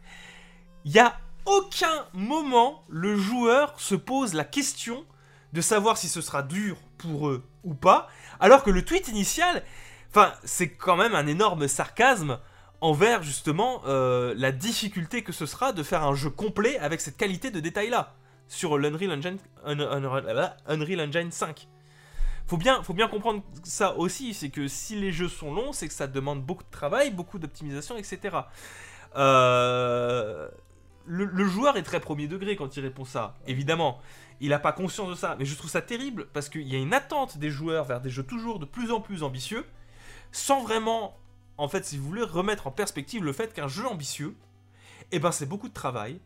Il 0.85 0.93
y 0.93 1.01
a 1.01 1.19
aucun 1.45 2.07
moment 2.13 2.85
le 2.89 3.17
joueur 3.17 3.81
se 3.81 3.97
pose 3.97 4.35
la 4.35 4.45
question 4.45 5.05
de 5.53 5.61
savoir 5.61 5.97
si 5.97 6.09
ce 6.09 6.21
sera 6.21 6.43
dur 6.45 6.77
pour 6.99 7.29
eux 7.29 7.45
ou 7.65 7.75
pas, 7.75 8.09
alors 8.39 8.63
que 8.63 8.71
le 8.71 8.85
tweet 8.85 9.09
initial, 9.09 9.65
c'est 10.45 10.69
quand 10.69 10.97
même 10.97 11.15
un 11.15 11.27
énorme 11.27 11.67
sarcasme 11.67 12.39
envers 12.81 13.23
justement 13.23 13.83
euh, 13.87 14.35
la 14.37 14.53
difficulté 14.53 15.23
que 15.23 15.33
ce 15.33 15.47
sera 15.47 15.73
de 15.73 15.83
faire 15.83 16.05
un 16.05 16.15
jeu 16.15 16.31
complet 16.31 16.79
avec 16.79 17.01
cette 17.01 17.17
qualité 17.17 17.51
de 17.51 17.61
détail 17.61 17.91
là 17.91 18.15
sur 18.47 18.79
l'Unreal 18.79 19.13
Engine, 19.13 19.37
Un- 19.65 19.79
Un- 19.81 20.53
Unreal 20.67 21.01
Engine 21.01 21.31
5. 21.31 21.69
Faut 22.47 22.57
bien, 22.57 22.83
faut 22.83 22.95
bien 22.95 23.09
comprendre 23.09 23.43
ça 23.63 23.95
aussi, 23.97 24.33
c'est 24.33 24.49
que 24.49 24.69
si 24.69 24.97
les 24.99 25.13
jeux 25.13 25.29
sont 25.29 25.53
longs, 25.53 25.73
c'est 25.75 25.87
que 25.87 25.93
ça 25.93 26.07
demande 26.07 26.43
beaucoup 26.43 26.65
de 26.65 26.71
travail, 26.71 27.11
beaucoup 27.11 27.39
d'optimisation, 27.39 27.97
etc. 27.99 28.39
Euh, 29.17 30.49
le, 31.07 31.25
le 31.25 31.45
joueur 31.47 31.77
est 31.77 31.83
très 31.83 32.01
premier 32.01 32.27
degré 32.27 32.57
quand 32.57 32.77
il 32.77 32.81
répond 32.83 33.05
ça, 33.05 33.35
évidemment. 33.47 34.01
Il 34.41 34.51
n'a 34.51 34.59
pas 34.59 34.73
conscience 34.73 35.09
de 35.11 35.15
ça, 35.15 35.37
mais 35.39 35.45
je 35.45 35.55
trouve 35.57 35.71
ça 35.71 35.83
terrible 35.83 36.27
parce 36.33 36.49
qu'il 36.49 36.67
y 36.69 36.77
a 36.77 36.79
une 36.79 36.95
attente 36.95 37.39
des 37.39 37.51
joueurs 37.51 37.85
vers 37.85 38.01
des 38.01 38.09
jeux 38.11 38.23
toujours 38.23 38.59
de 38.61 38.65
plus 38.65 38.93
en 38.93 39.01
plus 39.01 39.23
ambitieux, 39.23 39.67
sans 40.33 40.63
vraiment 40.63 41.19
en 41.59 41.69
fait, 41.69 41.85
si 41.85 41.99
vous 41.99 42.07
voulez 42.07 42.23
remettre 42.23 42.67
en 42.67 42.71
perspective 42.71 43.25
le 43.25 43.33
fait 43.33 43.53
qu'un 43.53 43.69
jeu 43.69 43.87
ambitieux, 43.87 44.35
eh 45.13 45.19
ben 45.19 45.33
c'est 45.33 45.47
beaucoup 45.47 45.69
de 45.69 45.75
travail, 45.75 46.21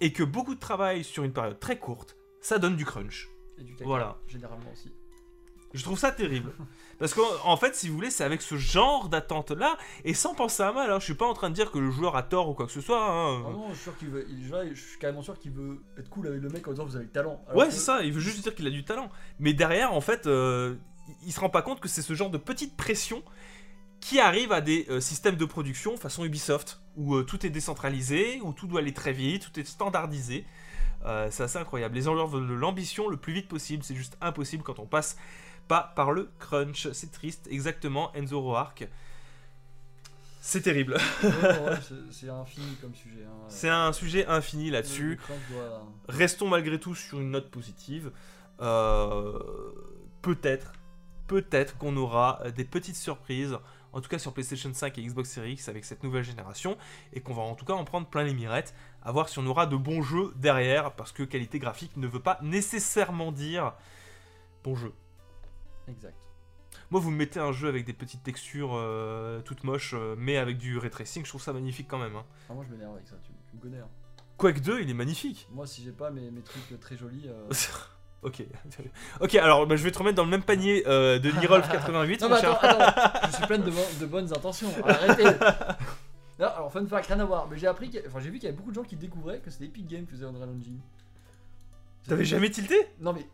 et 0.00 0.12
que 0.12 0.22
beaucoup 0.22 0.54
de 0.54 0.60
travail 0.60 1.04
sur 1.04 1.24
une 1.24 1.32
période 1.32 1.58
très 1.60 1.78
courte, 1.78 2.16
ça 2.40 2.58
donne 2.58 2.76
du 2.76 2.84
crunch. 2.84 3.28
Et 3.58 3.62
du 3.62 3.72
caca, 3.74 3.84
Voilà. 3.86 4.16
généralement 4.28 4.70
aussi. 4.72 4.92
Je 5.72 5.82
trouve 5.82 5.98
ça 5.98 6.12
terrible. 6.12 6.52
Parce 7.00 7.14
qu'en 7.14 7.22
en 7.44 7.56
fait, 7.56 7.74
si 7.74 7.88
vous 7.88 7.94
voulez, 7.96 8.10
c'est 8.10 8.22
avec 8.22 8.42
ce 8.42 8.56
genre 8.56 9.08
d'attente-là, 9.08 9.76
et 10.04 10.14
sans 10.14 10.34
penser 10.34 10.62
à 10.62 10.70
mal, 10.72 10.90
hein, 10.90 11.00
je 11.00 11.04
suis 11.04 11.14
pas 11.14 11.26
en 11.26 11.34
train 11.34 11.50
de 11.50 11.54
dire 11.54 11.70
que 11.72 11.78
le 11.78 11.90
joueur 11.90 12.14
a 12.16 12.22
tort 12.22 12.48
ou 12.48 12.54
quoi 12.54 12.66
que 12.66 12.72
ce 12.72 12.80
soit. 12.80 13.02
hein. 13.04 13.42
Ah 13.46 13.50
non, 13.50 13.68
je 13.70 13.74
suis 13.74 13.82
sûr 13.84 13.96
qu'il 13.98 14.08
veut. 14.10 14.24
il- 14.28 14.42
déjà, 14.42 14.64
je 14.72 14.74
suis 14.80 14.98
carrément 15.00 15.22
sûr 15.22 15.36
qu'il 15.38 15.50
veut 15.50 15.80
être 15.98 16.08
cool 16.10 16.28
avec 16.28 16.40
le 16.40 16.48
mec 16.48 16.66
en 16.68 16.70
disant 16.72 16.84
vous 16.84 16.94
avez 16.96 17.06
le 17.06 17.10
talent. 17.10 17.42
Alors 17.46 17.58
Ouais, 17.58 17.66
que- 17.66 17.72
c'est 17.72 17.80
ça, 17.80 18.02
il 18.04 18.12
veut 18.12 18.20
juste 18.20 18.40
dire 18.42 18.54
qu'il 18.54 18.66
a 18.66 18.70
du 18.70 18.84
talent. 18.84 19.08
Mais 19.40 19.52
derrière, 19.52 19.92
en 19.92 20.00
fait, 20.00 20.26
euh, 20.28 20.76
il, 21.08 21.28
il 21.28 21.32
se 21.32 21.40
rend 21.40 21.50
pas 21.50 21.62
compte 21.62 21.80
que 21.80 21.88
c'est 21.88 22.02
ce 22.02 22.14
genre 22.14 22.30
de 22.30 22.38
petite 22.38 22.76
pression 22.76 23.22
qui 24.06 24.20
arrive 24.20 24.52
à 24.52 24.60
des 24.60 24.84
euh, 24.90 25.00
systèmes 25.00 25.36
de 25.36 25.44
production 25.46 25.96
façon 25.96 26.26
Ubisoft, 26.26 26.78
où 26.96 27.14
euh, 27.14 27.22
tout 27.22 27.46
est 27.46 27.50
décentralisé, 27.50 28.38
où 28.42 28.52
tout 28.52 28.66
doit 28.66 28.80
aller 28.80 28.92
très 28.92 29.14
vite, 29.14 29.50
tout 29.50 29.58
est 29.58 29.64
standardisé. 29.64 30.44
Euh, 31.06 31.28
c'est 31.30 31.42
assez 31.42 31.56
incroyable. 31.58 31.94
Les 31.94 32.02
gens 32.02 32.26
veulent 32.26 32.46
de 32.46 32.52
l'ambition 32.52 33.08
le 33.08 33.16
plus 33.16 33.32
vite 33.32 33.48
possible, 33.48 33.82
c'est 33.82 33.94
juste 33.94 34.18
impossible 34.20 34.62
quand 34.62 34.78
on 34.78 34.84
passe 34.84 35.16
pas 35.68 35.94
par 35.96 36.12
le 36.12 36.30
crunch. 36.38 36.92
C'est 36.92 37.12
triste, 37.12 37.48
exactement, 37.50 38.12
Enzo 38.14 38.40
Roark. 38.42 38.86
C'est 40.42 40.60
terrible. 40.60 40.98
Ouais, 41.22 41.30
ouais, 41.32 41.78
c'est- 41.88 41.94
c'est 42.12 42.28
infini 42.28 42.76
comme 42.82 42.94
sujet. 42.94 43.24
hein. 43.26 43.44
C'est 43.48 43.70
un 43.70 43.94
sujet 43.94 44.26
infini 44.26 44.68
là-dessus. 44.68 45.18
doit- 45.50 45.82
Restons 46.10 46.48
malgré 46.48 46.78
tout 46.78 46.94
sur 46.94 47.20
une 47.20 47.30
note 47.30 47.50
positive. 47.50 48.12
Peut-être, 50.20 50.72
peut-être 51.26 51.78
qu'on 51.78 51.96
aura 51.96 52.42
des 52.54 52.64
petites 52.64 52.96
surprises, 52.96 53.56
en 53.94 54.00
tout 54.02 54.08
cas 54.10 54.18
sur 54.18 54.34
PlayStation 54.34 54.72
5 54.74 54.98
et 54.98 55.02
Xbox 55.02 55.30
Series 55.30 55.52
X 55.52 55.68
avec 55.70 55.84
cette 55.86 56.02
nouvelle 56.02 56.24
génération, 56.24 56.76
et 57.14 57.20
qu'on 57.22 57.32
va 57.32 57.42
en 57.42 57.54
tout 57.54 57.64
cas 57.64 57.72
en 57.72 57.84
prendre 57.84 58.06
plein 58.06 58.24
les 58.24 58.34
mirettes, 58.34 58.74
à 59.02 59.12
voir 59.12 59.28
si 59.30 59.38
on 59.38 59.46
aura 59.46 59.66
de 59.66 59.76
bons 59.76 60.02
jeux 60.02 60.32
derrière, 60.36 60.92
parce 60.94 61.12
que 61.12 61.22
qualité 61.22 61.58
graphique 61.58 61.96
ne 61.96 62.06
veut 62.06 62.20
pas 62.20 62.38
nécessairement 62.42 63.32
dire 63.32 63.72
bon 64.62 64.74
jeu. 64.74 64.92
Exact. 65.88 66.16
Moi, 66.90 67.00
vous 67.00 67.10
me 67.10 67.16
mettez 67.16 67.40
un 67.40 67.52
jeu 67.52 67.68
avec 67.68 67.84
des 67.86 67.92
petites 67.92 68.22
textures 68.22 68.72
euh, 68.74 69.40
toutes 69.42 69.64
moches, 69.64 69.94
euh, 69.94 70.14
mais 70.18 70.36
avec 70.36 70.58
du 70.58 70.76
ray 70.76 70.90
tracing, 70.90 71.24
je 71.24 71.28
trouve 71.30 71.42
ça 71.42 71.52
magnifique 71.52 71.88
quand 71.88 71.98
même. 71.98 72.16
hein. 72.16 72.24
Ah, 72.50 72.54
moi 72.54 72.64
je 72.68 72.72
m'énerve 72.72 72.94
avec 72.94 73.06
ça, 73.06 73.16
tu, 73.22 73.30
tu 73.48 73.56
me 73.56 73.60
connais. 73.62 73.78
hein. 73.78 73.88
Quake 74.36 74.60
2, 74.60 74.80
il 74.82 74.90
est 74.90 74.94
magnifique. 74.94 75.48
Moi 75.52 75.66
si 75.66 75.82
j'ai 75.84 75.92
pas 75.92 76.10
mes, 76.10 76.30
mes 76.30 76.42
trucs 76.42 76.78
très 76.80 76.96
jolis. 76.96 77.26
euh, 77.28 77.48
ok. 78.24 78.42
Ok, 79.20 79.34
alors 79.36 79.66
bah, 79.66 79.76
je 79.76 79.84
vais 79.84 79.90
te 79.90 79.98
remettre 79.98 80.16
dans 80.16 80.24
le 80.24 80.30
même 80.30 80.42
panier 80.42 80.82
euh, 80.86 81.18
de 81.18 81.30
Nirolf 81.30 81.68
88. 81.70 82.20
Non, 82.22 82.28
mais 82.30 82.34
attends, 82.36 82.58
attends, 82.60 83.28
je 83.30 83.36
suis 83.36 83.46
plein 83.46 83.58
de, 83.58 83.70
bo- 83.70 83.90
de 84.00 84.06
bonnes 84.06 84.32
intentions. 84.32 84.70
Arrêtez. 84.86 85.24
Non, 86.40 86.46
alors 86.48 86.72
fun 86.72 86.84
fact, 86.84 87.06
rien 87.06 87.20
à 87.20 87.24
voir. 87.24 87.46
Mais 87.48 87.56
j'ai 87.56 87.68
appris, 87.68 87.88
enfin 88.08 88.18
j'ai 88.18 88.28
vu 88.28 88.40
qu'il 88.40 88.46
y 88.46 88.48
avait 88.48 88.56
beaucoup 88.56 88.70
de 88.70 88.74
gens 88.74 88.82
qui 88.82 88.96
découvraient 88.96 89.38
que 89.38 89.50
c'était 89.50 89.66
Epic 89.66 89.86
Games 89.86 90.04
qui 90.04 90.10
faisait 90.14 90.24
Unreal 90.26 90.48
Engine. 90.48 90.80
T'avais 92.08 92.24
jamais 92.24 92.50
tilté? 92.50 92.74
Non 93.00 93.12
mais 93.12 93.24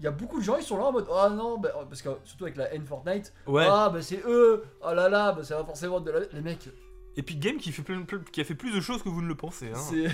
il 0.00 0.04
y 0.04 0.08
a 0.08 0.10
beaucoup 0.10 0.40
de 0.40 0.44
gens 0.44 0.56
ils 0.56 0.64
sont 0.64 0.76
là 0.76 0.84
en 0.86 0.92
mode 0.92 1.06
ah 1.14 1.28
non 1.30 1.58
bah, 1.58 1.70
parce 1.88 2.02
que 2.02 2.08
surtout 2.24 2.44
avec 2.44 2.56
la 2.56 2.72
N 2.74 2.84
Fortnite 2.84 3.32
Ouais. 3.46 3.64
ah 3.68 3.90
bah 3.90 4.02
c'est 4.02 4.20
eux 4.26 4.64
oh 4.80 4.92
là 4.92 5.08
là 5.08 5.30
bah 5.32 5.42
ça 5.44 5.56
va 5.56 5.64
forcément 5.64 6.00
de 6.00 6.10
la... 6.10 6.20
les 6.32 6.40
mecs 6.40 6.68
Epic 7.16 7.38
Games 7.40 7.56
qui, 7.58 7.70
fait 7.72 7.82
plein- 7.82 8.02
plein- 8.02 8.22
qui 8.32 8.40
a 8.40 8.44
fait 8.44 8.54
plus 8.56 8.72
de 8.74 8.80
choses 8.80 9.02
que 9.04 9.08
vous 9.08 9.22
ne 9.22 9.28
le 9.28 9.34
pensez. 9.36 9.68
hein. 9.70 9.78
c'est 9.78 10.08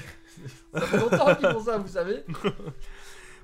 ça 0.78 0.86
fait 0.86 0.96
longtemps 0.98 1.34
qu'ils 1.34 1.48
font 1.50 1.64
ça 1.64 1.78
vous 1.78 1.88
savez 1.88 2.24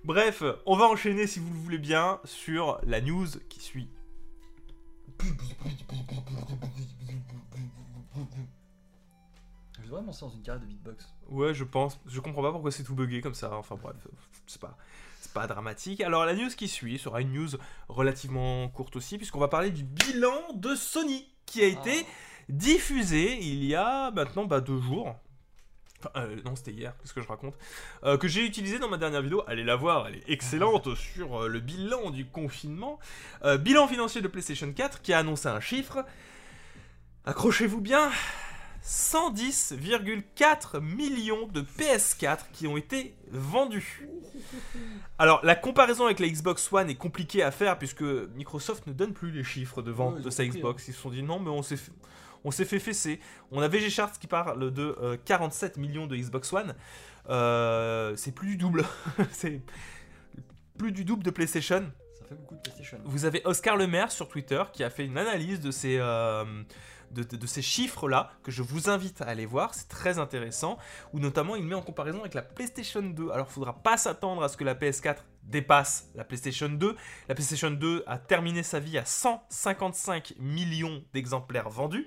Bref, 0.05 0.43
on 0.67 0.77
va 0.77 0.87
enchaîner 0.87 1.27
si 1.27 1.41
vous 1.41 1.53
le 1.53 1.59
voulez 1.59 1.79
bien 1.79 2.21
sur 2.25 2.81
la 2.85 3.01
news 3.01 3.27
qui 3.49 3.61
suit. 3.61 3.89
je 9.79 9.97
devrais 9.97 10.03
dans 10.03 10.31
une 10.31 10.43
carrière 10.43 10.63
de 10.63 10.67
beatbox 10.67 11.07
Ouais, 11.29 11.53
je 11.53 11.65
pense. 11.65 12.01
Je 12.07 12.21
comprends 12.21 12.43
pas 12.43 12.53
pourquoi 12.53 12.71
c'est 12.71 12.83
tout 12.83 12.95
bugué 12.95 13.21
comme 13.21 13.35
ça. 13.35 13.55
Enfin 13.55 13.77
bref, 13.81 13.97
c'est 14.47 14.61
pas, 14.61 14.77
c'est 15.21 15.33
pas 15.33 15.47
dramatique. 15.47 16.01
Alors 16.01 16.25
la 16.25 16.35
news 16.35 16.49
qui 16.49 16.69
suit 16.69 16.99
sera 16.99 17.21
une 17.21 17.33
news 17.33 17.51
relativement 17.89 18.69
courte 18.69 18.97
aussi, 18.97 19.19
puisqu'on 19.19 19.39
va 19.39 19.49
parler 19.49 19.71
du 19.71 19.85
bilan 19.85 20.55
de 20.55 20.75
Sony 20.75 21.27
qui 21.45 21.63
a 21.63 21.67
été 21.67 22.07
diffusé 22.49 23.39
il 23.43 23.65
y 23.65 23.75
a 23.75 24.11
maintenant 24.11 24.45
bah, 24.45 24.61
deux 24.61 24.81
jours. 24.81 25.15
Enfin, 26.03 26.11
euh, 26.17 26.37
non, 26.45 26.57
c'était 26.57 26.73
hier, 26.73 26.95
qu'est-ce 27.01 27.13
que 27.13 27.21
je 27.21 27.29
raconte 27.29 27.55
Euh, 28.05 28.17
Que 28.17 28.27
j'ai 28.27 28.45
utilisé 28.45 28.79
dans 28.79 28.89
ma 28.89 28.97
dernière 28.97 29.23
vidéo, 29.23 29.43
allez 29.47 29.65
la 29.65 29.77
voir, 29.77 30.09
elle 30.09 30.17
est 30.17 30.29
excellente 30.29 30.95
sur 30.95 31.43
euh, 31.43 31.49
le 31.49 31.61
bilan 31.61 32.11
du 32.11 32.27
confinement. 32.27 32.99
Bilan 33.61 33.87
financier 33.87 34.21
de 34.23 34.29
PlayStation 34.29 34.73
4 34.73 35.03
qui 35.03 35.13
a 35.13 35.19
annoncé 35.19 35.49
un 35.49 35.61
chiffre. 35.61 36.05
Accrochez-vous 37.27 37.81
bien, 37.83 38.11
110,4 38.83 40.81
millions 40.81 41.47
de 41.49 41.61
PS4 41.63 42.39
qui 42.53 42.67
ont 42.67 42.77
été 42.77 43.15
vendus. 43.31 44.09
Alors, 45.19 45.41
la 45.45 45.55
comparaison 45.55 46.07
avec 46.07 46.19
la 46.19 46.29
Xbox 46.29 46.73
One 46.73 46.89
est 46.91 46.95
compliquée 46.97 47.43
à 47.43 47.51
faire 47.51 47.79
puisque 47.79 48.03
Microsoft 48.03 48.87
ne 48.87 48.93
donne 48.93 49.13
plus 49.13 49.31
les 49.31 49.45
chiffres 49.45 49.83
de 49.83 49.91
vente 49.91 50.17
Ouais, 50.17 50.23
de 50.23 50.31
sa 50.31 50.47
Xbox. 50.47 50.89
Ils 50.89 50.95
se 50.95 51.01
sont 51.01 51.11
dit 51.11 51.23
non, 51.23 51.39
mais 51.41 51.51
on 51.51 51.63
s'est 51.63 51.77
fait, 51.77 51.93
on 52.44 52.50
s'est 52.50 52.64
fait 52.64 52.79
fesser. 52.79 53.20
On 53.50 53.61
a 53.62 53.68
VG 53.68 53.90
Charts 53.90 54.18
qui 54.18 54.26
parle 54.26 54.70
de 54.72 54.96
euh, 55.03 55.16
47 55.24 55.76
millions 55.76 56.07
de 56.07 56.16
Xbox 56.16 56.53
One. 56.53 56.74
Euh, 57.29 58.14
c'est 58.16 58.33
plus 58.33 58.48
du 58.48 58.57
double. 58.57 58.85
c'est 59.33 59.61
plus 60.79 60.92
du 60.92 61.05
double 61.05 61.22
de 61.22 61.31
PlayStation. 61.31 61.85
ça 62.18 62.24
fait 62.24 62.35
beaucoup 62.35 62.55
de 62.57 62.61
PlayStation 62.61 62.98
Vous 63.05 63.24
avez 63.26 63.42
Oscar 63.44 63.76
Lemaire 63.76 64.11
sur 64.11 64.29
Twitter 64.29 64.62
qui 64.72 64.83
a 64.83 64.90
fait 64.90 65.05
une 65.05 65.18
analyse 65.18 65.61
de 65.61 65.70
ces, 65.70 65.98
euh, 65.98 66.44
de, 67.11 67.22
de- 67.22 67.37
de 67.37 67.46
ces 67.46 67.61
chiffres-là, 67.61 68.31
que 68.42 68.50
je 68.50 68.62
vous 68.62 68.88
invite 68.88 69.20
à 69.20 69.26
aller 69.26 69.44
voir, 69.44 69.74
c'est 69.74 69.88
très 69.88 70.18
intéressant, 70.18 70.79
où 71.12 71.18
notamment 71.20 71.57
il 71.57 71.64
met 71.64 71.74
en 71.74 71.83
comparaison 71.83 72.20
avec 72.20 72.33
la 72.35 72.42
PlayStation 72.42 73.03
2. 73.03 73.31
Alors 73.31 73.46
il 73.50 73.53
faudra 73.53 73.74
pas 73.83 73.96
s'attendre 73.98 74.42
à 74.42 74.48
ce 74.48 74.57
que 74.57 74.64
la 74.64 74.74
PS4 74.74 75.16
dépasse 75.42 76.09
la 76.14 76.24
PlayStation 76.24 76.68
2. 76.70 76.96
La 77.29 77.35
PlayStation 77.35 77.70
2 77.70 78.05
a 78.07 78.16
terminé 78.18 78.62
sa 78.62 78.79
vie 78.81 78.96
à 78.96 79.05
155 79.05 80.35
millions 80.38 81.03
d'exemplaires 81.12 81.68
vendus. 81.68 82.07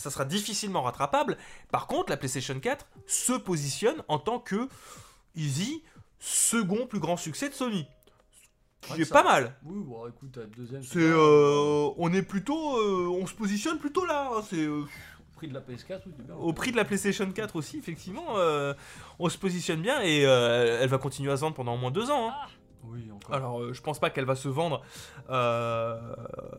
Ça 0.00 0.10
sera 0.10 0.24
difficilement 0.24 0.82
rattrapable. 0.82 1.36
Par 1.70 1.86
contre, 1.86 2.10
la 2.10 2.16
PlayStation 2.16 2.58
4 2.58 2.86
se 3.06 3.32
positionne 3.34 4.02
en 4.08 4.18
tant 4.18 4.38
que 4.38 4.68
Easy, 5.36 5.82
second 6.18 6.86
plus 6.86 6.98
grand 7.00 7.16
succès 7.16 7.48
de 7.48 7.54
Sony. 7.54 7.86
Ouais, 8.88 8.96
Qui 8.96 9.02
est 9.02 9.04
ça- 9.04 9.22
pas 9.22 9.22
mal. 9.22 9.54
oui 9.64 9.78
bon 9.84 10.08
écoute 10.08 10.38
deuxième 10.56 10.82
C'est, 10.82 10.98
euh, 11.00 11.90
on 11.98 12.12
est 12.14 12.22
plutôt, 12.22 12.78
euh, 12.78 13.08
on 13.08 13.26
se 13.26 13.34
positionne 13.34 13.78
plutôt 13.78 14.06
là. 14.06 14.30
hein, 14.34 14.42
c'est 14.48 14.56
euh, 14.64 14.80
Au 14.82 15.36
prix 15.36 15.48
de 15.48 15.54
la 15.54 15.60
PS4 15.60 16.00
oui, 16.06 16.12
c'est 16.16 16.26
bien. 16.26 16.34
au 16.34 16.52
prix 16.54 16.72
de 16.72 16.76
la 16.76 16.84
PlayStation 16.86 17.30
4 17.30 17.56
aussi, 17.56 17.76
effectivement, 17.76 18.38
euh, 18.38 18.72
on 19.18 19.28
se 19.28 19.36
positionne 19.38 19.82
bien 19.82 20.02
et 20.02 20.20
elle 20.22 20.88
va 20.88 20.96
continuer 20.98 21.30
à 21.30 21.36
se 21.36 21.42
vendre 21.42 21.56
pendant 21.56 21.74
au 21.74 21.78
moins 21.78 21.90
deux 21.90 22.10
ans. 22.10 22.30
hein. 22.30 22.34
Alors, 23.30 23.60
euh, 23.60 23.72
je 23.72 23.80
pense 23.80 23.98
pas 23.98 24.10
qu'elle 24.10 24.24
va 24.24 24.34
se 24.34 24.48
vendre 24.48 24.82
euh, 25.30 25.98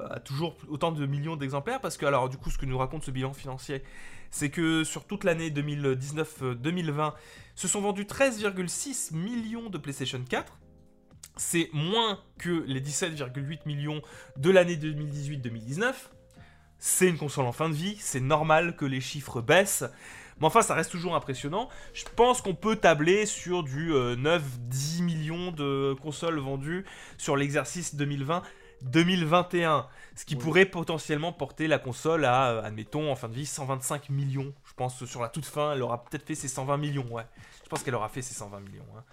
à 0.09 0.19
toujours 0.19 0.55
autant 0.69 0.91
de 0.91 1.05
millions 1.05 1.35
d'exemplaires 1.35 1.81
parce 1.81 1.97
que, 1.97 2.05
alors, 2.05 2.29
du 2.29 2.37
coup, 2.37 2.49
ce 2.49 2.57
que 2.57 2.65
nous 2.65 2.77
raconte 2.77 3.03
ce 3.03 3.11
bilan 3.11 3.33
financier, 3.33 3.83
c'est 4.29 4.49
que 4.49 4.83
sur 4.83 5.05
toute 5.05 5.23
l'année 5.23 5.49
2019-2020, 5.49 7.13
se 7.55 7.67
sont 7.67 7.81
vendus 7.81 8.03
13,6 8.03 9.15
millions 9.15 9.69
de 9.69 9.77
PlayStation 9.77 10.21
4. 10.27 10.57
C'est 11.37 11.69
moins 11.73 12.19
que 12.37 12.63
les 12.67 12.81
17,8 12.81 13.59
millions 13.65 14.01
de 14.37 14.49
l'année 14.49 14.75
2018-2019. 14.75 15.93
C'est 16.77 17.07
une 17.07 17.17
console 17.17 17.45
en 17.45 17.51
fin 17.51 17.69
de 17.69 17.75
vie, 17.75 17.95
c'est 17.99 18.19
normal 18.19 18.75
que 18.75 18.85
les 18.85 19.01
chiffres 19.01 19.41
baissent. 19.41 19.85
Mais 20.41 20.47
enfin, 20.47 20.63
ça 20.63 20.73
reste 20.73 20.89
toujours 20.89 21.15
impressionnant. 21.15 21.69
Je 21.93 22.03
pense 22.15 22.41
qu'on 22.41 22.55
peut 22.55 22.75
tabler 22.75 23.27
sur 23.27 23.63
du 23.63 23.93
euh, 23.93 24.15
9-10 24.15 25.03
millions 25.03 25.20
de 25.51 25.95
consoles 26.01 26.39
vendues 26.39 26.85
sur 27.17 27.35
l'exercice 27.37 27.95
2020-2021. 28.83 29.85
Ce 30.15 30.25
qui 30.25 30.35
pourrait 30.35 30.65
potentiellement 30.65 31.31
porter 31.33 31.67
la 31.67 31.79
console 31.79 32.25
à, 32.25 32.49
euh, 32.51 32.63
admettons, 32.63 33.11
en 33.11 33.15
fin 33.15 33.29
de 33.29 33.33
vie, 33.33 33.45
125 33.45 34.09
millions. 34.09 34.53
Je 34.65 34.73
pense 34.73 34.99
que 34.99 35.05
sur 35.05 35.21
la 35.21 35.29
toute 35.29 35.45
fin, 35.45 35.73
elle 35.73 35.81
aura 35.81 36.03
peut-être 36.03 36.25
fait 36.25 36.35
ses 36.35 36.47
120 36.47 36.77
millions, 36.77 37.07
ouais. 37.11 37.25
Je 37.63 37.69
pense 37.69 37.83
qu'elle 37.83 37.95
aura 37.95 38.09
fait 38.09 38.21
ses 38.21 38.33
120 38.33 38.59
millions. 38.59 38.85
hein. 38.97 39.03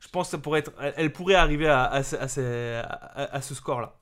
Je 0.00 0.08
pense 0.08 0.28
que 0.28 0.30
ça 0.32 0.38
pourrait 0.38 0.60
être, 0.60 0.72
elle, 0.96 1.12
pourrait 1.12 1.34
arriver 1.34 1.68
à, 1.68 1.84
à 1.84 2.02
ce- 2.02 2.16
à 2.16 2.26
ce- 2.28 2.80
à- 2.82 3.34
à 3.36 3.42
ce 3.42 3.54
score-là. 3.54 3.94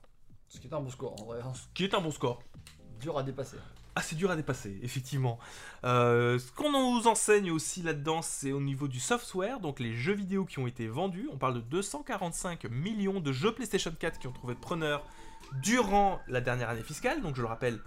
ce 0.47 0.59
qui 0.59 0.67
est 0.67 0.73
un 0.73 0.79
bon 0.79 0.89
score 0.89 1.21
en 1.21 1.25
vrai 1.25 1.39
hein. 1.43 1.51
Qui 1.73 1.83
est 1.83 1.93
un 1.93 1.99
bon 2.01 2.11
score. 2.11 2.41
dur 2.99 3.17
à 3.17 3.23
dépasser 3.23 3.57
Ah, 3.99 4.01
c'est 4.01 4.15
dur 4.15 4.31
à 4.31 4.37
dépasser, 4.37 4.79
effectivement. 4.81 5.39
Euh, 5.83 6.39
ce 6.39 6.53
qu'on 6.53 6.71
nous 6.71 7.05
enseigne 7.07 7.51
aussi 7.51 7.81
là-dedans, 7.81 8.21
c'est 8.21 8.53
au 8.53 8.61
niveau 8.61 8.87
du 8.87 8.97
software, 8.97 9.59
donc 9.59 9.81
les 9.81 9.93
jeux 9.93 10.13
vidéo 10.13 10.45
qui 10.45 10.57
ont 10.59 10.67
été 10.67 10.87
vendus. 10.87 11.27
On 11.33 11.37
parle 11.37 11.55
de 11.55 11.59
245 11.59 12.63
millions 12.69 13.19
de 13.19 13.33
jeux 13.33 13.53
PlayStation 13.53 13.91
4 13.91 14.17
qui 14.17 14.27
ont 14.27 14.31
trouvé 14.31 14.55
preneur 14.55 15.05
durant 15.61 16.21
la 16.29 16.39
dernière 16.39 16.69
année 16.69 16.81
fiscale, 16.81 17.21
donc 17.21 17.35
je 17.35 17.41
le 17.41 17.49
rappelle, 17.49 17.77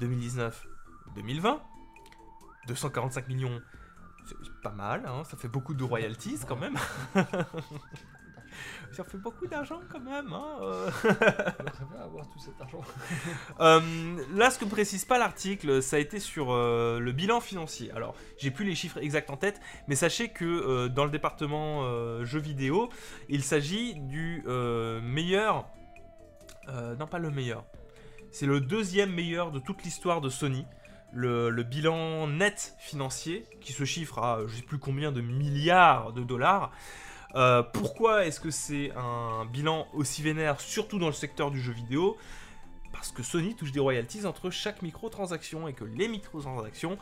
2019-2020. 0.00 1.58
245 2.68 3.26
millions, 3.26 3.60
c'est 4.24 4.36
pas 4.62 4.70
mal, 4.70 5.04
hein, 5.04 5.24
ça 5.24 5.36
fait 5.36 5.48
beaucoup 5.48 5.74
de 5.74 5.82
royalties 5.82 6.38
quand 6.46 6.60
même. 6.60 6.76
ça 8.96 9.04
fait 9.04 9.18
beaucoup 9.18 9.46
d'argent 9.46 9.80
quand 9.90 10.00
même. 10.00 10.32
Hein, 10.32 10.58
euh. 10.62 10.90
Bien 11.04 12.00
avoir 12.02 12.28
tout 12.30 12.38
cet 12.38 12.60
argent 12.60 12.80
Euh, 13.60 13.80
là, 14.34 14.50
ce 14.50 14.58
que 14.58 14.64
précise 14.64 15.04
pas 15.04 15.18
l'article, 15.18 15.82
ça 15.82 15.96
a 15.96 15.98
été 15.98 16.20
sur 16.20 16.52
euh, 16.52 16.98
le 16.98 17.12
bilan 17.12 17.40
financier. 17.40 17.90
Alors, 17.92 18.14
j'ai 18.38 18.50
plus 18.50 18.64
les 18.64 18.74
chiffres 18.74 18.98
exacts 18.98 19.30
en 19.30 19.36
tête, 19.36 19.60
mais 19.88 19.94
sachez 19.94 20.28
que 20.28 20.88
dans 20.88 21.04
le 21.04 21.10
département 21.10 22.24
jeux 22.24 22.40
vidéo, 22.40 22.90
il 23.28 23.42
s'agit 23.42 23.94
du 23.94 24.42
meilleur. 25.02 25.66
non, 26.68 27.06
pas 27.06 27.18
le 27.18 27.30
meilleur. 27.30 27.64
C'est 28.30 28.46
le 28.46 28.60
deuxième 28.60 29.12
meilleur 29.12 29.50
de 29.50 29.58
toute 29.58 29.82
l'histoire 29.84 30.20
de 30.20 30.28
Sony. 30.28 30.66
Le, 31.12 31.50
le 31.50 31.62
bilan 31.62 32.26
net 32.26 32.74
financier, 32.78 33.46
qui 33.60 33.72
se 33.72 33.84
chiffre 33.84 34.18
à 34.18 34.40
je 34.46 34.56
sais 34.56 34.62
plus 34.62 34.78
combien 34.78 35.12
de 35.12 35.20
milliards 35.20 36.12
de 36.12 36.22
dollars. 36.22 36.72
Euh, 37.34 37.62
pourquoi 37.62 38.24
est-ce 38.24 38.40
que 38.40 38.50
c'est 38.50 38.92
un 38.96 39.44
bilan 39.46 39.86
aussi 39.92 40.22
vénère, 40.22 40.60
surtout 40.60 40.98
dans 40.98 41.06
le 41.08 41.12
secteur 41.12 41.50
du 41.50 41.60
jeu 41.60 41.72
vidéo? 41.72 42.16
Parce 42.92 43.10
que 43.10 43.22
Sony 43.22 43.54
touche 43.54 43.72
des 43.72 43.80
royalties 43.80 44.24
entre 44.26 44.48
chaque 44.50 44.80
microtransaction 44.82 45.68
et 45.68 45.74
que 45.74 45.84
les 45.84 46.08
microtransactions, 46.08 46.96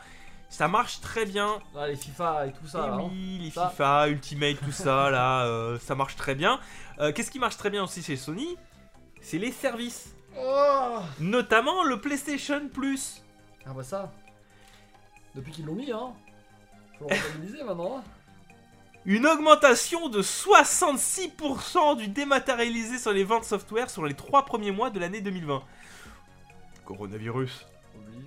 ça 0.48 0.66
marche 0.66 1.00
très 1.00 1.24
bien. 1.24 1.60
Ah, 1.76 1.86
les 1.86 1.94
FIFA 1.96 2.46
et 2.48 2.52
tout 2.52 2.66
ça. 2.66 2.84
Eh 2.86 2.90
là, 2.90 2.96
hein. 2.96 3.08
oui, 3.10 3.38
les 3.44 3.50
Ça. 3.50 3.68
FIFA, 3.70 4.08
Ultimate, 4.08 4.56
tout 4.64 4.72
ça, 4.72 5.10
là, 5.10 5.44
euh, 5.46 5.78
ça 5.78 5.94
marche 5.94 6.16
très 6.16 6.34
bien. 6.34 6.58
Euh, 6.98 7.12
Qu'est-ce 7.12 7.30
qui 7.30 7.38
marche 7.38 7.56
très 7.56 7.70
bien 7.70 7.84
aussi 7.84 8.02
chez 8.02 8.16
Sony? 8.16 8.56
C'est 9.20 9.38
les 9.38 9.52
services. 9.52 10.14
Oh 10.36 10.98
Notamment 11.20 11.84
le 11.84 12.00
PlayStation 12.00 12.68
Plus. 12.68 13.22
ah 13.66 13.72
bah 13.72 13.84
ça. 13.84 14.12
Depuis 15.36 15.52
qu'ils 15.52 15.64
l'ont 15.64 15.74
mis, 15.74 15.92
hein. 15.92 16.12
Faut 16.98 17.08
le 17.08 17.14
rentabiliser 17.14 17.62
maintenant. 17.64 18.02
Une 19.06 19.26
augmentation 19.26 20.08
de 20.08 20.22
66% 20.22 21.96
du 21.98 22.08
dématérialisé 22.08 22.98
sur 22.98 23.12
les 23.12 23.24
ventes 23.24 23.44
software 23.44 23.90
sur 23.90 24.04
les 24.06 24.14
trois 24.14 24.44
premiers 24.46 24.70
mois 24.70 24.88
de 24.90 24.98
l'année 24.98 25.20
2020. 25.20 25.62
Coronavirus. 26.86 27.66
Oblige. 27.94 28.24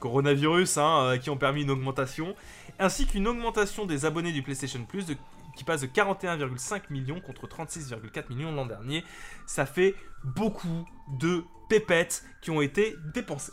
Coronavirus, 0.00 0.78
hein, 0.78 1.00
euh, 1.02 1.16
qui 1.18 1.28
ont 1.28 1.36
permis 1.36 1.62
une 1.62 1.70
augmentation, 1.70 2.34
ainsi 2.78 3.06
qu'une 3.06 3.26
augmentation 3.28 3.84
des 3.84 4.06
abonnés 4.06 4.32
du 4.32 4.42
PlayStation 4.42 4.82
Plus 4.84 5.04
de- 5.06 5.16
qui 5.56 5.64
passe 5.64 5.80
de 5.82 5.86
41,5 5.86 6.88
millions 6.90 7.20
contre 7.20 7.46
36,4 7.46 8.30
millions 8.30 8.52
l'an 8.52 8.64
dernier. 8.66 9.04
Ça 9.46 9.66
fait 9.66 9.94
beaucoup 10.24 10.86
de 11.20 11.42
pépettes 11.68 12.24
qui 12.40 12.50
ont 12.50 12.62
été 12.62 12.96
dépensées 13.12 13.52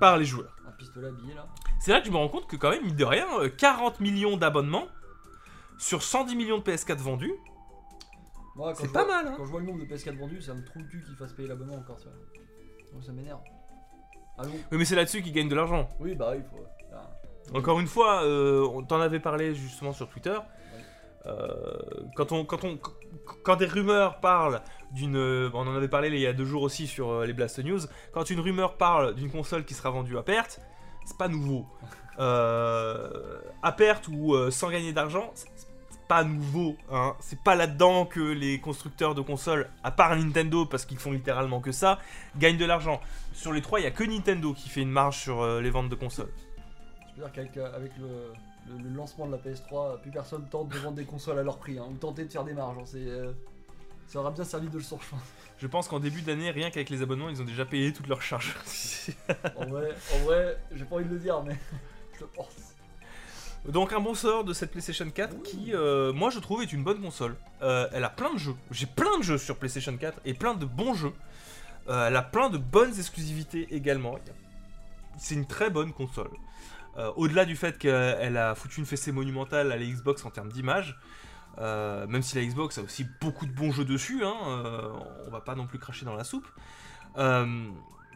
par 0.00 0.16
les 0.18 0.24
joueurs. 0.26 0.54
un 0.68 0.72
pistolet 0.72 1.08
habillé 1.08 1.32
là. 1.34 1.46
C'est 1.80 1.92
là 1.92 2.00
que 2.00 2.06
je 2.06 2.10
me 2.12 2.16
rends 2.18 2.28
compte 2.28 2.46
que 2.46 2.56
quand 2.56 2.70
même, 2.70 2.84
mine 2.84 2.96
de 2.96 3.04
rien, 3.04 3.26
euh, 3.38 3.48
40 3.48 4.00
millions 4.00 4.36
d'abonnements 4.36 4.86
sur 5.78 6.02
110 6.02 6.36
millions 6.36 6.58
de 6.58 6.62
PS4 6.62 6.96
vendus, 6.98 7.32
Moi, 8.54 8.72
quand 8.72 8.80
c'est 8.80 8.86
je 8.88 8.92
pas 8.92 9.04
vois- 9.04 9.22
mal. 9.22 9.28
Hein. 9.28 9.34
Quand 9.36 9.44
je 9.44 9.50
vois 9.50 9.60
le 9.60 9.66
nombre 9.66 9.80
de 9.80 9.84
PS4 9.86 10.16
vendus, 10.18 10.40
ça 10.42 10.54
me 10.54 10.64
trouve 10.64 10.82
le 10.82 10.88
cul 10.88 11.02
qu'ils 11.04 11.16
fassent 11.16 11.32
payer 11.34 11.48
l'abonnement 11.48 11.76
encore, 11.76 11.96
tu 11.98 12.04
vois. 12.08 12.16
Donc 12.92 13.04
ça 13.04 13.12
m'énerve. 13.12 13.40
Allons. 14.38 14.52
Oui, 14.72 14.78
mais 14.78 14.84
c'est 14.84 14.94
là-dessus 14.96 15.22
qu'ils 15.22 15.32
gagnent 15.32 15.48
de 15.48 15.54
l'argent. 15.54 15.88
Oui, 16.00 16.14
bah 16.14 16.34
il 16.36 16.42
faut. 16.42 16.64
ah. 16.94 17.10
Encore 17.54 17.78
une 17.80 17.86
fois, 17.86 18.22
euh, 18.24 18.66
on 18.72 18.82
t'en 18.82 19.00
avait 19.00 19.20
parlé 19.20 19.54
justement 19.54 19.92
sur 19.92 20.08
Twitter. 20.08 20.36
Euh, 21.26 21.78
quand, 22.14 22.30
on, 22.32 22.44
quand, 22.44 22.62
on, 22.64 22.78
quand 23.42 23.56
des 23.56 23.66
rumeurs 23.66 24.20
parlent 24.20 24.60
d'une. 24.92 25.16
euh, 25.16 25.50
On 25.54 25.66
en 25.66 25.74
avait 25.74 25.88
parlé 25.88 26.08
il 26.08 26.18
y 26.20 26.26
a 26.26 26.32
deux 26.32 26.44
jours 26.44 26.62
aussi 26.62 26.86
sur 26.86 27.10
euh, 27.10 27.26
les 27.26 27.32
Blast 27.32 27.58
News. 27.64 27.80
Quand 28.12 28.28
une 28.30 28.40
rumeur 28.40 28.76
parle 28.76 29.14
d'une 29.14 29.30
console 29.30 29.64
qui 29.64 29.74
sera 29.74 29.90
vendue 29.90 30.16
à 30.18 30.22
perte, 30.22 30.60
c'est 31.04 31.16
pas 31.18 31.28
nouveau. 31.28 31.66
Euh, 32.18 33.40
à 33.62 33.72
perte 33.72 34.08
ou 34.08 34.32
euh, 34.34 34.50
sans 34.50 34.70
gagner 34.70 34.94
d'argent, 34.94 35.32
c'est 35.34 35.55
pas 36.08 36.24
nouveau. 36.24 36.76
Hein. 36.90 37.14
C'est 37.20 37.40
pas 37.40 37.54
là-dedans 37.54 38.06
que 38.06 38.20
les 38.20 38.60
constructeurs 38.60 39.14
de 39.14 39.20
consoles, 39.20 39.68
à 39.84 39.90
part 39.90 40.14
Nintendo, 40.16 40.66
parce 40.66 40.84
qu'ils 40.86 40.98
font 40.98 41.12
littéralement 41.12 41.60
que 41.60 41.72
ça, 41.72 41.98
gagnent 42.36 42.58
de 42.58 42.64
l'argent. 42.64 43.00
Sur 43.32 43.52
les 43.52 43.62
trois, 43.62 43.80
il 43.80 43.84
y 43.84 43.86
a 43.86 43.90
que 43.90 44.04
Nintendo 44.04 44.52
qui 44.54 44.68
fait 44.68 44.82
une 44.82 44.90
marge 44.90 45.18
sur 45.18 45.42
euh, 45.42 45.60
les 45.60 45.70
ventes 45.70 45.88
de 45.88 45.94
consoles. 45.94 46.32
Je 47.16 47.20
veux 47.22 47.26
dire 47.28 47.32
qu'avec 47.32 47.56
euh, 47.56 47.74
avec 47.76 47.92
le, 47.98 48.06
le- 48.76 48.82
le 48.82 48.90
lancement 48.96 49.26
de 49.26 49.32
la 49.32 49.38
PS3, 49.38 50.00
plus 50.00 50.10
personne 50.10 50.46
tente 50.48 50.68
de 50.68 50.78
vendre 50.78 50.96
des 50.96 51.04
consoles 51.04 51.38
à 51.38 51.42
leur 51.42 51.58
prix, 51.58 51.78
hein, 51.78 51.86
ou 51.90 51.94
tenter 51.94 52.24
de 52.24 52.32
faire 52.32 52.44
des 52.44 52.54
marges. 52.54 52.76
hein, 52.78 52.84
c'est, 52.84 52.98
euh, 52.98 53.32
ça 54.08 54.20
aura 54.20 54.30
bien 54.30 54.44
servi 54.44 54.68
de 54.68 54.78
je 54.78 54.88
pense. 54.88 55.00
Je 55.58 55.66
pense 55.66 55.88
qu'en 55.88 55.98
début 56.00 56.22
d'année, 56.22 56.50
rien 56.50 56.70
qu'avec 56.70 56.90
les 56.90 57.02
abonnements, 57.02 57.28
ils 57.28 57.40
ont 57.40 57.44
déjà 57.44 57.64
payé 57.64 57.92
toutes 57.92 58.06
leurs 58.08 58.22
charges. 58.22 58.54
En 59.56 59.66
vrai, 59.66 59.88
en 60.14 60.18
vrai, 60.24 60.58
j'ai 60.74 60.84
pas 60.84 60.96
envie 60.96 61.04
de 61.06 61.14
le 61.14 61.18
dire, 61.18 61.42
mais 61.42 61.56
je 62.14 62.20
le 62.20 62.26
pense. 62.26 62.65
Donc 63.68 63.92
un 63.92 64.00
bon 64.00 64.14
sort 64.14 64.44
de 64.44 64.52
cette 64.52 64.70
PlayStation 64.70 65.10
4 65.10 65.42
qui, 65.42 65.74
euh, 65.74 66.12
moi 66.12 66.30
je 66.30 66.38
trouve, 66.38 66.62
est 66.62 66.72
une 66.72 66.84
bonne 66.84 67.00
console. 67.00 67.36
Euh, 67.62 67.88
elle 67.92 68.04
a 68.04 68.08
plein 68.10 68.32
de 68.32 68.38
jeux. 68.38 68.54
J'ai 68.70 68.86
plein 68.86 69.18
de 69.18 69.24
jeux 69.24 69.38
sur 69.38 69.56
PlayStation 69.56 69.96
4 69.96 70.20
et 70.24 70.34
plein 70.34 70.54
de 70.54 70.64
bons 70.64 70.94
jeux. 70.94 71.12
Euh, 71.88 72.06
elle 72.08 72.16
a 72.16 72.22
plein 72.22 72.48
de 72.48 72.58
bonnes 72.58 72.96
exclusivités 72.96 73.66
également. 73.74 74.18
C'est 75.18 75.34
une 75.34 75.46
très 75.46 75.70
bonne 75.70 75.92
console. 75.92 76.30
Au-delà 77.16 77.44
du 77.44 77.56
fait 77.56 77.76
qu'elle 77.76 78.38
a 78.38 78.54
foutu 78.54 78.80
une 78.80 78.86
fessée 78.86 79.12
monumentale 79.12 79.70
à 79.70 79.76
la 79.76 79.84
Xbox 79.84 80.24
en 80.24 80.30
termes 80.30 80.50
d'image, 80.50 80.98
même 81.58 82.22
si 82.22 82.36
la 82.36 82.42
Xbox 82.46 82.78
a 82.78 82.82
aussi 82.82 83.06
beaucoup 83.20 83.44
de 83.44 83.52
bons 83.52 83.70
jeux 83.70 83.84
dessus, 83.84 84.24
hein, 84.24 84.34
on 85.26 85.30
va 85.30 85.42
pas 85.42 85.54
non 85.54 85.66
plus 85.66 85.78
cracher 85.78 86.06
dans 86.06 86.14
la 86.16 86.24
soupe. 86.24 86.46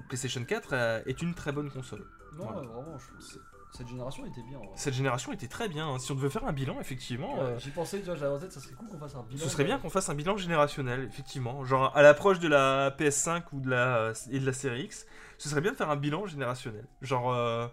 PlayStation 0.08 0.42
4 0.44 0.68
euh, 0.72 1.02
est 1.04 1.20
une 1.20 1.34
très 1.34 1.52
bonne 1.52 1.70
console. 1.70 2.06
Non, 2.38 2.44
Voilà. 2.46 2.60
vraiment, 2.68 2.96
je- 2.98 3.22
c'est- 3.24 3.38
cette 3.76 3.88
génération 3.88 4.24
était 4.26 4.42
bien. 4.42 4.58
en 4.58 4.62
vrai. 4.64 4.72
Cette 4.76 4.94
génération 4.94 5.32
était 5.32 5.46
très 5.48 5.68
bien. 5.68 5.88
hein. 5.88 5.98
Si 5.98 6.10
on 6.12 6.14
devait 6.14 6.30
faire 6.30 6.44
un 6.46 6.52
bilan, 6.52 6.80
effectivement, 6.80 7.34
Ouais, 7.34 7.40
euh, 7.40 7.58
J'y 7.58 7.70
pensais, 7.70 7.98
tu 8.00 8.06
vois, 8.06 8.14
j'avais 8.16 8.34
en 8.34 8.38
tête, 8.38 8.52
ça 8.52 8.60
serait 8.60 8.74
cool 8.74 8.88
qu'on 8.88 8.98
fasse 8.98 9.14
un 9.14 9.22
bilan. 9.22 9.42
ce 9.42 9.48
serait 9.48 9.64
bien 9.64 9.78
qu'on 9.78 9.90
fasse 9.90 10.08
un 10.08 10.14
bilan 10.14 10.36
générationnel, 10.36 11.04
effectivement. 11.10 11.64
Genre 11.64 11.96
à 11.96 12.02
l'approche 12.02 12.38
de 12.40 12.48
la 12.48 12.90
PS5 12.90 13.42
ou 13.52 13.60
de 13.60 13.70
la, 13.70 14.12
et 14.30 14.38
de 14.40 14.46
la 14.46 14.52
série 14.52 14.82
X, 14.84 15.06
ce 15.38 15.48
serait 15.48 15.60
bien 15.60 15.72
de 15.72 15.76
faire 15.76 15.90
un 15.90 15.96
bilan 15.96 16.26
générationnel. 16.26 16.86
Genre. 17.02 17.32
euh, 17.32 17.66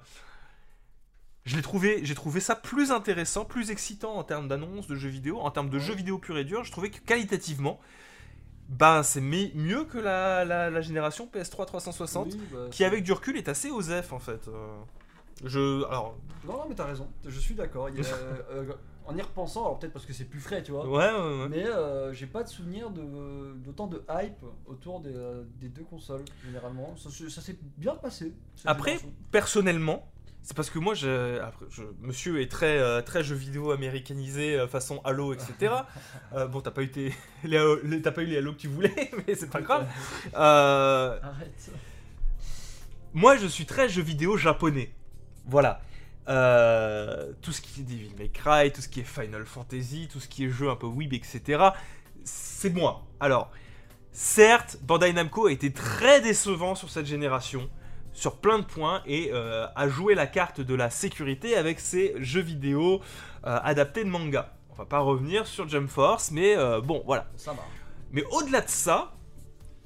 je 1.45 1.55
l'ai 1.55 1.61
trouvé, 1.61 2.01
j'ai 2.03 2.15
trouvé 2.15 2.41
ça 2.41 2.55
plus 2.55 2.91
intéressant, 2.91 3.45
plus 3.45 3.71
excitant 3.71 4.15
en 4.17 4.23
termes 4.25 4.49
d'annonces 4.49 4.87
de 4.87 4.95
jeux 4.95 5.07
vidéo, 5.09 5.39
en 5.39 5.49
termes 5.49 5.69
de 5.69 5.77
Ouais. 5.77 5.83
jeux 5.83 5.93
vidéo 5.95 6.17
pur 6.17 6.37
et 6.37 6.43
dur. 6.43 6.63
Je 6.65 6.71
trouvais 6.73 6.89
que 6.89 6.99
qualitativement, 6.99 7.79
bah 8.67 9.01
c'est 9.01 9.21
mi- 9.21 9.53
mieux 9.55 9.85
que 9.85 9.97
la, 9.97 10.43
la- 10.43 10.69
la 10.69 10.81
génération 10.81 11.25
PS3 11.33 11.65
360, 11.65 12.27
Oui, 12.33 12.39
bah, 12.51 12.57
qui 12.69 12.83
avec 12.83 13.03
du 13.03 13.13
recul 13.13 13.37
est 13.37 13.47
assez 13.47 13.71
osef 13.71 14.11
en 14.11 14.19
fait. 14.19 14.49
Euh, 14.49 14.77
je, 15.45 15.85
alors, 15.85 16.15
Non, 16.45 16.53
non, 16.53 16.65
mais 16.69 16.75
t'as 16.75 16.85
raison, 16.85 17.07
je 17.25 17.39
suis 17.39 17.55
d'accord. 17.55 17.89
Il 17.89 17.97
y 17.97 18.01
a, 18.01 18.05
euh, 18.51 18.73
en 19.05 19.15
y 19.15 19.21
repensant, 19.21 19.61
alors 19.65 19.79
peut-être 19.79 19.93
parce 19.93 20.05
que 20.05 20.11
c'est 20.13 20.25
plus 20.25 20.39
frais, 20.41 20.61
tu 20.63 20.71
vois. 20.71 20.85
ouais, 20.85 21.11
ouais, 21.11 21.39
ouais. 21.41 21.47
Mais 21.49 21.65
euh, 21.65 22.11
j'ai 22.13 22.25
pas 22.27 22.43
de 22.43 22.49
souvenir 22.49 22.89
d'autant 22.89 23.87
de, 23.87 24.03
hype 24.09 24.43
autour 24.65 24.99
des, 24.99 25.13
euh, 25.15 25.43
des 25.59 25.69
deux 25.69 25.83
consoles, 25.83 26.25
généralement. 26.45 26.95
Ça, 26.97 27.09
se- 27.09 27.29
ça 27.29 27.39
s'est 27.41 27.57
bien 27.77 27.95
passé. 27.95 28.33
Après, 28.65 28.99
personnellement, 29.31 30.11
c'est 30.41 30.55
parce 30.55 30.69
que 30.69 30.79
moi, 30.79 30.93
je, 30.93 31.39
après, 31.39 31.65
je- 31.69 31.83
monsieur 32.01 32.41
est 32.41 32.51
très, 32.51 32.77
euh, 32.79 33.01
très 33.01 33.23
jeu 33.23 33.35
vidéo 33.35 33.71
américanisé, 33.71 34.59
euh, 34.59 34.67
façon 34.67 34.99
Halo, 35.05 35.33
etc. 35.33 35.73
Euh, 36.33 36.45
bon, 36.47 36.59
t'as 36.59 36.71
pas, 36.71 36.81
eu 36.83 36.91
tes- 36.91 37.13
les, 37.45 37.59
pas 38.01 38.21
eu 38.21 38.25
les 38.25 38.37
Halo 38.37 38.51
que 38.53 38.57
tu 38.57 38.67
voulais, 38.67 39.11
mais 39.25 39.35
c'est 39.35 39.49
pas 39.49 39.61
grave. 39.61 39.87
Arrête. 40.33 41.71
moi, 43.13 43.37
je 43.37 43.47
suis 43.47 43.65
très 43.65 43.87
jeu 43.89 44.01
vidéo 44.01 44.35
japonais. 44.37 44.93
Voilà. 45.47 45.81
Euh, 46.29 47.31
tout 47.41 47.53
ce 47.53 47.61
qui 47.61 47.79
est 47.79 47.83
Devil 47.83 48.11
May 48.17 48.29
Cry, 48.29 48.71
tout 48.73 48.81
ce 48.81 48.89
qui 48.89 48.99
est 48.99 49.03
Final 49.03 49.45
Fantasy, 49.45 50.09
tout 50.11 50.19
ce 50.19 50.27
qui 50.27 50.45
est 50.45 50.49
jeu 50.49 50.69
un 50.69 50.75
peu 50.75 50.87
weeb, 50.87 51.13
etc. 51.13 51.69
C'est 52.25 52.73
moi. 52.73 53.05
Alors, 53.21 53.49
certes, 54.11 54.77
Bandai 54.81 55.13
Namco 55.13 55.47
a 55.47 55.51
été 55.51 55.71
très 55.71 56.19
décevant 56.19 56.75
sur 56.75 56.89
cette 56.89 57.05
génération, 57.05 57.69
sur 58.11 58.37
plein 58.37 58.59
de 58.59 58.65
points, 58.65 59.01
et 59.05 59.29
euh, 59.31 59.67
a 59.73 59.87
joué 59.87 60.15
la 60.15 60.27
carte 60.27 60.59
de 60.59 60.75
la 60.75 60.89
sécurité 60.89 61.55
avec 61.55 61.79
ses 61.79 62.13
jeux 62.17 62.41
vidéo 62.41 63.01
euh, 63.45 63.59
adaptés 63.63 64.03
de 64.03 64.09
manga. 64.09 64.53
On 64.71 64.75
va 64.75 64.85
pas 64.85 64.99
revenir 64.99 65.47
sur 65.47 65.69
Jump 65.69 65.89
Force, 65.89 66.31
mais 66.31 66.55
bon, 66.83 67.01
voilà. 67.05 67.27
Ça 67.35 67.53
marche. 67.53 67.65
Mais 68.11 68.23
au-delà 68.31 68.61
de 68.61 68.69
ça, 68.69 69.13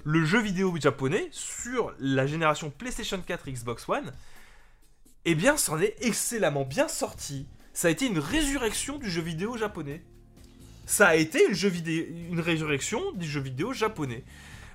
le 0.04 0.26
jeu 0.26 0.42
vidéo 0.42 0.76
japonais 0.78 1.30
sur 1.32 1.94
la 2.00 2.26
génération 2.26 2.72
PlayStation 2.72 3.22
4 3.22 3.48
et 3.48 3.52
Xbox 3.54 3.88
One, 3.88 4.12
eh 5.26 5.36
bien, 5.36 5.58
s'en 5.58 5.80
est 5.80 5.96
excellemment 6.02 6.66
bien 6.66 6.88
sorti. 6.88 7.48
Ça 7.74 7.88
a 7.88 7.92
été 7.92 8.06
une 8.08 8.20
résurrection 8.20 8.98
du 8.98 9.10
jeu 9.10 9.22
vidéo 9.22 9.58
japonais. 9.58 10.04
Ça 10.86 11.08
a 11.08 11.16
été 11.16 11.48
une, 11.48 11.54
jeu 11.54 11.70
vidéo, 11.70 12.06
une 12.32 12.40
résurrection 12.40 13.12
du 13.14 13.28
jeu 13.28 13.40
vidéo 13.40 13.72
japonais. 13.72 14.24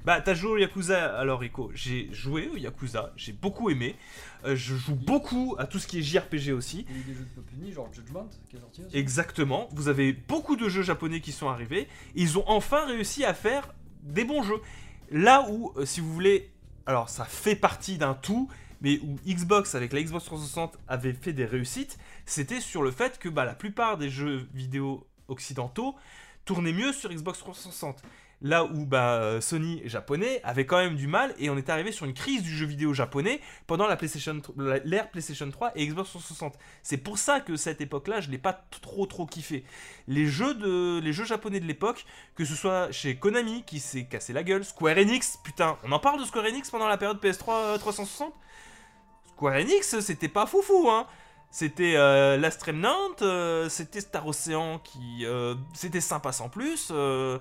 Bah, 0.06 0.20
t'as 0.20 0.34
joué 0.34 0.50
au 0.52 0.56
Yakuza 0.56 1.18
alors, 1.18 1.40
Rico 1.40 1.72
J'ai 1.74 2.08
joué 2.12 2.48
au 2.48 2.56
Yakuza, 2.56 3.12
j'ai 3.16 3.32
beaucoup 3.32 3.70
aimé. 3.70 3.96
Euh, 4.44 4.54
je 4.54 4.76
joue 4.76 4.94
beaucoup 4.94 5.56
à 5.58 5.66
tout 5.66 5.80
ce 5.80 5.88
qui 5.88 5.98
est 5.98 6.02
JRPG 6.02 6.52
aussi. 6.52 6.86
Il 6.88 6.94
y 6.94 6.98
a 6.98 7.00
eu 7.00 7.04
des 7.04 7.14
jeux 7.14 7.26
de 7.26 7.72
genre 7.72 7.92
Judgment, 7.92 8.28
qui 8.48 8.56
est 8.56 8.60
sorti 8.60 8.82
aussi. 8.82 8.96
Exactement. 8.96 9.68
Vous 9.72 9.88
avez 9.88 10.12
beaucoup 10.12 10.54
de 10.54 10.68
jeux 10.68 10.82
japonais 10.82 11.20
qui 11.20 11.32
sont 11.32 11.48
arrivés. 11.48 11.88
Ils 12.14 12.38
ont 12.38 12.44
enfin 12.46 12.86
réussi 12.86 13.24
à 13.24 13.34
faire 13.34 13.74
des 14.04 14.24
bons 14.24 14.44
jeux. 14.44 14.60
Là 15.10 15.44
où, 15.50 15.72
euh, 15.76 15.84
si 15.84 16.00
vous 16.00 16.12
voulez, 16.14 16.52
alors 16.86 17.08
ça 17.08 17.24
fait 17.24 17.56
partie 17.56 17.98
d'un 17.98 18.14
tout, 18.14 18.48
mais 18.80 18.98
où 19.02 19.16
Xbox 19.26 19.74
avec 19.74 19.92
la 19.92 20.02
Xbox 20.02 20.24
360 20.26 20.78
avait 20.88 21.12
fait 21.12 21.32
des 21.32 21.44
réussites, 21.46 21.98
c'était 22.24 22.60
sur 22.60 22.82
le 22.82 22.90
fait 22.90 23.18
que 23.18 23.28
bah, 23.28 23.44
la 23.44 23.54
plupart 23.54 23.96
des 23.98 24.10
jeux 24.10 24.48
vidéo 24.54 25.06
occidentaux 25.28 25.94
tournaient 26.44 26.72
mieux 26.72 26.92
sur 26.92 27.10
Xbox 27.10 27.38
360. 27.40 28.02
Là 28.42 28.64
où 28.66 28.84
bah, 28.84 29.40
Sony 29.40 29.80
japonais 29.86 30.42
avait 30.44 30.66
quand 30.66 30.76
même 30.76 30.94
du 30.94 31.06
mal 31.06 31.34
et 31.38 31.48
on 31.48 31.56
est 31.56 31.70
arrivé 31.70 31.90
sur 31.90 32.04
une 32.04 32.12
crise 32.12 32.42
du 32.42 32.54
jeu 32.54 32.66
vidéo 32.66 32.92
japonais 32.92 33.40
pendant 33.66 33.86
la 33.86 33.96
PlayStation, 33.96 34.42
la- 34.58 34.78
l'ère 34.80 35.10
PlayStation 35.10 35.50
3 35.50 35.72
et 35.74 35.86
Xbox 35.86 36.10
360. 36.10 36.54
C'est 36.82 36.98
pour 36.98 37.16
ça 37.16 37.40
que 37.40 37.56
cette 37.56 37.80
époque-là, 37.80 38.20
je 38.20 38.28
l'ai 38.30 38.36
pas 38.36 38.52
trop 38.82 39.06
trop 39.06 39.24
kiffé. 39.24 39.64
Les 40.06 40.26
jeux 40.26 40.52
de 40.54 41.00
les 41.02 41.14
jeux 41.14 41.24
japonais 41.24 41.60
de 41.60 41.64
l'époque, 41.66 42.04
que 42.34 42.44
ce 42.44 42.54
soit 42.54 42.92
chez 42.92 43.16
Konami 43.16 43.64
qui 43.66 43.80
s'est 43.80 44.04
cassé 44.04 44.34
la 44.34 44.42
gueule, 44.42 44.66
Square 44.66 44.98
Enix, 44.98 45.38
putain, 45.42 45.78
on 45.82 45.90
en 45.92 45.98
parle 45.98 46.20
de 46.20 46.26
Square 46.26 46.44
Enix 46.44 46.70
pendant 46.70 46.88
la 46.88 46.98
période 46.98 47.18
PS3 47.24 47.48
euh, 47.54 47.78
360 47.78 48.34
Square 49.36 49.54
Enix, 49.56 50.00
c'était 50.00 50.28
pas 50.28 50.46
foufou 50.46 50.88
hein. 50.90 51.06
c'était 51.50 51.94
euh, 51.96 52.36
Last 52.38 52.62
Remnant, 52.62 52.96
euh, 53.22 53.68
c'était 53.68 54.00
Star 54.00 54.26
Ocean 54.26 54.78
qui. 54.82 55.24
euh, 55.26 55.54
c'était 55.74 56.00
sympa 56.00 56.32
sans 56.32 56.48
plus. 56.48 56.88
euh. 56.90 57.38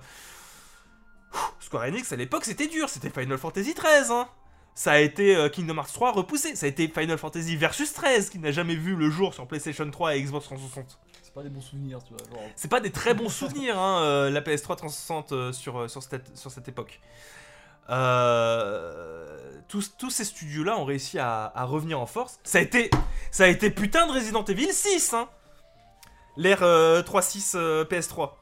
Pff, 1.32 1.52
Square 1.60 1.84
Enix 1.84 2.12
à 2.12 2.16
l'époque 2.16 2.44
c'était 2.44 2.66
dur, 2.66 2.88
c'était 2.88 3.10
Final 3.10 3.38
Fantasy 3.38 3.74
XIII. 3.74 4.10
Hein. 4.12 4.28
Ça 4.74 4.92
a 4.92 4.98
été 4.98 5.48
Kingdom 5.54 5.76
Hearts 5.78 5.92
3 5.94 6.12
repoussé, 6.12 6.54
ça 6.54 6.66
a 6.66 6.68
été 6.68 6.86
Final 6.88 7.16
Fantasy 7.16 7.56
Versus 7.56 7.94
13 7.94 8.28
qui 8.28 8.38
n'a 8.38 8.52
jamais 8.52 8.74
vu 8.76 8.94
le 8.94 9.08
jour 9.08 9.32
sur 9.32 9.46
PlayStation 9.46 9.90
3 9.90 10.16
et 10.16 10.22
Xbox 10.22 10.44
360. 10.44 10.98
C'est 11.22 11.32
pas 11.32 11.42
des 11.42 11.48
bons 11.48 11.62
souvenirs, 11.62 12.00
tu 12.04 12.12
vois. 12.12 12.22
Genre, 12.30 12.50
C'est 12.56 12.70
pas 12.70 12.80
des 12.80 12.90
très 12.90 13.14
bons 13.14 13.30
souvenirs, 13.30 13.78
hein, 13.78 14.28
la 14.28 14.40
PS3 14.42 14.76
360 14.76 15.32
euh, 15.32 15.52
sur, 15.52 15.88
sur, 15.90 16.02
cette, 16.02 16.36
sur 16.36 16.50
cette 16.50 16.68
époque. 16.68 17.00
Euh, 17.90 19.60
tous, 19.68 20.10
ces 20.10 20.24
studios-là 20.24 20.78
ont 20.78 20.84
réussi 20.84 21.18
à, 21.18 21.52
à 21.54 21.64
revenir 21.64 22.00
en 22.00 22.06
force. 22.06 22.38
Ça 22.44 22.58
a 22.58 22.60
été, 22.60 22.90
ça 23.30 23.44
a 23.44 23.48
été 23.48 23.70
putain 23.70 24.06
de 24.06 24.12
Resident 24.12 24.44
Evil 24.44 24.72
6, 24.72 25.14
hein 25.14 25.28
L'ère 26.36 26.62
euh, 26.62 27.02
3.6 27.02 27.52
euh, 27.56 27.84
PS3. 27.84 28.32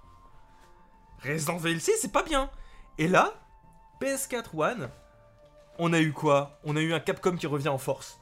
Resident 1.24 1.58
Evil 1.58 1.80
6, 1.80 1.92
c'est 2.00 2.12
pas 2.12 2.22
bien. 2.22 2.50
Et 2.98 3.08
là, 3.08 3.34
PS4 4.00 4.46
One, 4.54 4.90
on 5.78 5.92
a 5.92 6.00
eu 6.00 6.12
quoi? 6.12 6.58
On 6.64 6.76
a 6.76 6.80
eu 6.80 6.92
un 6.92 7.00
Capcom 7.00 7.36
qui 7.36 7.46
revient 7.46 7.68
en 7.68 7.78
force. 7.78 8.20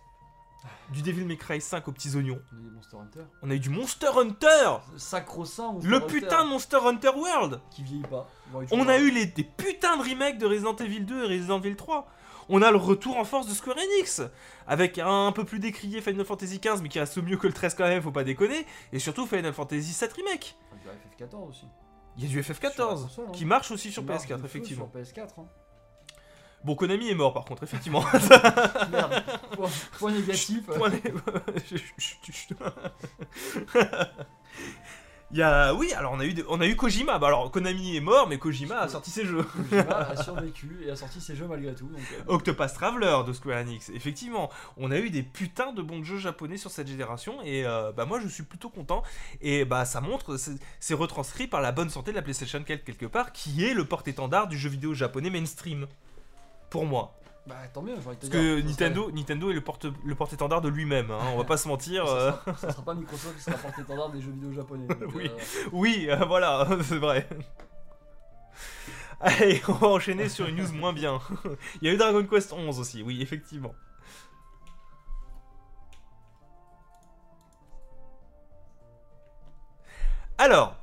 Du 0.91 1.03
Devil 1.03 1.25
May 1.25 1.37
Cry 1.37 1.61
5 1.61 1.89
aux 1.89 1.93
petits 1.93 2.15
oignons. 2.17 2.41
on 2.53 2.59
a 2.59 2.61
des 2.63 2.71
Monster 2.71 2.97
Hunter. 2.97 3.21
On 3.43 3.51
a 3.51 3.55
eu 3.55 3.61
du 3.61 3.71
Monster 3.71 4.09
Hunter 4.17 4.71
Sacro-saint 4.97 5.73
Monster 5.73 5.89
Le 5.89 5.97
Hunter, 5.97 6.07
putain 6.07 6.45
de 6.45 6.49
Monster 6.51 6.79
Hunter 6.85 7.11
World 7.17 7.61
Qui 7.71 7.83
vieillit 7.83 8.03
pas. 8.03 8.29
On 8.71 8.89
a 8.89 8.99
eu 8.99 9.11
les, 9.11 9.27
des 9.27 9.45
putains 9.45 9.97
de 9.97 10.03
remakes 10.09 10.39
de 10.39 10.47
Resident 10.47 10.77
Evil 10.77 11.01
2 11.01 11.25
et 11.25 11.37
Resident 11.39 11.61
Evil 11.61 11.77
3. 11.77 12.09
On 12.49 12.61
a 12.61 12.71
le 12.71 12.77
retour 12.77 13.17
en 13.17 13.25
force 13.25 13.47
de 13.47 13.55
Square 13.55 13.77
Enix, 13.79 14.21
avec 14.67 14.99
un, 14.99 15.29
un 15.29 15.33
peu 15.33 15.45
plus 15.45 15.59
décrié 15.61 16.01
Final 16.01 16.25
Fantasy 16.25 16.59
XV, 16.59 16.83
mais 16.83 16.89
qui 16.89 16.99
reste 16.99 17.17
mieux 17.23 17.37
que 17.37 17.47
le 17.47 17.53
13 17.53 17.75
quand 17.75 17.85
même, 17.85 18.03
faut 18.03 18.11
pas 18.11 18.25
déconner. 18.25 18.67
Et 18.93 18.99
surtout 18.99 19.27
Final 19.27 19.53
Fantasy 19.53 19.93
7 19.93 20.13
Remake. 20.13 20.57
Enfin, 20.73 20.91
du 21.19 21.25
FF14 21.25 21.49
aussi. 21.49 21.67
Il 22.17 22.25
y 22.25 22.27
a 22.27 22.29
du 22.29 22.43
Sur 22.43 22.55
la 22.61 22.69
FF14, 22.71 23.03
console, 23.03 23.25
hein. 23.29 23.33
qui 23.33 23.45
marche 23.47 23.71
aussi 23.71 23.91
sur 23.91 24.03
Qui 24.03 24.09
marche 24.09 24.27
de 24.27 24.35
PS4, 24.35 24.39
feu 24.39 24.45
effectivement. 24.45 24.91
Sur 24.93 25.01
PS4. 25.01 25.29
Hein. 25.39 25.47
Bon, 26.65 26.75
Konami 26.77 27.09
est 27.11 27.15
mort 27.15 27.33
par 27.35 27.45
contre, 27.45 27.63
effectivement. 27.65 28.05
Merde. 28.91 29.23
point, 29.57 29.69
point 29.99 30.13
négatif. 30.13 30.65
Point 30.67 30.91
Il 35.35 35.39
y 35.39 35.43
a... 35.43 35.73
Oui, 35.73 35.95
alors 35.95 36.13
on 36.13 36.21
a 36.21 36.27
eu, 36.27 36.35
des- 36.35 36.45
on 36.51 36.61
a 36.61 36.67
eu 36.67 36.77
Kojima. 36.77 37.19
Bah 37.19 37.29
alors 37.29 37.51
Konami 37.51 37.97
est 37.97 38.01
mort, 38.01 38.29
mais 38.29 38.37
Kojima 38.39 38.81
a 38.81 38.89
sorti 38.89 39.11
ses 39.11 39.25
jeux. 39.25 39.43
Kojima 39.43 39.97
a 40.11 40.23
survécu 40.23 40.69
et 40.87 40.91
a 40.91 40.97
sorti 40.97 41.23
ses 41.23 41.35
jeux 41.35 41.47
malgré 41.49 41.75
tout. 41.75 41.87
Donc, 41.87 42.01
euh, 42.13 42.23
Octopath 42.35 42.75
Traveler 42.75 43.17
de 43.27 43.33
Square 43.33 43.61
Enix, 43.63 43.89
effectivement, 43.95 44.51
on 44.77 44.91
a 44.91 44.99
eu 44.99 45.09
des 45.09 45.23
putains 45.23 45.73
de 45.73 45.81
bons 45.81 46.05
jeux 46.05 46.19
japonais 46.19 46.59
sur 46.59 46.71
cette 46.71 46.87
génération 46.87 47.41
et 47.43 47.65
euh, 47.65 47.93
bah 47.93 48.05
moi 48.05 48.21
je 48.21 48.29
suis 48.29 48.43
plutôt 48.43 48.69
content 48.69 49.03
et 49.41 49.65
bah 49.65 49.87
ça 49.87 50.03
montre, 50.03 50.37
c'est- 50.37 50.61
c'est 50.81 50.93
retranscrit 50.95 51.47
par 51.47 51.63
la 51.63 51.73
bonne 51.73 51.89
santé 51.89 52.11
de 52.11 52.17
la 52.17 52.23
PlayStation 52.23 52.63
4 52.63 52.85
quelque 52.85 53.07
part, 53.07 53.33
qui 53.33 53.65
est 53.65 53.73
le 53.73 53.87
porte-étendard 53.87 54.49
du 54.49 54.59
jeu 54.59 54.69
vidéo 54.69 54.93
japonais 54.93 55.31
mainstream. 55.31 55.87
Pour 56.73 56.87
moi. 56.87 57.13
bah 57.47 57.55
tant 57.73 57.83
mieux, 57.83 57.95
Parce 57.97 58.29
que. 58.31 58.61
Ça 58.61 58.67
Nintendo, 58.67 59.11
Nintendo 59.13 59.51
est 59.51 59.55
le 59.55 59.61
porte 59.61 59.87
le 60.05 60.15
porte-étendard 60.15 60.61
de 60.63 60.69
lui-même, 60.69 61.11
hein, 61.11 61.19
on 61.35 61.37
va 61.39 61.45
pas 61.45 61.57
se 61.59 61.69
mentir. 61.69 62.07
serait- 62.09 62.19
euh. 62.21 62.31
Ça, 62.33 62.39
sera, 62.45 62.57
ça 62.57 62.71
sera 62.73 62.83
pas 62.83 62.95
Microsoft 62.95 63.37
qui 63.37 63.43
sera 63.43 63.57
porte-étendard 63.59 64.11
des 64.11 64.21
jeux 64.23 64.31
vidéo 64.33 64.53
japonais. 64.53 64.87
donc, 64.87 64.99
Oui. 65.15 65.31
euh, 65.31 65.69
Oui, 65.73 66.07
euh, 66.09 66.25
voilà, 66.25 66.67
c'est 66.83 66.99
vrai. 66.99 67.29
Allez, 69.21 69.61
on 69.69 69.73
va 69.75 69.87
enchaîner 69.89 70.29
sur 70.29 70.47
une 70.47 70.57
news 70.57 70.73
moins 70.73 70.93
bien. 70.93 71.21
Il 71.83 71.87
y 71.87 71.91
a 71.91 71.95
eu 71.95 71.97
Dragon 71.97 72.25
Quest 72.27 72.53
11 72.53 72.81
aussi, 72.81 73.03
oui, 73.03 73.21
effectivement. 73.23 73.75
Alors, 80.39 80.77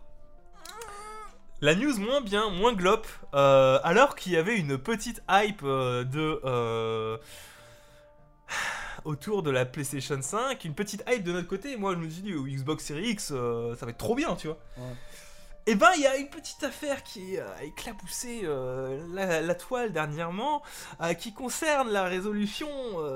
la 1.61 1.75
news 1.75 1.97
moins 1.99 2.21
bien, 2.21 2.49
moins 2.49 2.73
glop, 2.73 3.07
euh, 3.33 3.79
alors 3.83 4.15
qu'il 4.15 4.31
y 4.31 4.37
avait 4.37 4.57
une 4.57 4.77
petite 4.77 5.21
hype 5.29 5.61
euh, 5.63 6.03
de... 6.03 6.39
euh, 6.45 7.17
autour 9.05 9.43
de 9.43 9.51
la 9.51 9.65
PlayStation 9.65 10.21
5, 10.21 10.63
une 10.65 10.73
petite 10.73 11.03
hype 11.07 11.23
de 11.23 11.31
notre 11.31 11.47
côté. 11.47 11.75
Moi, 11.77 11.93
je 11.95 11.99
me 11.99 12.09
suis 12.09 12.21
dit, 12.21 12.31
Xbox 12.31 12.85
Series 12.85 13.09
X, 13.11 13.27
ça 13.27 13.85
va 13.85 13.91
être 13.91 13.97
trop 13.97 14.15
bien, 14.15 14.35
tu 14.35 14.47
vois. 14.47 14.57
Ouais. 14.77 14.93
Et 15.65 15.75
ben, 15.75 15.91
il 15.97 16.01
y 16.01 16.07
a 16.07 16.17
une 16.17 16.29
petite 16.29 16.63
affaire 16.63 17.03
qui 17.03 17.37
a 17.37 17.63
éclaboussé 17.63 18.41
euh, 18.43 19.05
la, 19.13 19.41
la 19.41 19.55
toile 19.55 19.91
dernièrement, 19.91 20.63
qui 21.19 21.33
concerne 21.33 21.89
la 21.89 22.05
résolution 22.05 22.67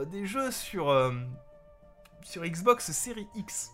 des 0.05 0.25
jeux 0.25 0.51
sur, 0.51 0.93
sur 2.23 2.43
Xbox 2.43 2.91
Series 2.91 3.27
X. 3.35 3.72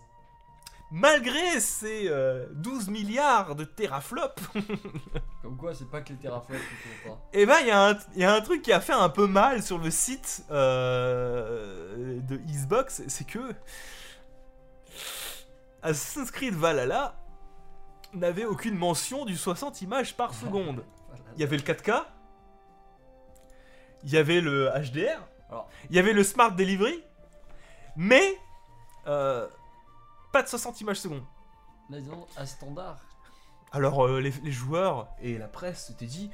Malgré 0.91 1.59
ces 1.59 2.07
euh, 2.09 2.47
12 2.53 2.89
milliards 2.89 3.55
de 3.55 3.63
teraflops, 3.63 4.41
Comme 5.43 5.55
quoi, 5.55 5.73
c'est 5.75 5.89
pas 5.89 6.01
que 6.01 6.09
les 6.13 6.19
teraflops 6.19 6.59
qui 6.59 7.07
comptent. 7.07 7.17
hein. 7.17 7.21
et 7.31 7.45
ben 7.45 7.57
il 7.61 7.67
y, 7.67 7.71
a 7.71 7.89
un- 7.89 7.97
il 8.15 8.21
y 8.21 8.23
a 8.23 8.33
un 8.33 8.41
truc 8.41 8.61
qui 8.63 8.73
a 8.73 8.81
fait 8.81 8.93
un 8.93 9.09
peu 9.09 9.27
mal 9.27 9.61
sur 9.61 9.77
le 9.77 9.91
site 9.91 10.43
euh, 10.49 12.19
de 12.21 12.37
Xbox, 12.37 13.03
c'est 13.07 13.25
que 13.27 13.39
Assassin's 15.81 16.31
Creed 16.31 16.55
Valhalla 16.55 17.15
n'avait 18.13 18.45
aucune 18.45 18.75
mention 18.75 19.25
du 19.25 19.37
60 19.37 19.81
images 19.81 20.15
par 20.17 20.33
seconde. 20.43 20.83
Il 21.35 21.41
y 21.41 21.43
avait 21.43 21.57
le 21.57 21.63
4K, 21.63 22.03
il 24.03 24.09
y 24.11 24.17
avait 24.17 24.41
le 24.41 24.69
HDR, 24.69 25.19
il 25.89 25.95
y 25.95 25.99
avait 25.99 26.13
le 26.13 26.23
Smart 26.23 26.51
Delivery, 26.51 27.03
mais 27.95 28.23
euh, 29.07 29.47
pas 30.31 30.43
de 30.43 30.47
60 30.47 30.81
images 30.81 30.99
secondes. 30.99 31.23
Là, 31.89 31.99
disons, 31.99 32.27
à 32.35 32.45
standard. 32.45 32.99
Alors 33.71 34.05
euh, 34.05 34.19
les, 34.19 34.31
les 34.43 34.51
joueurs 34.51 35.07
et 35.21 35.37
la 35.37 35.47
presse 35.47 35.87
s'étaient 35.87 36.05
dit 36.05 36.31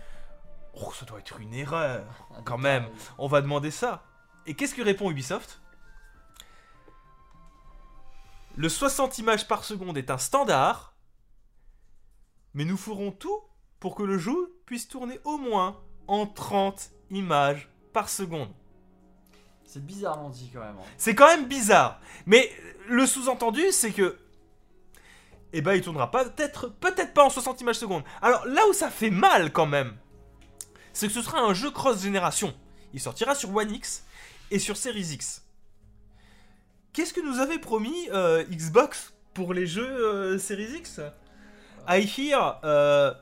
Oh, 0.74 0.92
ça 0.94 1.06
doit 1.06 1.20
être 1.20 1.40
une 1.40 1.54
erreur. 1.54 2.06
Quand 2.44 2.58
même. 2.58 2.88
On 3.18 3.28
va 3.28 3.42
demander 3.42 3.72
ça. 3.72 4.04
Et 4.46 4.56
qu'est-ce 4.56 4.76
que 4.76 4.82
répond 4.82 5.10
Ubisoft? 5.10 5.62
Le 8.58 8.70
60 8.70 9.18
images 9.18 9.48
par 9.48 9.64
seconde 9.64 9.98
est 9.98 10.10
un 10.10 10.18
standard, 10.18 10.96
mais 12.54 12.64
nous 12.64 12.78
ferons 12.78 13.12
tout 13.12 13.42
pour 13.82 13.96
que 13.96 14.04
le 14.04 14.18
jeu 14.18 14.62
puisse 14.66 14.88
tourner 14.88 15.20
au 15.26 15.38
moins 15.38 15.82
en 16.08 16.26
30 16.26 16.92
images 17.10 17.70
par 17.92 18.08
seconde. 18.08 18.54
C'est 19.76 19.86
bizarrement 19.86 20.30
dit 20.30 20.50
quand 20.54 20.62
même. 20.62 20.78
hein. 20.80 20.86
C'est 20.98 21.16
quand 21.16 21.28
même 21.28 21.48
bizarre. 21.48 22.00
Mais 22.26 22.50
le 22.88 23.06
sous-entendu, 23.06 23.62
c'est 23.74 23.92
que. 23.92 24.18
Eh 25.52 25.60
ben, 25.60 25.74
il 25.74 25.82
tournera 25.82 26.10
pas, 26.12 26.24
peut-être 26.24 26.70
peut-être 26.70 27.14
pas 27.14 27.26
en 27.26 27.30
60 27.30 27.60
images 27.60 27.76
secondes. 27.76 28.04
Alors 28.22 28.46
là 28.46 28.62
où 28.70 28.74
ça 28.74 28.90
fait 28.90 29.10
mal 29.10 29.52
quand 29.52 29.66
même, 29.66 29.98
c'est 30.94 31.08
que 31.08 31.14
ce 31.14 31.22
sera 31.22 31.42
un 31.42 31.54
jeu 31.54 31.72
cross-génération. 31.72 32.54
Il 32.94 33.02
sortira 33.02 33.36
sur 33.36 33.54
One 33.54 33.70
X 33.70 34.06
et 34.50 34.60
sur 34.60 34.78
Series 34.78 35.12
X. 35.12 35.44
Qu'est-ce 36.94 37.14
que 37.14 37.20
nous 37.20 37.40
avait 37.40 37.60
promis 37.60 38.08
euh, 38.14 38.46
Xbox 38.46 39.14
pour 39.34 39.54
les 39.54 39.68
jeux 39.68 39.84
euh, 39.86 40.40
Series 40.40 40.78
X? 40.78 41.02
I 41.90 42.00
hear, 42.18 42.62
euh, 42.64 43.14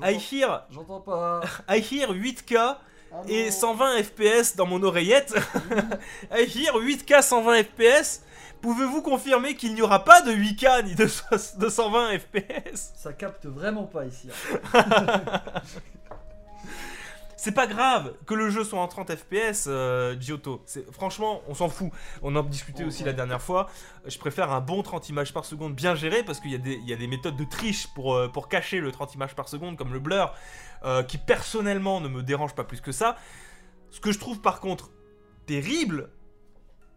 I 0.00 0.16
hear, 0.30 0.68
J'entends 0.70 1.00
pas. 1.00 1.40
I 1.68 1.80
hear 1.80 2.12
8K 2.12 2.76
Ah 3.18 3.22
et 3.28 3.46
non. 3.46 3.50
120 3.52 4.02
FPS 4.02 4.56
dans 4.56 4.66
mon 4.66 4.82
oreillette. 4.82 5.34
I 6.32 6.42
hear 6.42 6.74
8K 6.74 7.22
120 7.22 7.62
FPS. 7.64 8.22
Pouvez-vous 8.60 9.02
confirmer 9.02 9.54
qu'il 9.54 9.74
n'y 9.74 9.82
aura 9.82 10.02
pas 10.04 10.22
de 10.22 10.32
8K 10.32 10.84
ni 10.84 10.94
de 10.94 11.06
120 11.68 12.18
FPS 12.18 12.92
Ça 12.96 13.12
capte 13.12 13.46
vraiment 13.46 13.84
pas 13.84 14.04
ici. 14.06 14.28
hein. 14.74 14.84
C'est 17.46 17.52
pas 17.52 17.68
grave 17.68 18.12
que 18.26 18.34
le 18.34 18.50
jeu 18.50 18.64
soit 18.64 18.80
en 18.80 18.88
30 18.88 19.14
FPS, 19.14 19.66
euh, 19.68 20.18
Giotto. 20.18 20.64
Franchement, 20.90 21.42
on 21.46 21.54
s'en 21.54 21.68
fout. 21.68 21.92
On 22.22 22.34
en 22.34 22.42
discutait 22.42 22.82
Oh, 22.84 22.88
aussi 22.88 23.04
la 23.04 23.12
dernière 23.12 23.40
fois. 23.40 23.70
Je 24.04 24.18
préfère 24.18 24.50
un 24.50 24.60
bon 24.60 24.82
30 24.82 25.10
images 25.10 25.32
par 25.32 25.44
seconde 25.44 25.72
bien 25.72 25.94
géré 25.94 26.24
parce 26.24 26.40
qu'il 26.40 26.50
y, 26.50 26.56
a 26.56 26.58
des- 26.58 26.74
il 26.74 26.88
y 26.88 26.92
a 26.92 26.96
des 26.96 27.06
méthodes 27.06 27.36
de 27.36 27.44
triche 27.44 27.86
pour, 27.94 28.16
euh, 28.16 28.26
pour 28.26 28.48
cacher 28.48 28.80
le 28.80 28.90
30 28.90 29.14
images 29.14 29.36
par 29.36 29.48
seconde, 29.48 29.76
comme 29.76 29.92
le 29.92 30.00
blur, 30.00 30.34
euh, 30.84 31.04
qui 31.04 31.18
personnellement 31.18 32.00
ne 32.00 32.08
me 32.08 32.24
dérange 32.24 32.52
pas 32.56 32.64
plus 32.64 32.80
que 32.80 32.90
ça. 32.90 33.14
Ce 33.92 34.00
que 34.00 34.10
je 34.10 34.18
trouve 34.18 34.40
par 34.40 34.58
contre 34.58 34.90
terrible, 35.46 36.10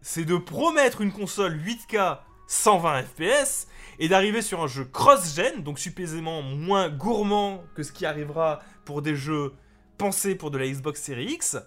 c'est 0.00 0.24
de 0.24 0.36
promettre 0.36 1.00
une 1.00 1.12
console 1.12 1.60
8K 1.64 2.24
120 2.48 3.04
FPS 3.04 3.68
et 4.00 4.08
d'arriver 4.08 4.42
sur 4.42 4.60
un 4.60 4.66
jeu 4.66 4.84
cross-gen, 4.84 5.62
donc 5.62 5.78
supposément 5.78 6.42
moins 6.42 6.88
gourmand 6.88 7.62
que 7.76 7.84
ce 7.84 7.92
qui 7.92 8.04
arrivera 8.04 8.58
pour 8.84 9.00
des 9.00 9.14
jeux 9.14 9.54
pensés 10.00 10.34
pour 10.34 10.50
de 10.50 10.56
la 10.56 10.66
Xbox 10.66 11.02
Series 11.02 11.34
X, 11.34 11.58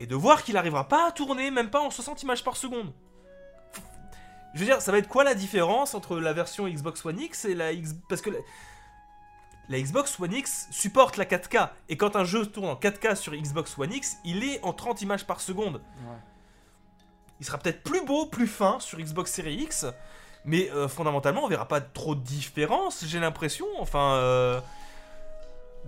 et 0.00 0.06
de 0.06 0.16
voir 0.16 0.42
qu'il 0.42 0.54
n'arrivera 0.54 0.88
pas 0.88 1.06
à 1.06 1.12
tourner, 1.12 1.52
même 1.52 1.70
pas 1.70 1.80
en 1.80 1.90
60 1.90 2.24
images 2.24 2.42
par 2.42 2.56
seconde. 2.56 2.92
Je 4.52 4.58
veux 4.58 4.66
dire, 4.66 4.82
ça 4.82 4.90
va 4.90 4.98
être 4.98 5.08
quoi 5.08 5.22
la 5.22 5.34
différence 5.34 5.94
entre 5.94 6.18
la 6.18 6.32
version 6.32 6.68
Xbox 6.68 7.04
One 7.06 7.20
X 7.20 7.44
et 7.44 7.54
la 7.54 7.72
X... 7.72 7.94
Parce 8.08 8.20
que 8.20 8.30
la... 8.30 8.38
la 9.68 9.80
Xbox 9.80 10.18
One 10.18 10.32
X 10.32 10.66
supporte 10.72 11.16
la 11.16 11.24
4K, 11.24 11.70
et 11.88 11.96
quand 11.96 12.16
un 12.16 12.24
jeu 12.24 12.46
tourne 12.46 12.68
en 12.68 12.74
4K 12.74 13.14
sur 13.14 13.32
Xbox 13.32 13.78
One 13.78 13.92
X, 13.92 14.16
il 14.24 14.42
est 14.42 14.60
en 14.64 14.72
30 14.72 15.02
images 15.02 15.24
par 15.24 15.40
seconde. 15.40 15.76
Ouais. 15.76 16.18
Il 17.38 17.46
sera 17.46 17.58
peut-être 17.58 17.84
plus 17.84 18.04
beau, 18.04 18.26
plus 18.26 18.48
fin 18.48 18.80
sur 18.80 18.98
Xbox 18.98 19.32
Series 19.32 19.62
X. 19.62 19.86
Mais 20.44 20.68
euh, 20.72 20.88
fondamentalement, 20.88 21.44
on 21.44 21.48
verra 21.48 21.68
pas 21.68 21.80
trop 21.80 22.16
de 22.16 22.20
différence, 22.20 23.04
j'ai 23.06 23.20
l'impression. 23.20 23.66
Enfin, 23.78 24.14
euh, 24.14 24.60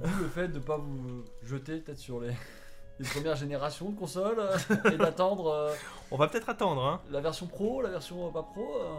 D'où 0.03 0.23
le 0.23 0.29
fait 0.29 0.49
de 0.49 0.59
pas 0.59 0.77
vous 0.77 1.25
jeter 1.43 1.79
peut-être 1.79 1.99
sur 1.99 2.21
les, 2.21 2.33
les 2.99 3.09
premières 3.09 3.37
générations 3.37 3.91
de 3.91 3.99
consoles 3.99 4.39
euh, 4.39 4.57
et 4.93 4.97
d'attendre 4.97 5.49
euh, 5.53 5.75
on 6.11 6.17
va 6.17 6.29
peut-être 6.29 6.49
attendre. 6.49 6.85
Hein. 6.85 7.01
la 7.11 7.21
version 7.21 7.47
pro, 7.47 7.83
la 7.83 7.91
version 7.91 8.27
euh, 8.29 8.31
pas 8.31 8.43
pro. 8.43 8.63
euh. 8.81 8.95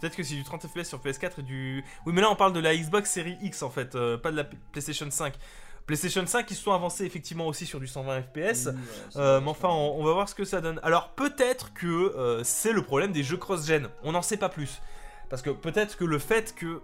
Peut-être 0.00 0.16
que 0.16 0.22
c'est 0.22 0.34
du 0.34 0.44
30 0.44 0.66
FPS 0.66 0.84
sur 0.88 0.98
PS4 1.00 1.38
et 1.38 1.42
du. 1.42 1.84
Oui, 2.06 2.12
mais 2.12 2.20
là 2.20 2.30
on 2.30 2.36
parle 2.36 2.52
de 2.52 2.60
la 2.60 2.76
Xbox 2.76 3.10
Series 3.10 3.38
X 3.40 3.62
en 3.62 3.70
fait, 3.70 3.94
euh, 3.94 4.18
pas 4.18 4.30
de 4.30 4.36
la 4.36 4.44
P- 4.44 4.56
PlayStation 4.72 5.10
5. 5.10 5.34
PlayStation 5.86 6.24
5, 6.24 6.48
ils 6.50 6.54
se 6.54 6.62
sont 6.62 6.72
avancés 6.72 7.04
effectivement 7.04 7.46
aussi 7.48 7.66
sur 7.66 7.80
du 7.80 7.88
120 7.88 8.22
FPS. 8.22 8.26
Oui, 8.26 8.36
voilà, 8.36 8.72
c'est 9.10 9.18
Euh, 9.18 9.40
mais 9.40 9.50
enfin, 9.50 9.68
on, 9.68 9.96
on 10.00 10.04
va 10.04 10.12
voir 10.12 10.28
ce 10.28 10.34
que 10.34 10.44
ça 10.44 10.60
donne. 10.60 10.78
Alors 10.84 11.10
peut-être 11.10 11.72
que 11.74 11.86
euh, 11.86 12.44
c'est 12.44 12.72
le 12.72 12.82
problème 12.82 13.10
des 13.12 13.22
jeux 13.24 13.36
cross-gen. 13.36 13.88
On 14.04 14.12
n'en 14.12 14.22
sait 14.22 14.36
pas 14.36 14.48
plus. 14.48 14.80
Parce 15.28 15.40
que 15.42 15.50
peut-être 15.50 15.96
que 15.96 16.04
le 16.04 16.18
fait 16.18 16.54
que 16.54 16.80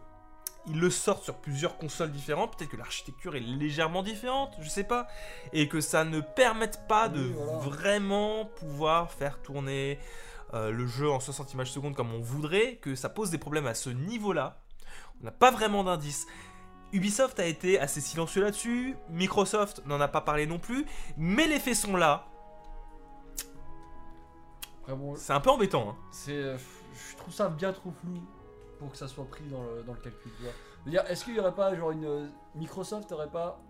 ils 0.71 0.79
le 0.81 0.91
sortent 0.91 1.25
sur 1.25 1.37
plusieurs 1.37 1.77
consoles 1.79 2.11
différentes, 2.11 2.57
peut-être 2.57 2.71
que 2.71 2.77
l'architecture 2.77 3.37
est 3.37 3.41
légèrement 3.41 4.03
différente, 4.03 4.55
je 4.61 4.69
sais 4.69 4.85
pas, 4.85 5.07
et 5.53 5.69
que 5.69 5.81
ça 5.81 6.05
ne 6.05 6.21
permette 6.21 6.87
pas 6.89 7.09
de 7.09 7.21
Oui, 7.21 7.33
voilà. 7.35 7.59
vraiment 7.59 8.45
pouvoir 8.45 9.11
faire 9.11 9.41
tourner 9.43 9.99
euh, 10.55 10.71
le 10.71 10.87
jeu 10.87 11.11
en 11.11 11.21
60 11.21 11.53
images 11.55 11.71
secondes 11.73 11.95
comme 11.95 12.13
on 12.13 12.21
voudrait, 12.21 12.77
que 12.77 12.95
ça 12.95 13.09
pose 13.09 13.31
des 13.31 13.39
problèmes 13.39 13.67
à 13.67 13.75
ce 13.75 13.91
niveau-là. 13.91 14.61
On 15.21 15.25
n'a 15.25 15.31
pas 15.33 15.51
vraiment 15.51 15.85
d'indice. 15.85 16.27
Ubisoft 16.93 17.39
a 17.41 17.45
été 17.45 17.79
assez 17.79 18.01
silencieux 18.01 18.43
là-dessus, 18.43 18.97
Microsoft 19.11 19.83
n'en 19.87 20.01
a 20.01 20.09
pas 20.09 20.23
parlé 20.23 20.47
non 20.47 20.59
plus, 20.59 20.87
mais 21.19 21.47
les 21.47 21.59
faits 21.61 21.77
sont 21.77 21.97
là. 21.97 22.27
Bon, 24.89 25.15
C'est 25.17 25.35
un 25.35 25.41
peu 25.41 25.51
embêtant. 25.51 25.91
hein. 25.91 25.97
c'est, 26.11 26.33
euh, 26.33 26.57
je 27.11 27.17
trouve 27.17 27.35
ça 27.35 27.51
bien 27.51 27.73
trop 27.75 27.91
flou 27.91 28.15
pour 28.79 28.91
que 28.91 28.97
ça 28.97 29.09
soit 29.09 29.25
pris 29.27 29.45
dans 29.51 29.63
le, 29.63 29.83
dans 29.83 29.93
le 29.95 29.99
calcul. 30.01 30.31
est-ce 31.09 31.25
qu'il 31.25 31.35
y 31.35 31.41
aurait 31.41 31.55
pas 31.55 31.75
genre 31.75 31.91
une 31.91 32.05
euh, 32.05 32.27
Microsoft 32.55 33.11
aurait 33.13 33.31
pas 33.31 33.61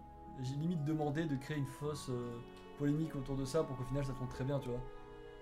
j'ai 0.40 0.54
limite 0.54 0.84
demandé 0.84 1.24
de 1.24 1.34
créer 1.36 1.56
une 1.56 1.66
fausse 1.66 2.10
euh, 2.10 2.30
polémique 2.78 3.14
autour 3.16 3.36
de 3.36 3.44
ça 3.44 3.64
pour 3.64 3.76
qu'au 3.76 3.84
final 3.84 4.04
ça 4.04 4.12
tourne 4.12 4.28
très 4.28 4.44
bien, 4.44 4.58
tu 4.60 4.68
vois. 4.68 4.80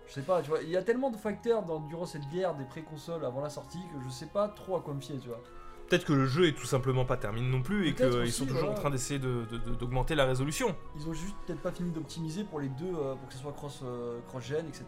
Je 0.09 0.13
sais 0.15 0.23
pas, 0.23 0.41
tu 0.41 0.49
vois, 0.51 0.63
il 0.63 0.71
y 0.71 0.77
a 0.77 0.83
tellement 0.83 1.11
de 1.11 1.17
facteurs 1.17 1.65
dans, 1.65 1.81
durant 1.81 2.07
cette 2.07 2.27
guerre 2.31 2.55
des 2.55 2.65
pré-consoles 2.65 3.25
avant 3.25 3.41
la 3.43 3.51
sortie 3.51 3.81
que 3.93 4.03
je 4.05 4.09
sais 4.09 4.27
pas 4.27 4.49
trop 4.49 4.77
à 4.77 4.81
quoi 4.81 4.95
me 4.95 5.01
fier, 5.01 5.19
tu 5.21 5.29
vois. 5.29 5.43
Peut-être 5.89 6.05
que 6.05 6.13
le 6.15 6.27
jeu 6.27 6.47
est 6.49 6.53
tout 6.57 6.65
simplement 6.67 7.05
pas 7.05 7.17
terminé 7.17 7.47
non 7.49 7.63
plus 7.63 7.89
et 7.89 7.95
qu'ils 7.95 8.33
sont 8.33 8.45
toujours 8.45 8.61
voilà. 8.61 8.73
en 8.73 8.81
train 8.81 8.91
d'essayer 8.91 9.21
de- 9.21 9.45
de- 9.51 9.59
de- 9.59 9.75
d'augmenter 9.75 10.15
la 10.15 10.25
résolution. 10.25 10.75
Ils 10.97 11.09
ont 11.09 11.13
juste 11.13 11.35
peut-être 11.47 11.61
pas 11.61 11.73
fini 11.73 11.91
d'optimiser 11.91 12.43
pour 12.45 12.59
les 12.61 12.69
deux, 12.69 12.87
euh, 12.87 13.15
pour 13.15 13.29
que 13.29 13.35
ce 13.35 13.41
soit 13.41 13.53
cross, 13.53 13.81
euh, 13.85 14.19
cross-gen, 14.29 14.67
etc. 14.67 14.85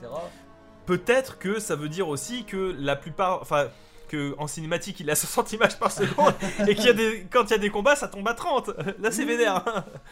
Peut-être 0.86 1.38
que 1.38 1.60
ça 1.60 1.76
veut 1.76 1.88
dire 1.88 2.08
aussi 2.08 2.44
que 2.44 2.74
la 2.78 2.96
plupart. 2.96 3.42
Enfin. 3.42 3.68
Que 4.08 4.34
en 4.38 4.46
cinématique 4.46 4.98
il 5.00 5.10
a 5.10 5.14
60 5.14 5.52
images 5.52 5.78
par 5.78 5.92
seconde 5.92 6.32
et 6.66 6.74
qu'il 6.74 6.86
y 6.86 6.88
a 6.88 6.92
des 6.94 7.26
quand 7.30 7.44
il 7.44 7.50
y 7.50 7.54
a 7.54 7.58
des 7.58 7.70
combats 7.70 7.94
ça 7.94 8.08
tombe 8.08 8.26
à 8.26 8.34
30 8.34 8.70
là 8.98 9.10
c'est 9.12 9.24
vénère 9.24 9.62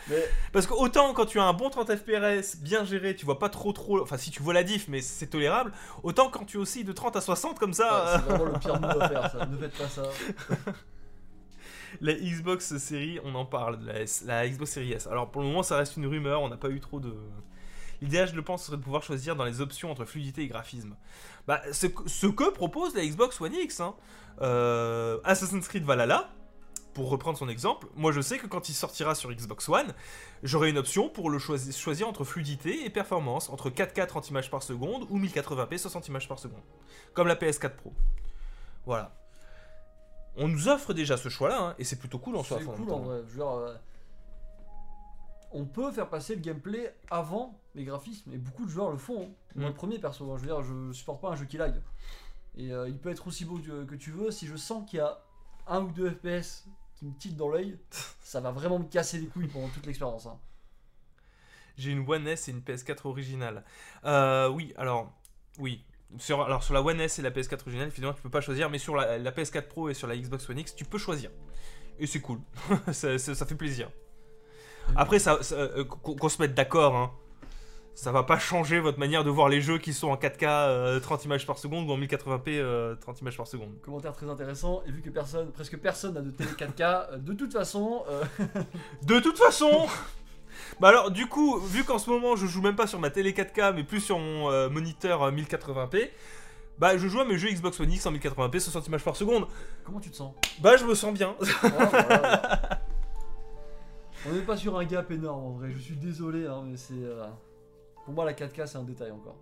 Mais 0.09 0.23
parce 0.53 0.67
que 0.67 0.75
autant 0.75 1.15
quand 1.15 1.27
tu 1.27 1.41
as 1.41 1.45
un 1.45 1.53
bon 1.55 1.71
30 1.71 1.91
fps 1.97 2.57
bien 2.59 2.85
géré 2.85 3.17
tu 3.17 3.25
vois 3.25 3.39
pas 3.39 3.49
trop 3.49 3.73
trop 3.73 4.01
enfin 4.03 4.19
si 4.19 4.31
tu 4.31 4.43
vois 4.43 4.53
la 4.55 4.63
diff 4.63 4.87
mais 4.89 5.01
c'est 5.01 5.29
tolérable 5.29 5.73
autant 6.03 6.29
quand 6.29 6.45
tu 6.45 6.59
oscilles 6.59 6.85
de 6.85 6.93
30 6.93 7.17
à 7.17 7.21
60 7.21 7.59
comme 7.59 7.73
ça 7.73 8.21
c'est 8.27 8.31
vraiment 8.33 8.53
le 8.53 8.59
pire 8.59 8.81
move 8.81 9.01
à 9.03 9.09
faire, 9.09 9.31
ça. 9.33 9.47
Ne 9.47 9.57
faites 9.57 9.77
pas 9.79 9.89
ça. 9.89 10.03
La 12.03 12.13
Xbox 12.13 12.77
série, 12.77 13.19
on 13.25 13.35
en 13.35 13.47
parle, 13.47 13.79
la, 13.85 14.01
S- 14.03 14.23
la 14.27 14.47
Xbox 14.47 14.71
série 14.73 14.93
S. 14.93 15.07
Alors 15.07 15.31
pour 15.31 15.41
le 15.41 15.49
moment, 15.49 15.63
ça 15.63 15.77
reste 15.79 15.97
une 15.97 16.07
rumeur, 16.07 16.43
on 16.43 16.49
n'a 16.49 16.57
pas 16.59 16.69
eu 16.69 16.81
trop 16.81 17.01
de. 17.01 17.15
L'idéal, 18.03 18.29
je 18.29 18.35
le 18.35 18.43
pense, 18.43 18.65
serait 18.65 18.77
de 18.77 18.83
pouvoir 18.83 19.03
choisir 19.03 19.37
dans 19.37 19.45
les 19.45 19.61
options 19.61 19.91
entre 19.91 20.05
fluidité 20.05 20.43
et 20.43 20.49
graphisme. 20.49 20.97
Bah, 21.47 21.61
ce, 21.73 21.87
que- 21.87 22.09
ce 22.09 22.27
que 22.27 22.51
propose 22.51 22.95
la 22.95 23.05
Xbox 23.05 23.41
One 23.41 23.55
X. 23.55 23.81
hein. 23.81 23.95
Euh, 24.43 25.19
Assassin's 25.25 25.67
Creed 25.67 25.85
Valhalla, 25.85 26.29
pour 26.93 27.09
reprendre 27.11 27.37
son 27.39 27.49
exemple, 27.49 27.89
moi 27.95 28.11
je 28.13 28.21
sais 28.23 28.39
que 28.39 28.47
quand 28.47 28.69
il 28.71 28.75
sortira 28.75 29.15
sur 29.15 29.31
Xbox 29.33 29.69
One, 29.69 29.93
j'aurai 30.43 30.71
une 30.71 30.79
option 30.79 31.09
pour 31.11 31.29
le 31.31 31.39
choisir, 31.39 31.75
choisir 31.75 32.09
entre 32.09 32.25
fluidité 32.25 32.85
et 32.87 32.91
performance, 32.91 33.49
entre 33.51 33.69
4K 33.71 34.07
30 34.07 34.31
images 34.31 34.51
par 34.51 34.63
seconde 34.63 35.07
ou 35.11 35.19
1080p 35.19 35.77
60 35.79 36.09
images 36.09 36.27
par 36.29 36.39
seconde. 36.39 36.63
Comme 37.15 37.29
la 37.29 37.35
PS4 37.37 37.77
Pro. 37.77 37.93
Voilà. 38.87 39.15
On 40.37 40.49
nous 40.49 40.69
offre 40.69 40.93
déjà 40.93 41.17
ce 41.17 41.29
choix-là, 41.31 41.59
hein, 41.61 41.75
et 41.79 41.85
c'est 41.85 41.97
plutôt 41.97 42.19
cool 42.19 42.37
en 42.37 42.43
soi. 42.43 42.59
C'est 42.61 42.67
cool 42.67 42.91
en 42.93 42.99
vrai. 43.01 43.19
Je 43.27 43.31
veux 43.33 43.37
dire, 43.39 43.49
euh, 43.49 43.75
on 45.59 45.65
peut 45.65 45.91
faire 45.93 46.09
passer 46.09 46.35
le 46.35 46.41
gameplay 46.41 46.95
avant 47.11 47.59
les 47.75 47.85
graphismes 47.85 48.33
et 48.33 48.39
beaucoup 48.39 48.65
de 48.65 48.71
joueurs 48.71 48.91
le 48.91 48.99
font. 48.99 49.23
hein. 49.25 49.31
Moi, 49.55 49.65
Mm. 49.67 49.73
le 49.73 49.75
premier 49.75 49.99
perso, 49.99 50.31
hein, 50.31 50.37
je 50.37 50.43
veux 50.43 50.49
dire, 50.49 50.63
je 50.63 50.93
supporte 50.93 51.21
pas 51.21 51.31
un 51.31 51.37
jeu 51.37 51.45
qui 51.47 51.57
lag. 51.57 51.81
Et 52.57 52.73
euh, 52.73 52.89
il 52.89 52.99
peut 52.99 53.11
être 53.11 53.27
aussi 53.27 53.45
beau 53.45 53.59
que, 53.59 53.95
tu 53.95 54.11
veux. 54.11 54.31
Si 54.31 54.47
je 54.47 54.57
sens 54.57 54.89
qu'il 54.89 54.99
y 54.99 55.03
a 55.03 55.19
un 55.67 55.81
ou 55.83 55.91
deux 55.93 56.11
FPS 56.11 56.67
qui 56.97 57.05
me 57.07 57.13
tilt 57.19 57.37
dans 57.37 57.49
l'œil, 57.49 57.79
ça 58.23 58.41
va 58.41 58.51
vraiment 58.51 58.79
me 58.79 58.85
casser 58.87 59.19
les 59.19 59.27
couilles 59.27 59.49
pendant 59.49 59.69
toute 59.69 59.87
l'expérience. 59.87 60.27
hein. 60.27 60.39
J'ai 61.77 61.91
une 61.91 62.09
One 62.09 62.27
S 62.27 62.49
et 62.49 62.53
une 62.53 62.61
PS4 62.61 63.07
originale. 63.07 63.65
Euh, 64.05 64.49
oui, 64.49 64.73
alors, 64.79 65.13
oui. 65.59 65.85
Sur, 66.19 66.41
alors 66.43 66.63
sur 66.63 66.73
la 66.73 66.83
One 66.83 67.01
S 67.01 67.19
et 67.19 67.23
la 67.23 67.31
PS4 67.31 67.61
originale, 67.63 67.89
évidemment, 67.89 68.15
tu 68.15 68.23
peux 68.23 68.31
pas 68.31 68.41
choisir, 68.41 68.71
mais 68.71 68.79
sur 68.79 68.95
la, 68.97 69.19
la 69.19 69.31
PS4 69.33 69.69
Pro 69.69 69.89
et 69.91 69.95
sur 69.95 70.07
la 70.07 70.17
Xbox 70.17 70.49
One 70.49 70.59
X, 70.61 70.75
tu 70.75 70.85
peux 70.87 70.99
choisir. 70.99 71.31
Et 71.99 72.07
c'est 72.07 72.21
cool. 72.21 72.41
ça, 72.93 73.19
ça- 73.19 73.35
ça 73.35 73.45
fait 73.47 73.55
plaisir. 73.57 73.91
Après, 74.95 75.19
ça, 75.19 75.39
ça, 75.43 75.57
euh, 75.57 75.85
qu'on 75.85 76.29
se 76.29 76.41
mette 76.41 76.55
d'accord, 76.55 76.95
hein. 76.95 77.11
Ça 77.95 78.13
va 78.13 78.25
pas 78.25 78.39
changer 78.39 78.79
votre 78.79 78.99
manière 78.99 79.25
de 79.25 79.31
voir 79.31 79.49
les 79.49 79.63
jeux 79.63 79.79
qui 79.79 79.95
sont 79.95 80.09
en 80.09 80.17
4K 80.17 80.45
euh, 80.45 81.01
30 81.01 81.25
images 81.25 81.47
par 81.47 81.57
seconde 81.57 81.89
ou 81.89 81.93
en 81.93 81.99
1080p 81.99 82.43
euh, 82.49 82.95
30 82.97 83.23
images 83.23 83.39
par 83.39 83.47
seconde. 83.47 83.71
Commentaire 83.81 84.13
très 84.13 84.29
intéressant. 84.29 84.83
Et 84.87 84.91
vu 84.93 85.01
que 85.01 85.09
personne, 85.09 85.51
presque 85.51 85.79
personne 85.79 86.13
n'a 86.13 86.21
de 86.21 86.31
télé 86.31 86.51
4K, 86.51 86.83
euh, 86.83 87.17
de 87.17 87.33
toute 87.33 87.55
façon, 87.55 88.03
euh, 88.11 88.23
De 89.03 89.19
toute 89.19 89.39
façon 89.39 89.87
Bah 90.81 90.89
alors 90.89 91.11
du 91.11 91.27
coup, 91.27 91.59
vu 91.59 91.85
qu'en 91.85 91.99
ce 91.99 92.11
moment 92.11 92.37
je 92.37 92.47
joue 92.47 92.61
même 92.61 92.77
pas 92.77 92.87
sur 92.87 92.99
ma 92.99 93.09
télé 93.09 93.33
4K 93.33 93.75
mais 93.75 93.83
plus 93.85 94.01
sur 94.01 94.19
mon 94.19 94.51
euh, 94.51 94.69
moniteur 94.69 95.23
euh, 95.23 95.31
1080p, 95.31 96.11
bah 96.79 96.99
je 96.99 97.09
joue 97.09 97.21
à 97.21 97.25
mes 97.25 97.39
jeux 97.39 97.49
Xbox 97.49 97.81
One 97.81 97.93
X 97.93 98.05
en 98.05 98.13
1080p 98.13 98.61
60 98.61 98.87
images 98.89 99.05
par 99.05 99.17
seconde. 99.17 99.47
comment 99.85 100.01
tu 100.01 100.11
te 100.11 100.17
sens? 100.17 100.35
Bah 100.61 100.77
je 100.77 100.85
me 100.85 100.95
sens 100.95 101.15
bien. 101.15 101.35
Ah, 101.63 101.69
voilà. 101.91 102.56
Pas 104.47 104.57
sur 104.57 104.79
un 104.79 104.85
gap 104.85 105.11
énorme 105.11 105.45
en 105.45 105.51
vrai, 105.53 105.71
je 105.73 105.79
suis 105.79 105.97
désolé, 105.97 106.47
hein, 106.47 106.63
mais 106.65 106.77
c'est. 106.77 106.95
euh, 106.95 107.27
Pour 108.05 108.15
moi, 108.15 108.25
la 108.25 108.33
4K, 108.33 108.67
c'est 108.67 108.79
un 108.79 108.85
détail 108.85 109.11
encore. 109.11 109.37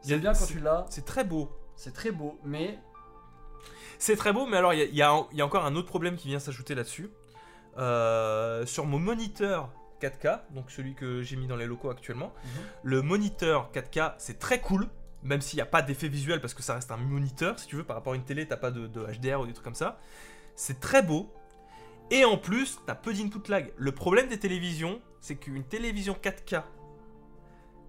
C'est 0.00 0.18
bien 0.18 0.32
quand 0.32 0.46
tu 0.46 0.60
l'as, 0.60 0.86
C'est 0.88 1.04
très 1.04 1.24
beau. 1.24 1.50
c'est 1.76 1.92
très 1.92 2.10
beau, 2.10 2.38
mais. 2.44 2.78
C'est 3.98 4.16
très 4.16 4.32
beau 4.32 4.46
mais 4.46 4.56
alors 4.56 4.74
il 4.74 4.94
y 4.94 5.02
a- 5.02 5.20
y, 5.32 5.36
y 5.38 5.42
encore 5.42 5.64
un 5.64 5.76
autre 5.76 5.88
problème 5.88 6.16
qui 6.16 6.28
vient 6.28 6.38
s'ajouter 6.40 6.74
là-dessus. 6.74 7.10
Euh, 7.78 8.64
sur 8.66 8.86
mon 8.86 8.98
moniteur 8.98 9.70
4K, 10.00 10.40
donc 10.50 10.70
celui 10.70 10.94
que 10.94 11.22
j'ai 11.22 11.36
mis 11.36 11.46
dans 11.46 11.56
les 11.56 11.66
locaux 11.66 11.90
actuellement, 11.90 12.32
Mhm. 12.44 12.50
le 12.82 13.02
moniteur 13.02 13.70
4K 13.72 14.14
c'est 14.18 14.38
très 14.38 14.60
cool. 14.60 14.88
Même 15.22 15.40
s'il 15.40 15.56
n'y 15.56 15.62
a 15.62 15.66
pas 15.66 15.80
d'effet 15.80 16.08
visuel 16.08 16.40
parce 16.42 16.52
que 16.54 16.62
ça 16.62 16.74
reste 16.74 16.90
un 16.92 16.96
moniteur, 16.98 17.58
si 17.58 17.66
tu 17.66 17.76
veux, 17.76 17.84
par 17.84 17.96
rapport 17.96 18.12
à 18.12 18.16
une 18.16 18.24
télé, 18.24 18.46
t'as 18.46 18.58
pas 18.58 18.70
de, 18.70 18.86
de 18.86 19.06
HDR 19.06 19.40
ou 19.40 19.46
des 19.46 19.52
trucs 19.54 19.64
comme 19.64 19.74
ça. 19.74 19.98
C'est 20.54 20.80
très 20.80 21.02
beau. 21.02 21.32
Et 22.10 22.24
en 22.24 22.36
plus, 22.36 22.78
t'as 22.86 22.94
peu 22.94 23.12
d'input 23.12 23.48
lag. 23.50 23.72
Le 23.76 23.92
problème 23.92 24.28
des 24.28 24.38
télévisions, 24.38 25.00
c'est 25.20 25.36
qu'une 25.36 25.64
télévision 25.64 26.14
4K 26.14 26.62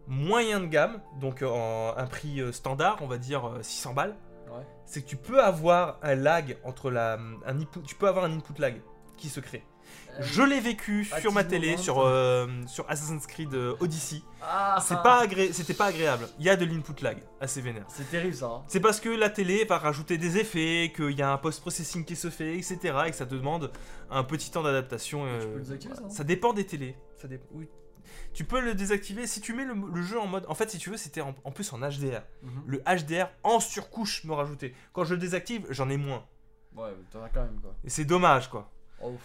moyen 0.07 0.59
de 0.59 0.67
gamme, 0.67 1.01
donc 1.19 1.41
euh, 1.41 1.47
en 1.49 1.97
un 1.97 2.05
prix 2.05 2.39
euh, 2.39 2.51
standard, 2.51 2.99
on 3.01 3.07
va 3.07 3.17
dire 3.17 3.45
euh, 3.47 3.61
600 3.61 3.93
balles, 3.93 4.15
Ouais. 4.47 4.63
c'est 4.85 5.01
que 5.01 5.07
tu 5.07 5.17
peux 5.17 5.43
avoir 5.43 5.97
un 6.03 6.13
lag 6.13 6.57
entre 6.63 6.91
la, 6.91 7.17
un 7.47 7.59
input, 7.59 7.81
tu 7.81 7.95
peux 7.95 8.07
avoir 8.07 8.25
un 8.25 8.31
input 8.31 8.53
lag 8.61 8.79
qui 9.17 9.27
se 9.27 9.39
crée. 9.39 9.63
Euh, 10.17 10.21
Je 10.23 10.41
l'ai 10.43 10.59
vécu 10.61 11.03
sur 11.21 11.31
ma 11.33 11.43
télé, 11.43 11.75
sur, 11.77 11.99
euh, 11.99 12.47
sur 12.67 12.89
Assassin's 12.89 13.27
Creed 13.27 13.53
euh, 13.53 13.75
Odyssey. 13.79 14.21
Ah, 14.41 14.77
C'est 14.81 15.01
pas 15.03 15.25
agré- 15.25 15.51
c'était 15.51 15.73
pas 15.73 15.87
agréable. 15.87 16.27
Il 16.39 16.45
y 16.45 16.49
a 16.49 16.55
de 16.55 16.63
l'input 16.65 17.01
lag 17.03 17.17
assez 17.41 17.59
vénère. 17.61 17.85
C'est 17.89 18.09
terrible 18.09 18.33
ça. 18.35 18.45
hein. 18.45 18.63
C'est 18.67 18.79
parce 18.79 18.99
que 18.99 19.09
la 19.09 19.29
télé 19.29 19.65
va 19.65 19.77
rajouter 19.77 20.17
des 20.17 20.37
effets, 20.37 20.93
qu'il 20.95 21.11
y 21.17 21.21
a 21.21 21.31
un 21.31 21.37
post-processing 21.37 22.05
qui 22.05 22.15
se 22.15 22.29
fait, 22.29 22.55
etc. 22.55 22.77
et 23.07 23.11
que 23.11 23.17
ça 23.17 23.25
te 23.25 23.35
demande 23.35 23.71
un 24.09 24.23
petit 24.23 24.51
temps 24.51 24.63
d'adaptation. 24.63 25.25
euh, 25.25 25.39
Tu 25.41 25.47
peux 25.47 25.53
le 25.55 25.59
désactiver, 25.61 25.95
ça, 25.95 26.01
non 26.01 26.09
Ça 26.09 26.23
dépend 26.23 26.53
des 26.53 26.65
télés. 26.65 26.95
Ça 27.21 27.27
dép- 27.27 27.41
oui. 27.51 27.67
Tu 28.33 28.43
peux 28.43 28.59
le 28.61 28.75
désactiver 28.75 29.27
si 29.27 29.41
tu 29.41 29.53
mets 29.53 29.65
le, 29.65 29.73
le 29.93 30.01
jeu 30.03 30.19
en 30.19 30.27
mode. 30.27 30.45
En 30.47 30.55
fait, 30.55 30.69
si 30.69 30.77
tu 30.77 30.89
veux, 30.91 30.97
c'était 30.97 31.21
en, 31.21 31.33
en 31.43 31.51
plus 31.51 31.71
en 31.73 31.79
HDR. 31.79 32.21
Mhm. 32.43 32.63
Le 32.67 32.81
HDR 32.85 33.27
en 33.43 33.59
surcouche 33.59 34.23
me 34.25 34.33
rajoutait. 34.33 34.73
Quand 34.93 35.03
je 35.05 35.13
le 35.15 35.19
désactive, 35.19 35.65
j'en 35.69 35.89
ai 35.89 35.97
moins. 35.97 36.23
Ouais, 36.75 36.89
mais 36.97 37.03
t'en 37.11 37.23
as 37.23 37.29
quand 37.29 37.41
même 37.41 37.59
quoi. 37.61 37.73
Et 37.83 37.89
c'est 37.89 38.03
dommage, 38.05 38.49
quoi. 38.49 38.69
Oh. 39.01 39.15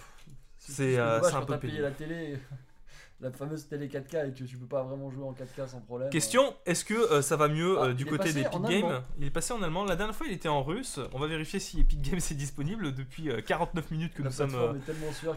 C'est, 0.62 0.98
euh, 0.98 1.20
un 1.22 1.42
peu 1.42 1.58
payé 1.58 1.80
la 1.80 1.90
télé, 1.90 2.38
la 3.20 3.30
fameuse 3.30 3.66
télé 3.66 3.88
4K 3.88 4.28
et 4.28 4.32
que 4.32 4.44
tu 4.44 4.56
peux 4.58 4.66
pas 4.66 4.82
vraiment 4.82 5.10
jouer 5.10 5.24
en 5.24 5.32
4K 5.32 5.68
sans 5.68 5.80
problème. 5.80 6.10
Question 6.10 6.54
est-ce 6.66 6.84
que 6.84 6.94
euh, 6.94 7.22
ça 7.22 7.36
va 7.36 7.48
mieux 7.48 7.76
Ah, 7.78 7.84
euh, 7.86 7.92
du 7.94 8.04
côté 8.04 8.32
d'Epic 8.32 8.60
Games. 8.62 9.02
Il 9.18 9.26
est 9.26 9.30
passé 9.30 9.52
en 9.54 9.62
allemand. 9.62 9.84
La 9.84 9.96
dernière 9.96 10.14
fois, 10.14 10.26
il 10.26 10.32
était 10.34 10.48
en 10.50 10.62
russe. 10.62 11.00
On 11.12 11.18
va 11.18 11.26
vérifier 11.26 11.60
si 11.60 11.80
Epic 11.80 12.00
Games 12.02 12.18
est 12.18 12.34
disponible 12.34 12.94
depuis 12.94 13.30
euh, 13.30 13.40
49 13.40 13.90
minutes 13.90 14.14
que 14.14 14.22
La 14.22 14.28
nous 14.28 14.34
sommes. 14.34 14.80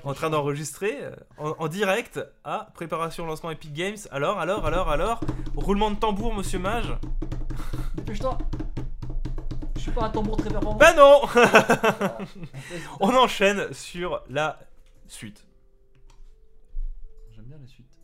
en 0.04 0.14
train 0.14 0.30
d'enregistrer 0.30 0.98
en, 1.38 1.56
en 1.58 1.68
direct 1.70 2.20
à 2.44 2.68
préparation 2.74 3.26
lancement 3.26 3.52
Epic 3.52 3.74
Games. 3.74 3.98
Alors, 4.12 4.40
alors, 4.40 4.66
alors, 4.66 4.90
alors, 4.90 5.22
roulement 5.56 5.90
de 5.90 5.96
tambour, 5.96 6.34
monsieur 6.36 6.60
Mage. 6.60 6.94
Dépêche-toi 7.96 8.38
Je 9.76 9.82
suis 9.82 9.92
pas 9.92 10.04
un 10.04 10.10
tambour 10.10 10.36
très 10.38 10.50
performant. 10.50 10.78
Bah 10.78 10.94
non 10.94 11.22
Ah. 11.36 12.18
On 13.00 13.16
enchaîne 13.16 13.74
sur 13.74 14.22
la 14.30 14.60
suite. 15.12 15.46
J'aime 17.32 17.46
bien 17.46 17.58
la 17.58 17.68
suite. 17.68 18.00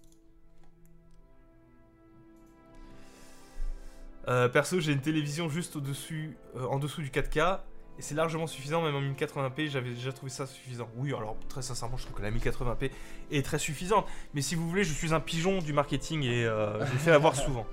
Euh, 4.28 4.48
perso, 4.48 4.80
j'ai 4.80 4.92
une 4.92 5.02
télévision 5.02 5.50
juste 5.50 5.76
au-dessus, 5.76 6.38
euh, 6.56 6.66
en 6.66 6.78
dessous 6.78 7.02
du 7.02 7.10
4K. 7.10 7.62
Et 8.00 8.02
c'est 8.02 8.16
largement 8.16 8.48
suffisant, 8.48 8.82
même 8.82 8.96
en 8.96 9.02
1080p, 9.02 9.72
j'avais 9.72 9.90
déjà 9.90 10.14
trouvé 10.14 10.32
ça 10.32 10.48
suffisant. 10.48 10.88
Oui, 10.96 11.14
alors 11.14 11.36
très 11.50 11.62
sincèrement, 11.62 11.98
je 11.98 12.06
trouve 12.06 12.16
que 12.16 12.22
la 12.22 12.32
1080p 12.32 12.92
est 13.30 13.46
très 13.46 13.60
suffisante. 13.60 14.08
Mais 14.34 14.42
si 14.42 14.56
vous 14.56 14.70
voulez, 14.70 14.86
je 14.86 14.94
suis 14.94 15.14
un 15.14 15.20
pigeon 15.20 15.60
du 15.60 15.74
marketing 15.74 16.24
et 16.24 16.46
euh, 16.46 16.86
je 16.86 16.94
le 16.94 16.98
fais 16.98 17.12
avoir 17.12 17.36
souvent. 17.46 17.66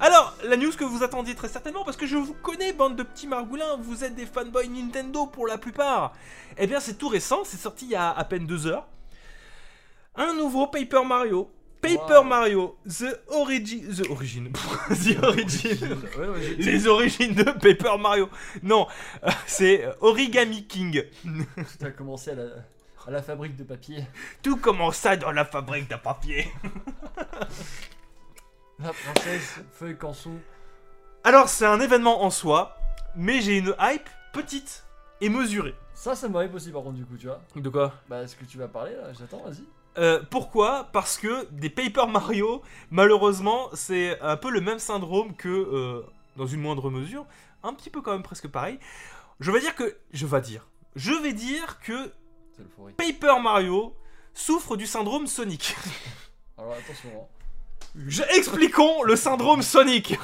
Alors, 0.00 0.34
la 0.42 0.56
news 0.56 0.72
que 0.72 0.84
vous 0.84 1.02
attendiez 1.02 1.34
très 1.34 1.48
certainement, 1.48 1.84
parce 1.84 1.98
que 1.98 2.06
je 2.06 2.16
vous 2.16 2.32
connais, 2.32 2.72
bande 2.72 2.96
de 2.96 3.02
petits 3.02 3.26
margoulins, 3.26 3.76
vous 3.76 4.04
êtes 4.04 4.14
des 4.14 4.24
fanboys 4.24 4.70
Nintendo 4.70 5.26
pour 5.26 5.46
la 5.46 5.58
plupart. 5.58 6.14
Eh 6.56 6.66
bien, 6.66 6.80
c'est 6.80 6.94
tout 6.94 7.08
récent, 7.08 7.44
c'est 7.44 7.58
sorti 7.58 7.84
il 7.84 7.90
y 7.90 7.94
a 7.94 8.10
à 8.10 8.24
peine 8.24 8.46
deux 8.46 8.66
heures. 8.66 8.86
Un 10.16 10.32
nouveau 10.32 10.66
Paper 10.66 11.04
Mario. 11.04 11.50
Paper 11.88 12.18
Wow. 12.18 12.24
Mario, 12.24 12.76
The 12.88 13.20
Origin. 13.28 13.80
The 13.94 14.10
Origin. 14.10 14.52
The 14.88 15.22
Origin. 15.22 15.98
Ouais, 16.18 16.28
ouais, 16.28 16.42
j'ai- 16.42 16.56
Les 16.72 16.86
origines 16.86 17.34
de 17.34 17.44
Paper 17.44 17.96
Mario. 17.98 18.28
Non, 18.62 18.86
euh, 19.24 19.30
c'est 19.46 19.84
Origami 20.00 20.66
King. 20.66 21.04
Tu 21.78 21.86
as 21.86 21.90
commencé 21.90 22.30
à 22.30 22.34
la, 22.34 22.44
à 23.06 23.10
la 23.10 23.22
fabrique 23.22 23.56
de 23.56 23.64
papier. 23.64 24.04
Tout 24.42 24.56
commença 24.56 25.16
dans 25.16 25.30
la 25.32 25.44
fabrique 25.44 25.88
de 25.90 25.96
papier. 25.96 26.48
La 28.80 28.92
princesse, 28.92 29.60
feuille 29.72 29.96
canson. 29.96 30.32
Alors, 31.22 31.48
c'est 31.48 31.64
un 31.66 31.80
événement 31.80 32.24
en 32.24 32.30
soi, 32.30 32.76
mais 33.16 33.40
j'ai 33.40 33.58
une 33.58 33.74
hype 33.80 34.08
petite 34.32 34.84
et 35.20 35.28
mesurée. 35.28 35.74
Ça, 35.94 36.14
ça 36.16 36.28
m'arrive 36.28 36.54
aussi 36.54 36.70
par 36.72 36.82
contre, 36.82 36.96
du 36.96 37.04
coup, 37.04 37.16
tu 37.16 37.26
vois. 37.28 37.40
De 37.54 37.68
quoi? 37.68 37.94
Bah, 38.08 38.26
ce 38.26 38.34
que 38.34 38.44
tu 38.44 38.58
vas 38.58 38.66
parler 38.68 38.92
là, 38.92 39.12
j'attends, 39.18 39.42
vas-y. 39.44 39.64
Euh, 39.96 40.20
pourquoi? 40.30 40.88
Parce 40.92 41.16
que 41.18 41.46
des 41.52 41.70
Paper 41.70 42.06
Mario, 42.08 42.62
malheureusement, 42.90 43.68
c'est 43.74 44.20
un 44.20 44.36
peu 44.36 44.50
le 44.50 44.60
même 44.60 44.78
syndrome 44.80 45.34
que, 45.36 45.48
euh, 45.48 46.02
dans 46.36 46.46
une 46.46 46.60
moindre 46.60 46.90
mesure, 46.90 47.26
un 47.62 47.72
petit 47.74 47.90
peu 47.90 48.00
quand 48.02 48.12
même 48.12 48.22
presque 48.24 48.48
pareil. 48.48 48.78
Je 49.40 49.50
vais 49.52 49.60
dire 49.60 49.74
que, 49.74 49.96
je 50.12 50.26
vais 50.26 50.40
dire, 50.40 50.66
je 50.96 51.12
vais 51.12 51.32
dire 51.32 51.78
que. 51.80 52.12
Paper 52.96 53.40
Mario 53.42 53.96
souffre 54.32 54.76
du 54.76 54.86
syndrome 54.86 55.26
Sonic. 55.26 55.74
Alors 56.58 56.72
attention, 56.74 57.08
hein. 57.14 57.26
Je- 58.06 58.22
Expliquons 58.36 59.02
le 59.04 59.14
syndrome 59.16 59.62
Sonic. 59.62 60.16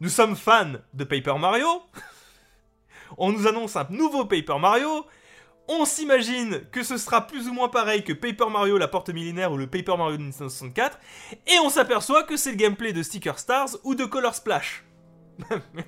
Nous 0.00 0.08
sommes 0.08 0.36
fans 0.36 0.72
de 0.94 1.04
Paper 1.04 1.36
Mario. 1.38 1.82
On 3.18 3.32
nous 3.32 3.46
annonce 3.46 3.76
un 3.76 3.86
nouveau 3.90 4.24
Paper 4.24 4.58
Mario. 4.58 5.06
On 5.72 5.84
s'imagine 5.84 6.62
que 6.72 6.82
ce 6.82 6.96
sera 6.96 7.26
plus 7.28 7.46
ou 7.48 7.52
moins 7.52 7.68
pareil 7.68 8.02
que 8.02 8.12
Paper 8.12 8.50
Mario 8.50 8.76
la 8.76 8.88
porte 8.88 9.08
millénaire 9.10 9.52
ou 9.52 9.56
le 9.56 9.68
Paper 9.68 9.96
Mario 9.96 10.16
de 10.16 10.22
Nintendo 10.24 10.48
64. 10.48 10.98
Et 11.46 11.58
on 11.62 11.70
s'aperçoit 11.70 12.24
que 12.24 12.36
c'est 12.36 12.50
le 12.50 12.56
gameplay 12.56 12.92
de 12.92 13.02
Sticker 13.04 13.38
Stars 13.38 13.68
ou 13.84 13.94
de 13.94 14.04
Color 14.04 14.34
Splash. 14.34 14.84
Me- 15.50 15.82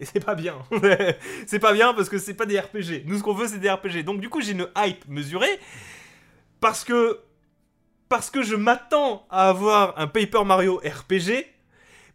Et 0.00 0.04
c'est 0.04 0.24
pas 0.24 0.34
bien. 0.34 0.56
c'est 1.46 1.58
pas 1.60 1.72
bien 1.72 1.94
parce 1.94 2.08
que 2.08 2.18
c'est 2.18 2.34
pas 2.34 2.46
des 2.46 2.58
RPG. 2.58 3.04
Nous, 3.06 3.18
ce 3.18 3.22
qu'on 3.22 3.32
veut, 3.34 3.46
c'est 3.48 3.58
des 3.58 3.70
RPG. 3.70 4.04
Donc, 4.04 4.20
du 4.20 4.28
coup, 4.28 4.40
j'ai 4.40 4.52
une 4.52 4.68
hype 4.76 5.06
mesurée. 5.08 5.60
Parce 6.60 6.84
que 6.84 7.20
parce 8.08 8.30
que 8.30 8.42
je 8.42 8.56
m'attends 8.56 9.26
à 9.30 9.48
avoir 9.50 9.98
un 9.98 10.06
Paper 10.06 10.42
Mario 10.44 10.78
RPG, 10.84 11.46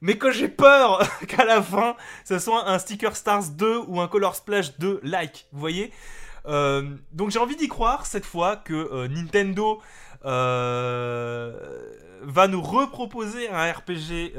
mais 0.04 0.18
que 0.18 0.30
j'ai 0.32 0.50
peur 0.50 1.02
qu'à 1.28 1.46
la 1.46 1.64
fin, 1.64 1.96
ce 2.26 2.38
soit 2.38 2.70
un 2.70 2.78
Sticker 2.78 3.16
Stars 3.16 3.50
2 3.52 3.86
ou 3.88 4.02
un 4.02 4.08
Color 4.10 4.36
Splash 4.36 4.78
2 4.78 5.00
like, 5.02 5.48
vous 5.52 5.60
voyez 5.60 5.92
Euh, 6.46 6.84
Donc 7.14 7.32
j'ai 7.32 7.40
envie 7.40 7.56
d'y 7.56 7.70
croire 7.70 8.06
cette 8.06 8.26
fois 8.26 8.58
que 8.58 8.74
euh, 8.74 9.08
Nintendo 9.08 9.82
euh, 10.26 11.54
va 12.22 12.48
nous 12.50 12.62
reproposer 12.62 13.48
un 13.50 13.72
RPG 13.72 14.34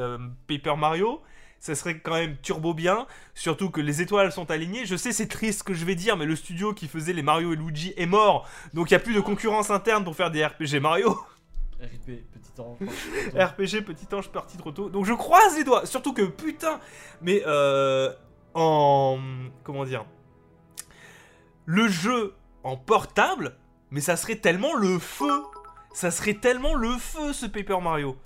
Paper 0.47 0.77
Mario. 0.77 1.23
Ça 1.61 1.75
serait 1.75 1.99
quand 1.99 2.12
même 2.12 2.37
turbo 2.43 2.75
bien, 2.75 3.07
surtout 3.35 3.71
que 3.71 3.81
les 3.81 4.03
étoiles 4.03 4.31
sont 4.33 4.51
alignées. 4.51 4.85
Je 4.85 4.97
sais, 4.97 5.12
c'est 5.12 5.29
triste 5.29 5.61
ce 5.61 5.65
que 5.65 5.73
je 5.73 5.87
vais 5.87 5.95
dire, 5.95 6.19
mais 6.19 6.27
le 6.27 6.37
studio 6.37 6.75
qui 6.75 6.89
faisait 6.89 7.15
les 7.15 7.23
Mario 7.23 7.55
et 7.55 7.57
Luigi 7.57 7.95
est 7.97 8.05
mort, 8.05 8.47
donc 8.75 8.91
il 8.91 8.93
n'y 8.93 8.97
a 8.97 9.01
plus 9.01 9.15
de 9.15 9.21
concurrence 9.21 9.71
interne 9.71 10.05
pour 10.05 10.15
faire 10.15 10.31
des 10.31 10.45
RPG 10.45 10.79
Mario. 10.83 11.19
RIP, 11.81 12.31
petit 12.31 12.61
ange. 12.61 12.79
RPG 13.35 13.85
Petit 13.85 14.07
Ange 14.14 14.31
parti 14.31 14.57
trop 14.57 14.72
tôt. 14.72 14.89
Donc 14.89 15.05
je 15.05 15.12
croise 15.12 15.57
les 15.57 15.64
doigts. 15.64 15.87
Surtout 15.87 16.12
que 16.12 16.22
putain, 16.22 16.81
mais 17.20 17.43
euh, 17.47 18.12
en 18.55 19.18
comment 19.62 19.85
dire, 19.85 20.05
le 21.66 21.89
jeu 21.89 22.35
en 22.62 22.77
portable, 22.77 23.57
mais 23.91 24.01
ça 24.01 24.16
serait 24.16 24.37
tellement 24.37 24.75
le 24.75 24.99
feu. 24.99 25.43
Ça 25.93 26.11
serait 26.11 26.35
tellement 26.35 26.75
le 26.75 26.97
feu 26.99 27.33
ce 27.33 27.47
Paper 27.47 27.81
Mario. 27.81 28.16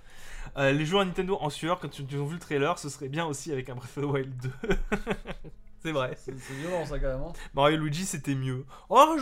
Euh, 0.57 0.73
les 0.73 0.87
joueurs 0.87 1.05
Nintendo 1.05 1.37
en 1.41 1.51
sueur, 1.51 1.79
quand 1.79 1.99
ils 1.99 2.17
ont 2.17 2.27
vu 2.27 2.35
le 2.35 2.41
trailer, 2.41 2.79
ce 2.79 2.89
serait 2.89 3.09
bien 3.09 3.27
aussi 3.27 3.53
avec 3.53 3.69
un 3.69 3.75
Breath 3.75 3.97
of 3.99 4.05
the 4.05 4.07
Wild 4.07 4.35
2. 4.37 4.51
C'est 5.81 5.93
vrai. 5.93 6.17
C'est 6.17 6.33
violent 6.33 6.85
ça 6.85 6.99
quand 6.99 7.07
même. 7.07 7.23
Hein. 7.23 7.33
Mario 7.55 7.77
et 7.77 7.81
Luigi 7.81 8.05
c'était 8.05 8.35
mieux. 8.35 8.65
Oh, 8.89 9.17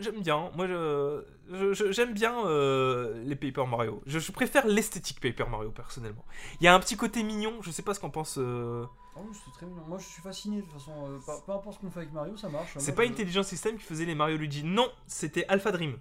j'aime 0.00 0.20
bien. 0.20 0.50
Moi, 0.54 0.66
je, 0.68 1.24
je- 1.50 1.72
je- 1.72 1.92
j'aime 1.92 2.12
bien 2.12 2.46
euh, 2.46 3.22
les 3.24 3.36
Paper 3.36 3.66
Mario. 3.66 4.02
Je, 4.04 4.30
préfère 4.32 4.66
l'esthétique 4.66 5.20
Paper 5.20 5.48
Mario 5.50 5.70
personnellement. 5.70 6.24
Il 6.60 6.64
y 6.64 6.68
a 6.68 6.74
un 6.74 6.80
petit 6.80 6.96
côté 6.96 7.22
mignon. 7.22 7.54
Je 7.62 7.70
sais 7.70 7.82
pas 7.82 7.94
ce 7.94 8.00
qu'en 8.00 8.10
pense. 8.10 8.36
euh, 8.38 8.84
Oh, 9.16 9.20
c'est 9.32 9.50
très 9.52 9.64
mignon. 9.66 9.82
Moi 9.88 9.98
je 9.98 10.04
suis 10.06 10.20
fasciné 10.22 10.56
de 10.58 10.62
toute 10.62 10.72
façon. 10.72 10.92
euh, 11.08 11.18
peu, 11.24 11.32
peu 11.46 11.52
importe 11.52 11.76
ce 11.76 11.80
qu'on 11.80 11.90
fait 11.90 12.00
avec 12.00 12.12
Mario, 12.12 12.36
ça 12.36 12.48
marche. 12.50 12.74
C'est 12.78 12.94
pas 12.94 13.04
Intelligent 13.04 13.42
System 13.42 13.78
qui 13.78 13.84
faisait 13.84 14.04
les 14.04 14.14
Mario 14.14 14.36
Luigi. 14.36 14.62
Non, 14.64 14.88
c'était 15.06 15.46
Alpha 15.48 15.72
Dream. 15.72 15.96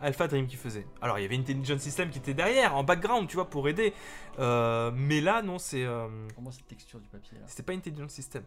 Alpha 0.00 0.28
Dream 0.28 0.46
qui 0.46 0.54
faisait. 0.56 0.86
Alors 1.00 1.18
il 1.18 1.22
y 1.22 1.24
avait 1.24 1.36
Intelligent 1.36 1.78
System 1.78 2.10
qui 2.10 2.18
était 2.18 2.34
derrière, 2.34 2.76
en 2.76 2.84
background, 2.84 3.26
tu 3.28 3.34
vois, 3.34 3.50
pour 3.50 3.68
aider. 3.68 3.92
Euh, 4.38 4.92
mais 4.94 5.20
là, 5.20 5.42
non, 5.42 5.58
c'est. 5.58 5.84
euh, 5.84 6.06
Pour 6.34 6.44
moi, 6.44 6.52
cette 6.52 6.68
texture 6.68 7.00
du 7.00 7.08
papier 7.08 7.36
là. 7.38 7.44
C'était 7.48 7.64
pas 7.64 7.72
Intelligent 7.72 8.08
System. 8.08 8.44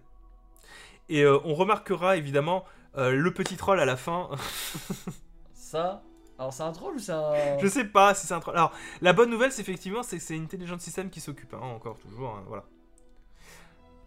Et 1.11 1.23
euh, 1.23 1.37
on 1.43 1.53
remarquera 1.53 2.15
évidemment 2.17 2.63
euh, 2.97 3.11
le 3.11 3.33
petit 3.33 3.57
troll 3.57 3.79
à 3.79 3.85
la 3.85 3.97
fin. 3.97 4.29
Ça. 5.53 6.03
Alors 6.39 6.53
c'est 6.53 6.63
un 6.63 6.71
troll 6.71 6.95
ou 6.95 6.99
c'est 6.99 7.11
un. 7.11 7.59
Je 7.59 7.67
sais 7.67 7.83
pas 7.85 8.13
si 8.15 8.25
c'est 8.25 8.33
un 8.33 8.39
troll. 8.39 8.55
Alors, 8.55 8.71
la 9.01 9.13
bonne 9.13 9.29
nouvelle, 9.29 9.51
c'est 9.51 9.61
effectivement, 9.61 10.01
c'est 10.03 10.17
que 10.17 10.23
c'est 10.23 10.37
Intelligent 10.37 10.79
System 10.79 11.09
qui 11.09 11.19
s'occupe, 11.19 11.53
hein, 11.53 11.59
encore, 11.61 11.97
toujours, 11.99 12.29
hein, 12.29 12.43
voilà. 12.47 12.63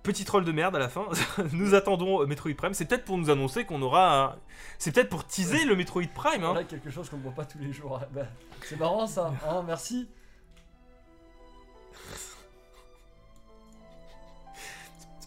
Petit 0.03 0.25
troll 0.25 0.45
de 0.45 0.53
merde 0.53 0.75
à 0.77 0.79
la 0.79 0.89
fin. 0.89 1.07
nous 1.53 1.75
attendons 1.75 2.23
euh, 2.23 2.27
Metroid 2.27 2.53
Prime. 2.57 2.75
C'est 2.75 2.85
peut-être 2.87 3.05
pour 3.05 3.17
nous 3.19 3.31
annoncer 3.31 3.65
qu'on 3.65 3.81
aura. 3.83 4.25
un- 4.25 4.37
C'est 4.79 4.93
peut-être 4.93 5.09
pour 5.09 5.27
teaser 5.27 5.65
le 5.65 5.77
Metroid 5.77 6.03
Prime. 6.15 6.43
Hein. 6.45 6.49
Voilà 6.53 6.65
quelque 6.65 6.91
chose 6.91 7.09
qu'on 7.09 7.17
ne 7.19 7.23
voit 7.23 7.33
pas 7.33 7.45
tous 7.45 7.59
les 7.59 7.73
jours. 7.73 8.01
Bah, 8.13 8.23
c'est 8.63 8.79
marrant 8.79 9.07
ça. 9.07 9.33
Hein, 9.49 9.63
merci. 9.67 10.09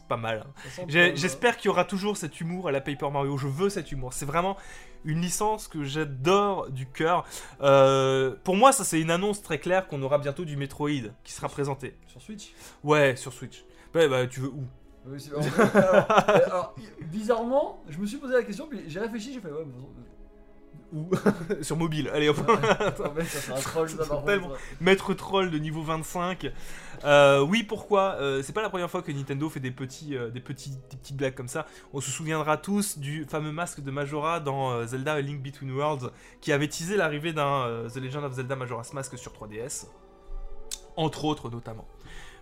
Pas 0.08 0.18
mal. 0.18 0.45
hein. 0.47 0.86
J'espère 0.88 1.58
qu'il 1.58 1.68
y 1.68 1.70
aura 1.70 1.86
toujours 1.86 2.18
cet 2.18 2.39
humour 2.41 2.68
à 2.68 2.72
la 2.72 2.82
Paper 2.82 3.10
Mario. 3.12 3.38
Je 3.38 3.47
veux 3.47 3.70
cet 3.70 3.91
humour. 3.91 4.14
C'est 4.14 4.26
vraiment 4.26 4.58
une 5.05 5.22
licence 5.22 5.68
que 5.68 5.84
j'adore 5.84 6.70
du 6.70 6.88
cœur. 6.88 7.26
Euh, 7.62 8.36
pour 8.43 8.55
moi, 8.55 8.72
ça 8.72 8.84
c'est 8.84 8.99
une 8.99 9.12
annonce 9.12 9.41
très 9.41 9.60
claire 9.60 9.88
qu'on 9.88 10.01
aura 10.01 10.18
bientôt 10.18 10.45
du 10.45 10.58
Metroid 10.58 10.89
qui 11.24 11.34
sera 11.34 11.49
présenté. 11.49 11.95
Sur 12.08 12.22
Switch? 12.22 12.53
Ouais, 12.84 13.16
sur 13.16 13.32
Switch. 13.34 13.64
Bah, 13.93 14.08
bah, 14.08 14.28
tu 14.28 14.39
veux 14.41 14.49
où? 14.49 14.64
Oui, 15.05 15.24
alors, 15.74 16.12
alors, 16.28 16.76
bizarrement, 17.03 17.82
je 17.88 17.97
me 17.97 18.05
suis 18.05 18.18
posé 18.18 18.34
la 18.34 18.43
question, 18.43 18.68
puis 18.68 18.82
j'ai 18.88 18.99
réfléchi, 18.99 19.34
j'ai 19.34 19.39
fait 19.39 19.47
ouais, 19.51 19.66
Où 20.93 21.09
Sur 21.61 21.75
mobile. 21.75 22.09
Allez, 22.13 22.29
hop. 22.29 22.38
ouais, 22.47 23.25
ça 23.25 23.55
un 23.55 23.59
troll, 23.59 23.89
ça 23.89 24.23
Tellement. 24.25 24.51
Maître 24.79 25.13
troll 25.13 25.51
de 25.51 25.57
niveau 25.57 25.81
25. 25.83 26.49
Euh, 27.03 27.41
oui, 27.41 27.63
pourquoi 27.63 28.15
Euh, 28.19 28.41
C'est 28.41 28.53
pas 28.53 28.61
la 28.61 28.69
première 28.69 28.89
fois 28.89 29.01
que 29.01 29.11
Nintendo 29.11 29.49
fait 29.49 29.59
des 29.59 29.71
petits, 29.71 30.15
euh, 30.15 30.29
des 30.29 30.39
petits, 30.39 30.71
des 30.89 30.97
petites 30.97 31.17
blagues 31.17 31.35
comme 31.35 31.49
ça. 31.49 31.65
On 31.93 31.99
se 31.99 32.09
souviendra 32.09 32.57
tous 32.57 32.97
du 32.97 33.25
fameux 33.25 33.51
masque 33.51 33.81
de 33.81 33.91
Majora 33.91 34.39
dans 34.39 34.71
euh, 34.71 34.85
Zelda 34.85 35.13
A 35.13 35.21
Link 35.21 35.41
Between 35.43 35.71
Worlds, 35.71 36.09
qui 36.41 36.51
avait 36.53 36.67
teasé 36.69 36.95
l'arrivée 36.95 37.33
d'un 37.33 37.65
euh, 37.67 37.89
The 37.89 37.97
Legend 37.97 38.23
of 38.23 38.33
Zelda 38.33 38.55
Majora's 38.55 38.93
Mask 38.93 39.17
sur 39.17 39.33
3DS, 39.33 39.88
entre 40.95 41.25
autres 41.25 41.49
notamment. 41.49 41.88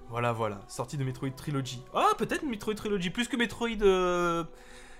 Voilà, 0.09 0.33
voilà, 0.33 0.61
sortie 0.67 0.97
de 0.97 1.03
Metroid 1.03 1.31
Trilogy. 1.35 1.81
Ah, 1.95 2.09
peut-être 2.17 2.43
Metroid 2.43 2.75
Trilogy, 2.75 3.09
plus 3.09 3.27
que 3.27 3.35
Metroid, 3.37 3.81
euh, 3.81 4.43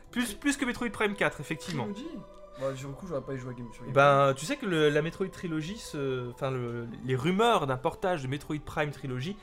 plus, 0.09 0.33
plus 0.33 0.57
que 0.57 0.65
Metroid 0.65 0.89
Prime 0.89 1.13
4, 1.13 1.39
effectivement. 1.41 1.83
Trilogy? 1.83 2.07
Bah, 2.59 2.67
le 2.71 2.87
coup, 2.93 3.05
j'aurais 3.07 3.21
pas 3.21 3.33
y 3.33 3.37
joué 3.37 3.51
à 3.51 3.53
Game 3.53 3.67
sur 3.73 3.83
Game 3.83 3.93
Ben, 3.93 4.33
tu 4.35 4.45
sais 4.45 4.55
que 4.55 4.65
le- 4.65 4.89
la 4.89 5.01
Metroid 5.01 5.27
Trilogy, 5.29 5.77
se- 5.77 6.29
enfin 6.31 6.51
le- 6.51 6.87
les 7.03 7.15
rumeurs 7.15 7.67
d'un 7.67 7.75
portage 7.77 8.23
de 8.23 8.27
Metroid 8.27 8.59
Prime 8.65 8.91
Trilogy 8.91 9.35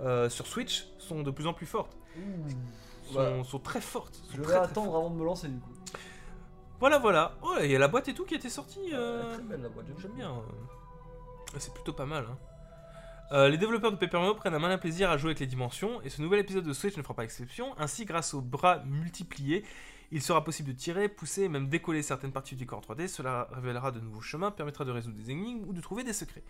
euh, 0.00 0.28
sur 0.30 0.46
Switch 0.46 0.86
sont 0.98 1.22
de 1.22 1.30
plus 1.30 1.46
en 1.46 1.52
plus 1.52 1.66
fortes. 1.66 1.96
Ouh. 2.16 2.48
Sont, 3.12 3.14
Bah, 3.14 3.44
sont 3.44 3.58
très 3.58 3.80
fortes. 3.80 4.14
sont 4.14 4.22
je 4.32 4.36
vais 4.38 4.44
très 4.44 4.54
attendre 4.56 4.92
fortes. 4.92 4.96
avant 5.04 5.10
de 5.10 5.16
me 5.16 5.24
lancer 5.24 5.48
du 5.48 5.58
coup. 5.58 5.70
Voilà, 6.78 6.98
voilà. 6.98 7.34
Oh, 7.42 7.56
il 7.60 7.70
y 7.70 7.76
a 7.76 7.78
la 7.78 7.88
boîte 7.88 8.08
et 8.08 8.14
tout 8.14 8.24
qui 8.24 8.34
a 8.34 8.36
été 8.38 8.48
sortie. 8.48 8.90
euh, 8.94 9.34
Très 9.34 9.42
belle 9.42 9.62
la 9.62 9.68
boîte, 9.68 9.86
J'aime 9.98 10.12
bien. 10.12 10.30
euh. 10.30 11.56
C'est 11.58 11.74
plutôt 11.74 11.92
pas 11.92 12.06
mal. 12.06 12.24
hein. 12.30 12.38
Euh, 13.32 13.48
les 13.48 13.58
développeurs 13.58 13.92
de 13.92 13.96
Paper 13.96 14.18
Mario 14.18 14.34
prennent 14.34 14.54
un 14.54 14.58
malin 14.58 14.78
plaisir 14.78 15.10
à 15.10 15.16
jouer 15.16 15.28
avec 15.30 15.40
les 15.40 15.46
dimensions, 15.46 16.00
et 16.02 16.08
ce 16.08 16.20
nouvel 16.22 16.40
épisode 16.40 16.64
de 16.64 16.72
Switch 16.72 16.96
ne 16.96 17.02
fera 17.02 17.14
pas 17.14 17.22
exception. 17.24 17.74
Ainsi, 17.78 18.04
grâce 18.04 18.34
aux 18.34 18.40
bras 18.40 18.80
multipliés, 18.86 19.64
il 20.12 20.22
sera 20.22 20.42
possible 20.42 20.70
de 20.72 20.76
tirer, 20.76 21.08
pousser 21.08 21.42
et 21.44 21.48
même 21.48 21.68
décoller 21.68 22.02
certaines 22.02 22.32
parties 22.32 22.56
du 22.56 22.66
corps 22.66 22.80
3D. 22.80 23.06
Cela 23.08 23.48
révélera 23.52 23.92
de 23.92 24.00
nouveaux 24.00 24.20
chemins, 24.20 24.50
permettra 24.50 24.84
de 24.84 24.90
résoudre 24.90 25.16
des 25.16 25.30
énigmes 25.30 25.64
ou 25.68 25.72
de 25.72 25.80
trouver 25.80 26.02
des 26.04 26.12
secrets. 26.12 26.42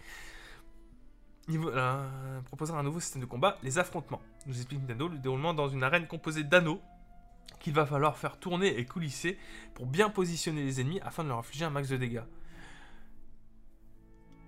Niveau, 1.48 1.68
euh, 1.70 2.40
proposera 2.42 2.78
un 2.78 2.82
nouveau 2.82 3.00
système 3.00 3.20
de 3.22 3.26
combat, 3.26 3.58
les 3.62 3.78
affrontements. 3.78 4.20
Nous 4.46 4.54
explique 4.56 4.80
Nintendo 4.80 5.08
le 5.08 5.18
déroulement 5.18 5.52
dans 5.52 5.68
une 5.68 5.82
arène 5.82 6.06
composée 6.06 6.44
d'anneaux 6.44 6.80
qu'il 7.58 7.74
va 7.74 7.84
falloir 7.84 8.16
faire 8.16 8.38
tourner 8.38 8.78
et 8.78 8.84
coulisser 8.86 9.36
pour 9.74 9.84
bien 9.86 10.08
positionner 10.08 10.62
les 10.64 10.80
ennemis 10.80 11.00
afin 11.00 11.24
de 11.24 11.28
leur 11.28 11.38
infliger 11.38 11.64
un 11.66 11.70
max 11.70 11.88
de 11.88 11.96
dégâts. 11.96 12.22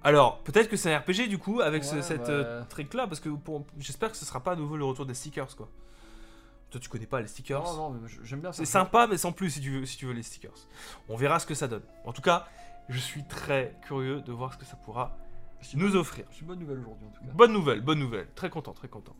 Alors, 0.04 0.42
peut-être 0.42 0.68
que 0.68 0.76
c'est 0.76 0.92
un 0.92 0.98
RPG 0.98 1.28
du 1.28 1.38
coup 1.38 1.60
avec 1.60 1.84
ce- 1.84 2.02
cette 2.02 2.22
ouais. 2.22 2.30
euh, 2.30 2.64
trick 2.64 2.92
là 2.94 3.06
parce 3.06 3.20
que 3.20 3.28
j'espère 3.78 4.10
que 4.10 4.16
ce 4.16 4.24
sera 4.24 4.40
pas 4.40 4.52
à 4.52 4.56
nouveau 4.56 4.76
le 4.76 4.84
retour 4.84 5.06
des 5.06 5.14
stickers 5.14 5.54
quoi. 5.56 5.68
Toi, 6.72 6.80
tu 6.80 6.88
connais 6.88 7.06
pas 7.06 7.20
les 7.20 7.26
stickers. 7.26 7.62
Non, 7.62 7.90
non, 7.90 8.00
j'aime 8.24 8.40
bien 8.40 8.50
ça. 8.50 8.56
C'est 8.56 8.70
sympa, 8.70 9.06
mais 9.06 9.18
sans 9.18 9.30
plus 9.30 9.50
si 9.50 9.60
tu, 9.60 9.70
veux, 9.70 9.84
si 9.84 9.98
tu 9.98 10.06
veux 10.06 10.14
les 10.14 10.22
stickers. 10.22 10.54
On 11.10 11.16
verra 11.16 11.38
ce 11.38 11.44
que 11.44 11.54
ça 11.54 11.68
donne. 11.68 11.82
En 12.06 12.14
tout 12.14 12.22
cas, 12.22 12.46
je 12.88 12.98
suis 12.98 13.24
très 13.24 13.76
curieux 13.82 14.22
de 14.22 14.32
voir 14.32 14.54
ce 14.54 14.58
que 14.58 14.64
ça 14.64 14.76
pourra 14.76 15.18
nous 15.74 15.96
offrir. 15.96 16.24
C'est 16.30 16.40
une 16.40 16.46
bonne 16.46 16.60
nouvelle 16.60 16.78
aujourd'hui, 16.78 17.06
en 17.06 17.10
tout 17.10 17.20
cas. 17.20 17.32
Bonne 17.34 17.52
nouvelle, 17.52 17.82
bonne 17.82 17.98
nouvelle. 17.98 18.26
Très 18.34 18.48
content, 18.48 18.72
très 18.72 18.88
content. 18.88 19.14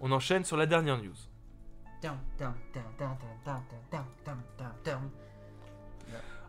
On 0.00 0.12
enchaîne 0.12 0.46
sur 0.46 0.56
la 0.56 0.64
dernière 0.64 0.96
news. 0.96 1.12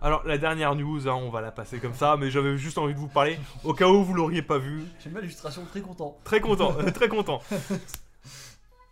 Alors, 0.01 0.25
la 0.25 0.37
dernière 0.37 0.73
news, 0.75 1.07
hein, 1.09 1.15
on 1.15 1.29
va 1.29 1.41
la 1.41 1.51
passer 1.51 1.79
comme 1.79 1.93
ça, 1.93 2.15
mais 2.17 2.31
j'avais 2.31 2.57
juste 2.57 2.77
envie 2.77 2.93
de 2.93 2.99
vous 2.99 3.09
parler 3.09 3.37
au 3.65 3.73
cas 3.73 3.89
où 3.89 4.05
vous 4.05 4.13
l'auriez 4.13 4.41
pas 4.41 4.57
vu. 4.57 4.85
J'ai 4.99 5.09
une 5.09 5.17
illustration, 5.17 5.65
très 5.65 5.81
content. 5.81 6.17
Très 6.23 6.39
content, 6.39 6.73
euh, 6.79 6.91
très 6.91 7.09
content. 7.09 7.41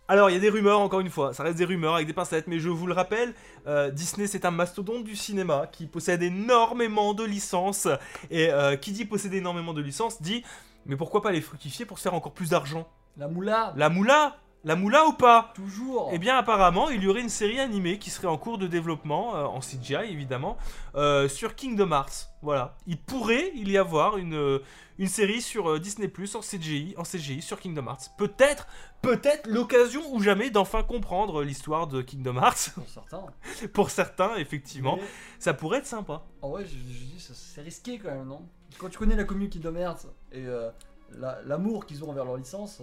Alors, 0.06 0.28
il 0.28 0.34
y 0.34 0.36
a 0.36 0.40
des 0.40 0.50
rumeurs, 0.50 0.80
encore 0.80 1.00
une 1.00 1.08
fois, 1.08 1.32
ça 1.32 1.42
reste 1.42 1.56
des 1.56 1.64
rumeurs 1.64 1.94
avec 1.94 2.06
des 2.06 2.12
pincettes, 2.12 2.46
mais 2.46 2.58
je 2.58 2.68
vous 2.68 2.86
le 2.86 2.92
rappelle, 2.92 3.32
euh, 3.66 3.90
Disney 3.90 4.26
c'est 4.26 4.44
un 4.44 4.50
mastodonte 4.50 5.02
du 5.02 5.16
cinéma 5.16 5.66
qui 5.72 5.86
possède 5.86 6.22
énormément 6.22 7.14
de 7.14 7.24
licences, 7.24 7.88
et 8.30 8.50
euh, 8.50 8.76
qui 8.76 8.92
dit 8.92 9.06
posséder 9.06 9.38
énormément 9.38 9.72
de 9.72 9.80
licences 9.80 10.20
dit, 10.20 10.44
mais 10.84 10.96
pourquoi 10.96 11.22
pas 11.22 11.32
les 11.32 11.40
fructifier 11.40 11.86
pour 11.86 11.96
se 11.96 12.02
faire 12.02 12.12
encore 12.12 12.34
plus 12.34 12.50
d'argent? 12.50 12.86
La 13.16 13.28
moula, 13.28 13.72
La 13.76 13.88
moula? 13.88 14.36
La 14.66 14.76
moula 14.76 15.06
ou 15.06 15.12
pas 15.12 15.52
toujours. 15.54 16.08
Eh 16.12 16.18
bien, 16.18 16.38
apparemment, 16.38 16.88
il 16.88 17.02
y 17.02 17.06
aurait 17.06 17.20
une 17.20 17.28
série 17.28 17.60
animée 17.60 17.98
qui 17.98 18.08
serait 18.08 18.26
en 18.28 18.38
cours 18.38 18.56
de 18.56 18.66
développement, 18.66 19.36
euh, 19.36 19.44
en 19.44 19.60
CGI 19.60 20.10
évidemment, 20.10 20.56
euh, 20.94 21.28
sur 21.28 21.54
Kingdom 21.54 21.92
Hearts. 21.92 22.30
Voilà. 22.40 22.74
Il 22.86 22.96
pourrait 22.98 23.52
il 23.54 23.70
y 23.70 23.76
avoir 23.76 24.16
une, 24.16 24.34
euh, 24.34 24.60
une 24.98 25.08
série 25.08 25.42
sur 25.42 25.68
euh, 25.70 25.78
Disney 25.78 26.08
Plus 26.08 26.34
en 26.34 26.40
CGI, 26.40 26.94
en 26.96 27.02
CGI 27.02 27.42
sur 27.42 27.60
Kingdom 27.60 27.86
Hearts. 27.88 28.10
Peut-être, 28.16 28.66
peut-être 29.02 29.46
l'occasion 29.48 30.00
ou 30.12 30.20
jamais 30.22 30.48
d'enfin 30.48 30.82
comprendre 30.82 31.42
l'histoire 31.42 31.86
de 31.86 32.00
Kingdom 32.00 32.36
Hearts. 32.38 32.70
Pour 32.74 32.88
certains. 32.88 33.26
Pour 33.74 33.90
certains, 33.90 34.36
effectivement, 34.36 34.96
Mais, 34.96 35.02
ça 35.40 35.52
pourrait 35.52 35.78
être 35.80 35.86
sympa. 35.86 36.22
en 36.40 36.48
vrai, 36.48 36.64
je, 36.64 36.70
je 36.70 37.04
dis, 37.04 37.20
ça- 37.20 37.34
c'est 37.34 37.60
risqué 37.60 37.98
quand 37.98 38.10
même, 38.10 38.24
non? 38.26 38.40
Quand 38.78 38.88
tu 38.88 38.96
connais 38.96 39.14
la 39.16 39.24
communauté 39.24 39.58
de 39.58 39.70
Hearts 39.76 40.06
et 40.32 40.46
euh, 40.46 40.70
la- 41.18 41.42
l'amour 41.42 41.84
qu'ils 41.84 42.02
ont 42.02 42.08
envers 42.08 42.24
leur 42.24 42.38
licence, 42.38 42.80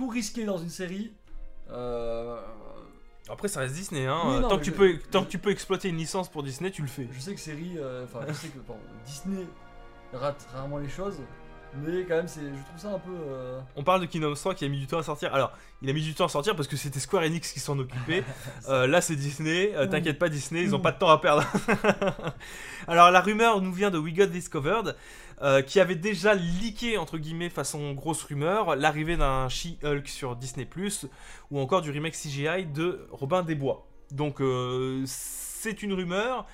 tout 0.00 0.08
risquer 0.08 0.46
dans 0.46 0.56
une 0.56 0.70
série. 0.70 1.12
Euh, 1.70 2.40
Après, 3.28 3.48
ça 3.48 3.60
reste 3.60 3.74
Disney, 3.74 4.06
hein. 4.06 4.22
Oui, 4.24 4.40
non, 4.40 4.48
tant, 4.48 4.58
que 4.58 4.64
tu 4.64 4.70
je- 4.70 4.74
peux, 4.76 4.98
tant 5.10 5.20
je- 5.20 5.24
que 5.26 5.30
tu 5.30 5.38
peux 5.38 5.50
exploiter 5.50 5.90
une 5.90 5.98
licence 5.98 6.30
pour 6.30 6.42
Disney, 6.42 6.70
tu 6.70 6.80
le 6.80 6.88
fais. 6.88 7.06
je 7.12 7.20
sais 7.20 7.34
que 7.34 7.40
série, 7.40 7.76
euh, 7.76 8.06
je 8.28 8.32
sais 8.32 8.48
que 8.48 8.58
pardon, 8.60 8.80
Disney 9.04 9.44
rate 10.14 10.48
rarement 10.54 10.78
les 10.78 10.88
choses, 10.88 11.18
mais 11.76 12.04
quand 12.04 12.16
même, 12.16 12.28
c'est, 12.28 12.40
je 12.40 12.64
trouve 12.68 12.78
ça 12.78 12.88
un 12.94 12.98
peu. 12.98 13.12
euh, 13.12 13.60
On 13.76 13.84
parle 13.84 14.00
de 14.00 14.06
Kingdom 14.06 14.30
Hearts 14.30 14.40
3 14.40 14.54
qui 14.54 14.64
a 14.64 14.68
mis 14.68 14.78
du 14.78 14.86
temps 14.86 14.98
à 14.98 15.02
sortir. 15.02 15.34
Alors, 15.34 15.52
il 15.82 15.88
a 15.88 15.92
mis 15.92 16.02
du 16.02 16.14
temps 16.14 16.24
à 16.26 16.28
sortir 16.28 16.56
parce 16.56 16.68
que 16.68 16.76
c'était 16.76 16.98
Square 17.00 17.22
Enix 17.22 17.52
qui 17.52 17.60
s'en 17.60 17.78
occupait. 17.78 18.24
Euh, 18.68 18.86
là, 18.86 19.00
c'est 19.00 19.16
Disney. 19.16 19.72
Euh. 19.74 19.86
T'inquiète 19.86 20.18
pas, 20.18 20.28
Disney, 20.28 20.62
ils 20.62 20.74
ont 20.74 20.80
pas 20.80 20.92
de 20.92 20.98
temps 20.98 21.08
à 21.08 21.18
perdre. 21.18 21.44
Alors, 22.86 23.10
la 23.10 23.20
rumeur 23.20 23.60
nous 23.60 23.72
vient 23.72 23.90
de 23.90 23.98
We 23.98 24.14
Got 24.14 24.26
Discovered, 24.26 24.96
qui 25.66 25.80
avait 25.80 25.94
déjà 25.94 26.34
leaké, 26.34 26.98
entre 26.98 27.18
guillemets, 27.18 27.48
façon 27.48 27.92
grosse 27.92 28.22
rumeur, 28.24 28.76
l'arrivée 28.76 29.16
d'un 29.16 29.48
She-Hulk 29.48 30.06
sur 30.08 30.36
Disney, 30.36 30.68
ou 31.50 31.58
encore 31.58 31.80
du 31.80 31.90
remake 31.90 32.14
CGI 32.14 32.66
de 32.66 33.06
Robin 33.10 33.42
des 33.42 33.54
Bois. 33.54 33.86
Donc, 34.10 34.40
c'est 35.06 35.82
une 35.82 35.92
rumeur, 35.94 36.46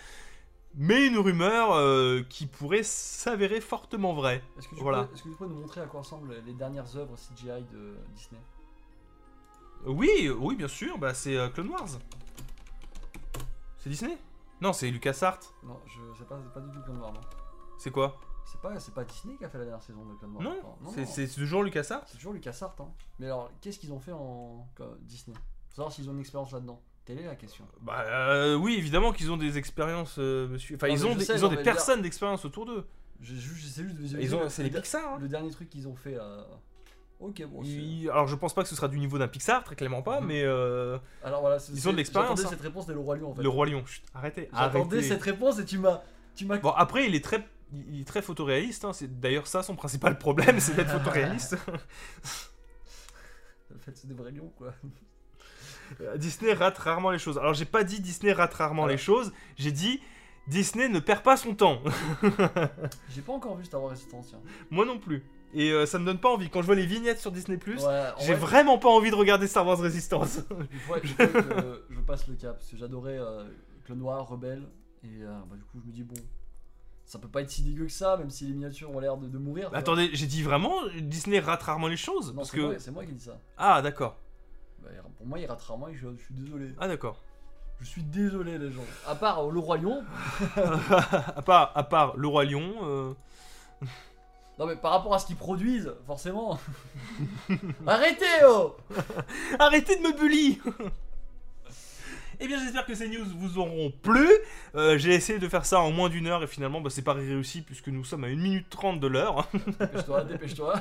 mais 0.76 1.06
une 1.06 1.18
rumeur 1.18 1.72
euh, 1.72 2.22
qui 2.28 2.46
pourrait 2.46 2.82
s'avérer 2.82 3.60
fortement 3.60 4.12
vraie. 4.14 4.42
Est-ce 4.58 4.68
que, 4.68 4.74
tu 4.76 4.82
Voilà. 4.82 5.04
peux, 5.04 5.14
est-ce 5.14 5.22
que 5.22 5.28
tu 5.30 5.34
peux 5.36 5.46
nous 5.46 5.56
montrer 5.60 5.80
à 5.80 5.86
quoi 5.86 6.00
ressemblent 6.00 6.34
les 6.46 6.52
dernières 6.54 6.96
œuvres 6.96 7.16
CGI 7.16 7.64
de 7.72 7.96
Disney? 8.14 8.40
Oui, 9.84 10.30
oui, 10.38 10.56
bien 10.56 10.68
sûr, 10.68 10.98
bah, 10.98 11.14
c'est 11.14 11.36
euh, 11.36 11.48
Clone 11.48 11.68
Wars. 11.70 11.88
C'est 13.78 13.90
Disney? 13.90 14.18
Non, 14.60 14.72
c'est 14.72 14.90
LucasArts. 14.90 15.40
Non, 15.62 15.78
je 15.86 16.18
sais 16.18 16.24
pas, 16.24 16.38
c'est 16.42 16.52
pas 16.52 16.60
du 16.60 16.70
tout 16.72 16.82
Clone 16.82 16.98
Wars, 17.00 17.12
non. 17.12 17.20
C'est 17.78 17.90
quoi? 17.90 18.18
C'est 18.46 18.60
pas, 18.60 18.72
pas 18.94 19.04
Disney 19.04 19.36
qui 19.36 19.44
a 19.44 19.48
fait 19.48 19.58
la 19.58 19.64
dernière 19.64 19.82
saison 19.82 20.04
de 20.04 20.14
Clone 20.14 20.32
Wars. 20.34 20.42
Non, 20.42 20.56
Enfin, 20.84 21.00
non. 21.00 21.06
c'est 21.06 21.28
toujours 21.28 21.62
LucasArts. 21.62 22.02
C'est 22.06 22.16
toujours 22.16 22.32
LucasArts, 22.32 22.74
hein. 22.80 22.88
Mais 23.18 23.26
alors, 23.26 23.50
qu'est-ce 23.60 23.78
qu'ils 23.78 23.92
ont 23.92 24.00
fait 24.00 24.12
en 24.12 24.66
quoi, 24.76 24.94
Disney? 25.00 25.36
Faut 25.70 25.76
savoir 25.76 25.92
s'ils 25.92 26.08
ont 26.08 26.12
une 26.12 26.20
expérience 26.20 26.52
là-dedans. 26.52 26.80
Telle 27.06 27.20
est 27.20 27.24
la 27.26 27.36
question? 27.36 27.64
Bah 27.82 28.00
euh, 28.06 28.54
oui, 28.56 28.74
évidemment 28.76 29.12
qu'ils 29.12 29.30
ont 29.30 29.36
des 29.36 29.56
expériences, 29.58 30.16
euh, 30.18 30.48
monsieur. 30.48 30.76
Enfin, 30.76 30.88
Non, 30.88 30.94
ils 30.94 30.98
mais 31.02 31.04
ont 31.08 31.12
je 31.14 31.18
des, 31.18 31.24
sais, 31.24 31.34
ils 31.34 31.38
ont 31.44 31.48
non, 31.48 31.50
des 31.50 31.56
mais 31.56 31.62
personnes 31.62 32.02
d'expérience 32.02 32.44
autour 32.44 32.66
d'eux. 32.66 32.84
Juste, 33.20 33.56
j'essaie 33.58 33.82
juste 33.84 33.96
de 33.96 34.02
visualiser. 34.02 34.28
Ils 34.30 34.34
ont, 34.36 34.42
le- 34.42 34.48
c'est 34.50 34.62
le, 34.64 34.68
les 34.70 34.74
Pixar. 34.74 35.14
hein. 35.14 35.18
le 35.20 35.28
dernier 35.28 35.50
truc 35.50 35.70
qu'ils 35.70 35.86
ont 35.88 35.94
fait. 35.94 36.16
euh, 36.18 36.42
Ok, 37.20 37.42
bon. 37.46 37.62
c'est- 37.62 37.70
Ils- 37.70 38.10
alors 38.10 38.26
je 38.26 38.34
pense 38.34 38.52
pas 38.54 38.62
que 38.62 38.68
ce 38.68 38.74
sera 38.74 38.88
du 38.88 38.98
niveau 38.98 39.16
d'un 39.18 39.28
Pixar, 39.28 39.62
très 39.64 39.74
clairement 39.76 40.02
pas, 40.02 40.20
Mhm. 40.20 40.26
mais 40.26 40.42
euh, 40.44 40.98
Alors 41.24 41.40
voilà, 41.40 41.58
c'est- 41.60 41.72
ils 41.72 41.88
ont 41.88 41.92
de 41.92 41.96
l'expérience, 41.96 42.30
J'attendais 42.40 42.46
hein. 42.48 42.50
cette 42.50 42.60
réponse 42.60 42.86
dès 42.86 42.92
le 42.92 42.98
Roi 43.00 43.16
Lion 43.16 43.30
en 43.30 43.34
fait. 43.34 43.42
le 43.42 43.48
roi 43.48 43.66
lion. 43.66 43.86
Chut, 43.86 44.02
arrêtez, 44.12 44.50
J'attendais 44.52 44.96
arrêtez. 44.96 45.08
cette 45.08 45.22
réponse 45.22 45.58
et 45.60 45.64
tu 45.64 45.78
m'as. 45.78 46.02
Tu 46.34 46.44
m'as. 46.44 46.58
Bon 46.58 46.70
après 46.72 47.06
il 47.06 47.14
est 47.14 47.24
très, 47.24 47.46
il 47.72 48.00
est 48.02 48.04
très 48.04 48.20
photoréaliste. 48.20 48.84
hein, 48.84 48.92
C'est 48.92 49.18
d'ailleurs 49.20 49.46
ça 49.46 49.62
son 49.62 49.76
principal 49.76 50.18
problème, 50.18 50.58
c'est 50.60 50.74
d'être 50.74 50.90
photoréaliste. 51.38 51.56
En 53.74 53.78
fait, 53.78 53.96
c'est 53.96 54.08
des 54.08 54.14
vrais 54.14 54.32
lions 54.32 54.52
quoi. 54.58 54.74
Euh, 56.00 56.16
Disney 56.16 56.52
rate 56.52 56.78
rarement 56.78 57.10
les 57.10 57.18
choses. 57.18 57.38
Alors 57.38 57.54
j'ai 57.54 57.64
pas 57.64 57.84
dit 57.84 58.00
Disney 58.00 58.32
rate 58.32 58.54
rarement 58.54 58.86
les 58.86 58.98
choses, 58.98 59.32
j'ai 59.56 59.72
dit 59.72 60.00
Disney 60.46 60.88
ne 60.88 61.00
perd 61.00 61.22
pas 61.22 61.36
son 61.36 61.54
temps. 61.54 61.82
J'ai 63.10 63.20
pas 63.20 63.32
encore 63.32 63.56
vu 63.56 63.64
Star 63.64 63.82
Wars 63.82 63.90
Resistance. 63.90 64.32
Moi 64.70 64.84
non 64.84 64.98
plus. 64.98 65.24
Et 65.54 65.70
euh, 65.70 65.86
ça 65.86 65.98
me 65.98 66.04
donne 66.04 66.18
pas 66.18 66.28
envie. 66.28 66.50
Quand 66.50 66.60
je 66.60 66.66
vois 66.66 66.74
les 66.74 66.86
vignettes 66.86 67.18
sur 67.18 67.32
Disney 67.32 67.58
Ouais, 67.66 67.76
j'ai 68.20 68.34
vrai, 68.34 68.34
vraiment 68.34 68.78
pas 68.78 68.88
envie 68.88 69.10
de 69.10 69.16
regarder 69.16 69.46
Star 69.46 69.66
Wars 69.66 69.78
Resistance. 69.78 70.40
Il 71.02 71.10
je 71.90 72.00
passe 72.00 72.28
le 72.28 72.34
cap 72.34 72.58
parce 72.58 72.70
que 72.70 72.76
j'adorais 72.76 73.18
euh, 73.18 73.44
Clone 73.84 73.98
Noir, 73.98 74.28
Rebelle 74.28 74.68
et 75.02 75.22
euh, 75.22 75.32
bah, 75.50 75.56
du 75.56 75.62
coup 75.64 75.80
je 75.80 75.86
me 75.86 75.92
dis 75.92 76.02
bon, 76.02 76.16
ça 77.04 77.18
peut 77.18 77.28
pas 77.28 77.42
être 77.42 77.50
si 77.50 77.62
dégueu 77.62 77.86
que 77.86 77.92
ça 77.92 78.16
même 78.16 78.30
si 78.30 78.46
les 78.46 78.52
miniatures 78.52 78.90
ont 78.94 79.00
l'air 79.00 79.16
de, 79.16 79.28
de 79.28 79.38
mourir. 79.38 79.70
Attendez, 79.72 80.10
j'ai 80.12 80.26
dit 80.26 80.42
vraiment 80.42 80.74
Disney 81.00 81.38
rate 81.40 81.62
rarement 81.62 81.88
les 81.88 81.96
choses 81.96 82.28
non 82.28 82.36
parce 82.36 82.50
c'est 82.50 82.56
que 82.56 82.62
moi, 82.62 82.74
c'est 82.78 82.90
moi 82.90 83.04
qui 83.04 83.12
dis 83.12 83.24
ça. 83.24 83.40
ah 83.56 83.82
d'accord, 83.82 84.18
Bah, 84.86 84.92
pour 85.18 85.26
moi 85.26 85.38
il 85.38 85.46
rate 85.46 85.60
rarement 85.62 85.88
et 85.88 85.94
je, 85.94 86.06
je 86.16 86.22
suis 86.24 86.34
désolé. 86.34 86.68
ah 86.78 86.88
d'accord. 86.88 87.16
Je 87.80 87.84
suis 87.86 88.02
désolé 88.02 88.56
les 88.56 88.70
gens. 88.70 88.84
À 89.06 89.14
part 89.14 89.40
euh, 89.46 89.50
le 89.50 89.58
Roi 89.60 89.76
Lion, 89.76 90.02
à 90.56 91.42
part 91.42 91.72
à 91.74 91.82
part 91.82 92.16
le 92.16 92.26
roi 92.26 92.44
lion. 92.44 92.72
euh, 92.84 93.12
non 94.58 94.66
mais 94.66 94.76
par 94.76 94.92
rapport 94.92 95.12
à 95.14 95.18
ce 95.18 95.26
qu'ils 95.26 95.36
produisent, 95.36 95.92
forcément. 96.06 96.58
Arrêtez 97.86 98.24
oh 98.44 98.76
Arrêtez 99.58 99.96
de 99.96 100.02
me 100.02 100.16
bully 100.18 100.58
Eh 102.40 102.46
bien, 102.46 102.58
j'espère 102.58 102.84
que 102.84 102.94
ces 102.94 103.08
news 103.08 103.24
vous 103.36 103.58
auront 103.58 103.90
plu. 103.90 104.28
Euh, 104.74 104.98
J'ai 104.98 105.14
essayé 105.14 105.38
de 105.38 105.48
faire 105.48 105.64
ça 105.64 105.80
en 105.80 105.90
moins 105.90 106.08
d'une 106.08 106.26
heure 106.26 106.42
et 106.42 106.46
finalement, 106.46 106.80
bah, 106.80 106.90
c'est 106.90 107.02
pas 107.02 107.14
réussi 107.14 107.62
puisque 107.62 107.88
nous 107.88 108.04
sommes 108.04 108.24
à 108.24 108.28
1 108.28 108.34
minute 108.36 108.66
30 108.68 109.00
de 109.00 109.06
l'heure. 109.06 109.48
Dépêche-toi, 109.80 110.24
dépêche-toi. 110.30 110.74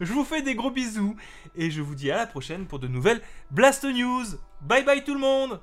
Je 0.00 0.12
vous 0.12 0.24
fais 0.24 0.42
des 0.42 0.54
gros 0.54 0.70
bisous 0.70 1.16
et 1.56 1.70
je 1.70 1.80
vous 1.82 1.94
dis 1.94 2.10
à 2.10 2.16
la 2.16 2.26
prochaine 2.26 2.66
pour 2.66 2.78
de 2.78 2.88
nouvelles 2.88 3.20
Blast 3.50 3.84
News. 3.84 4.24
Bye 4.60 4.84
bye 4.84 5.02
tout 5.04 5.14
le 5.14 5.20
monde 5.20 5.60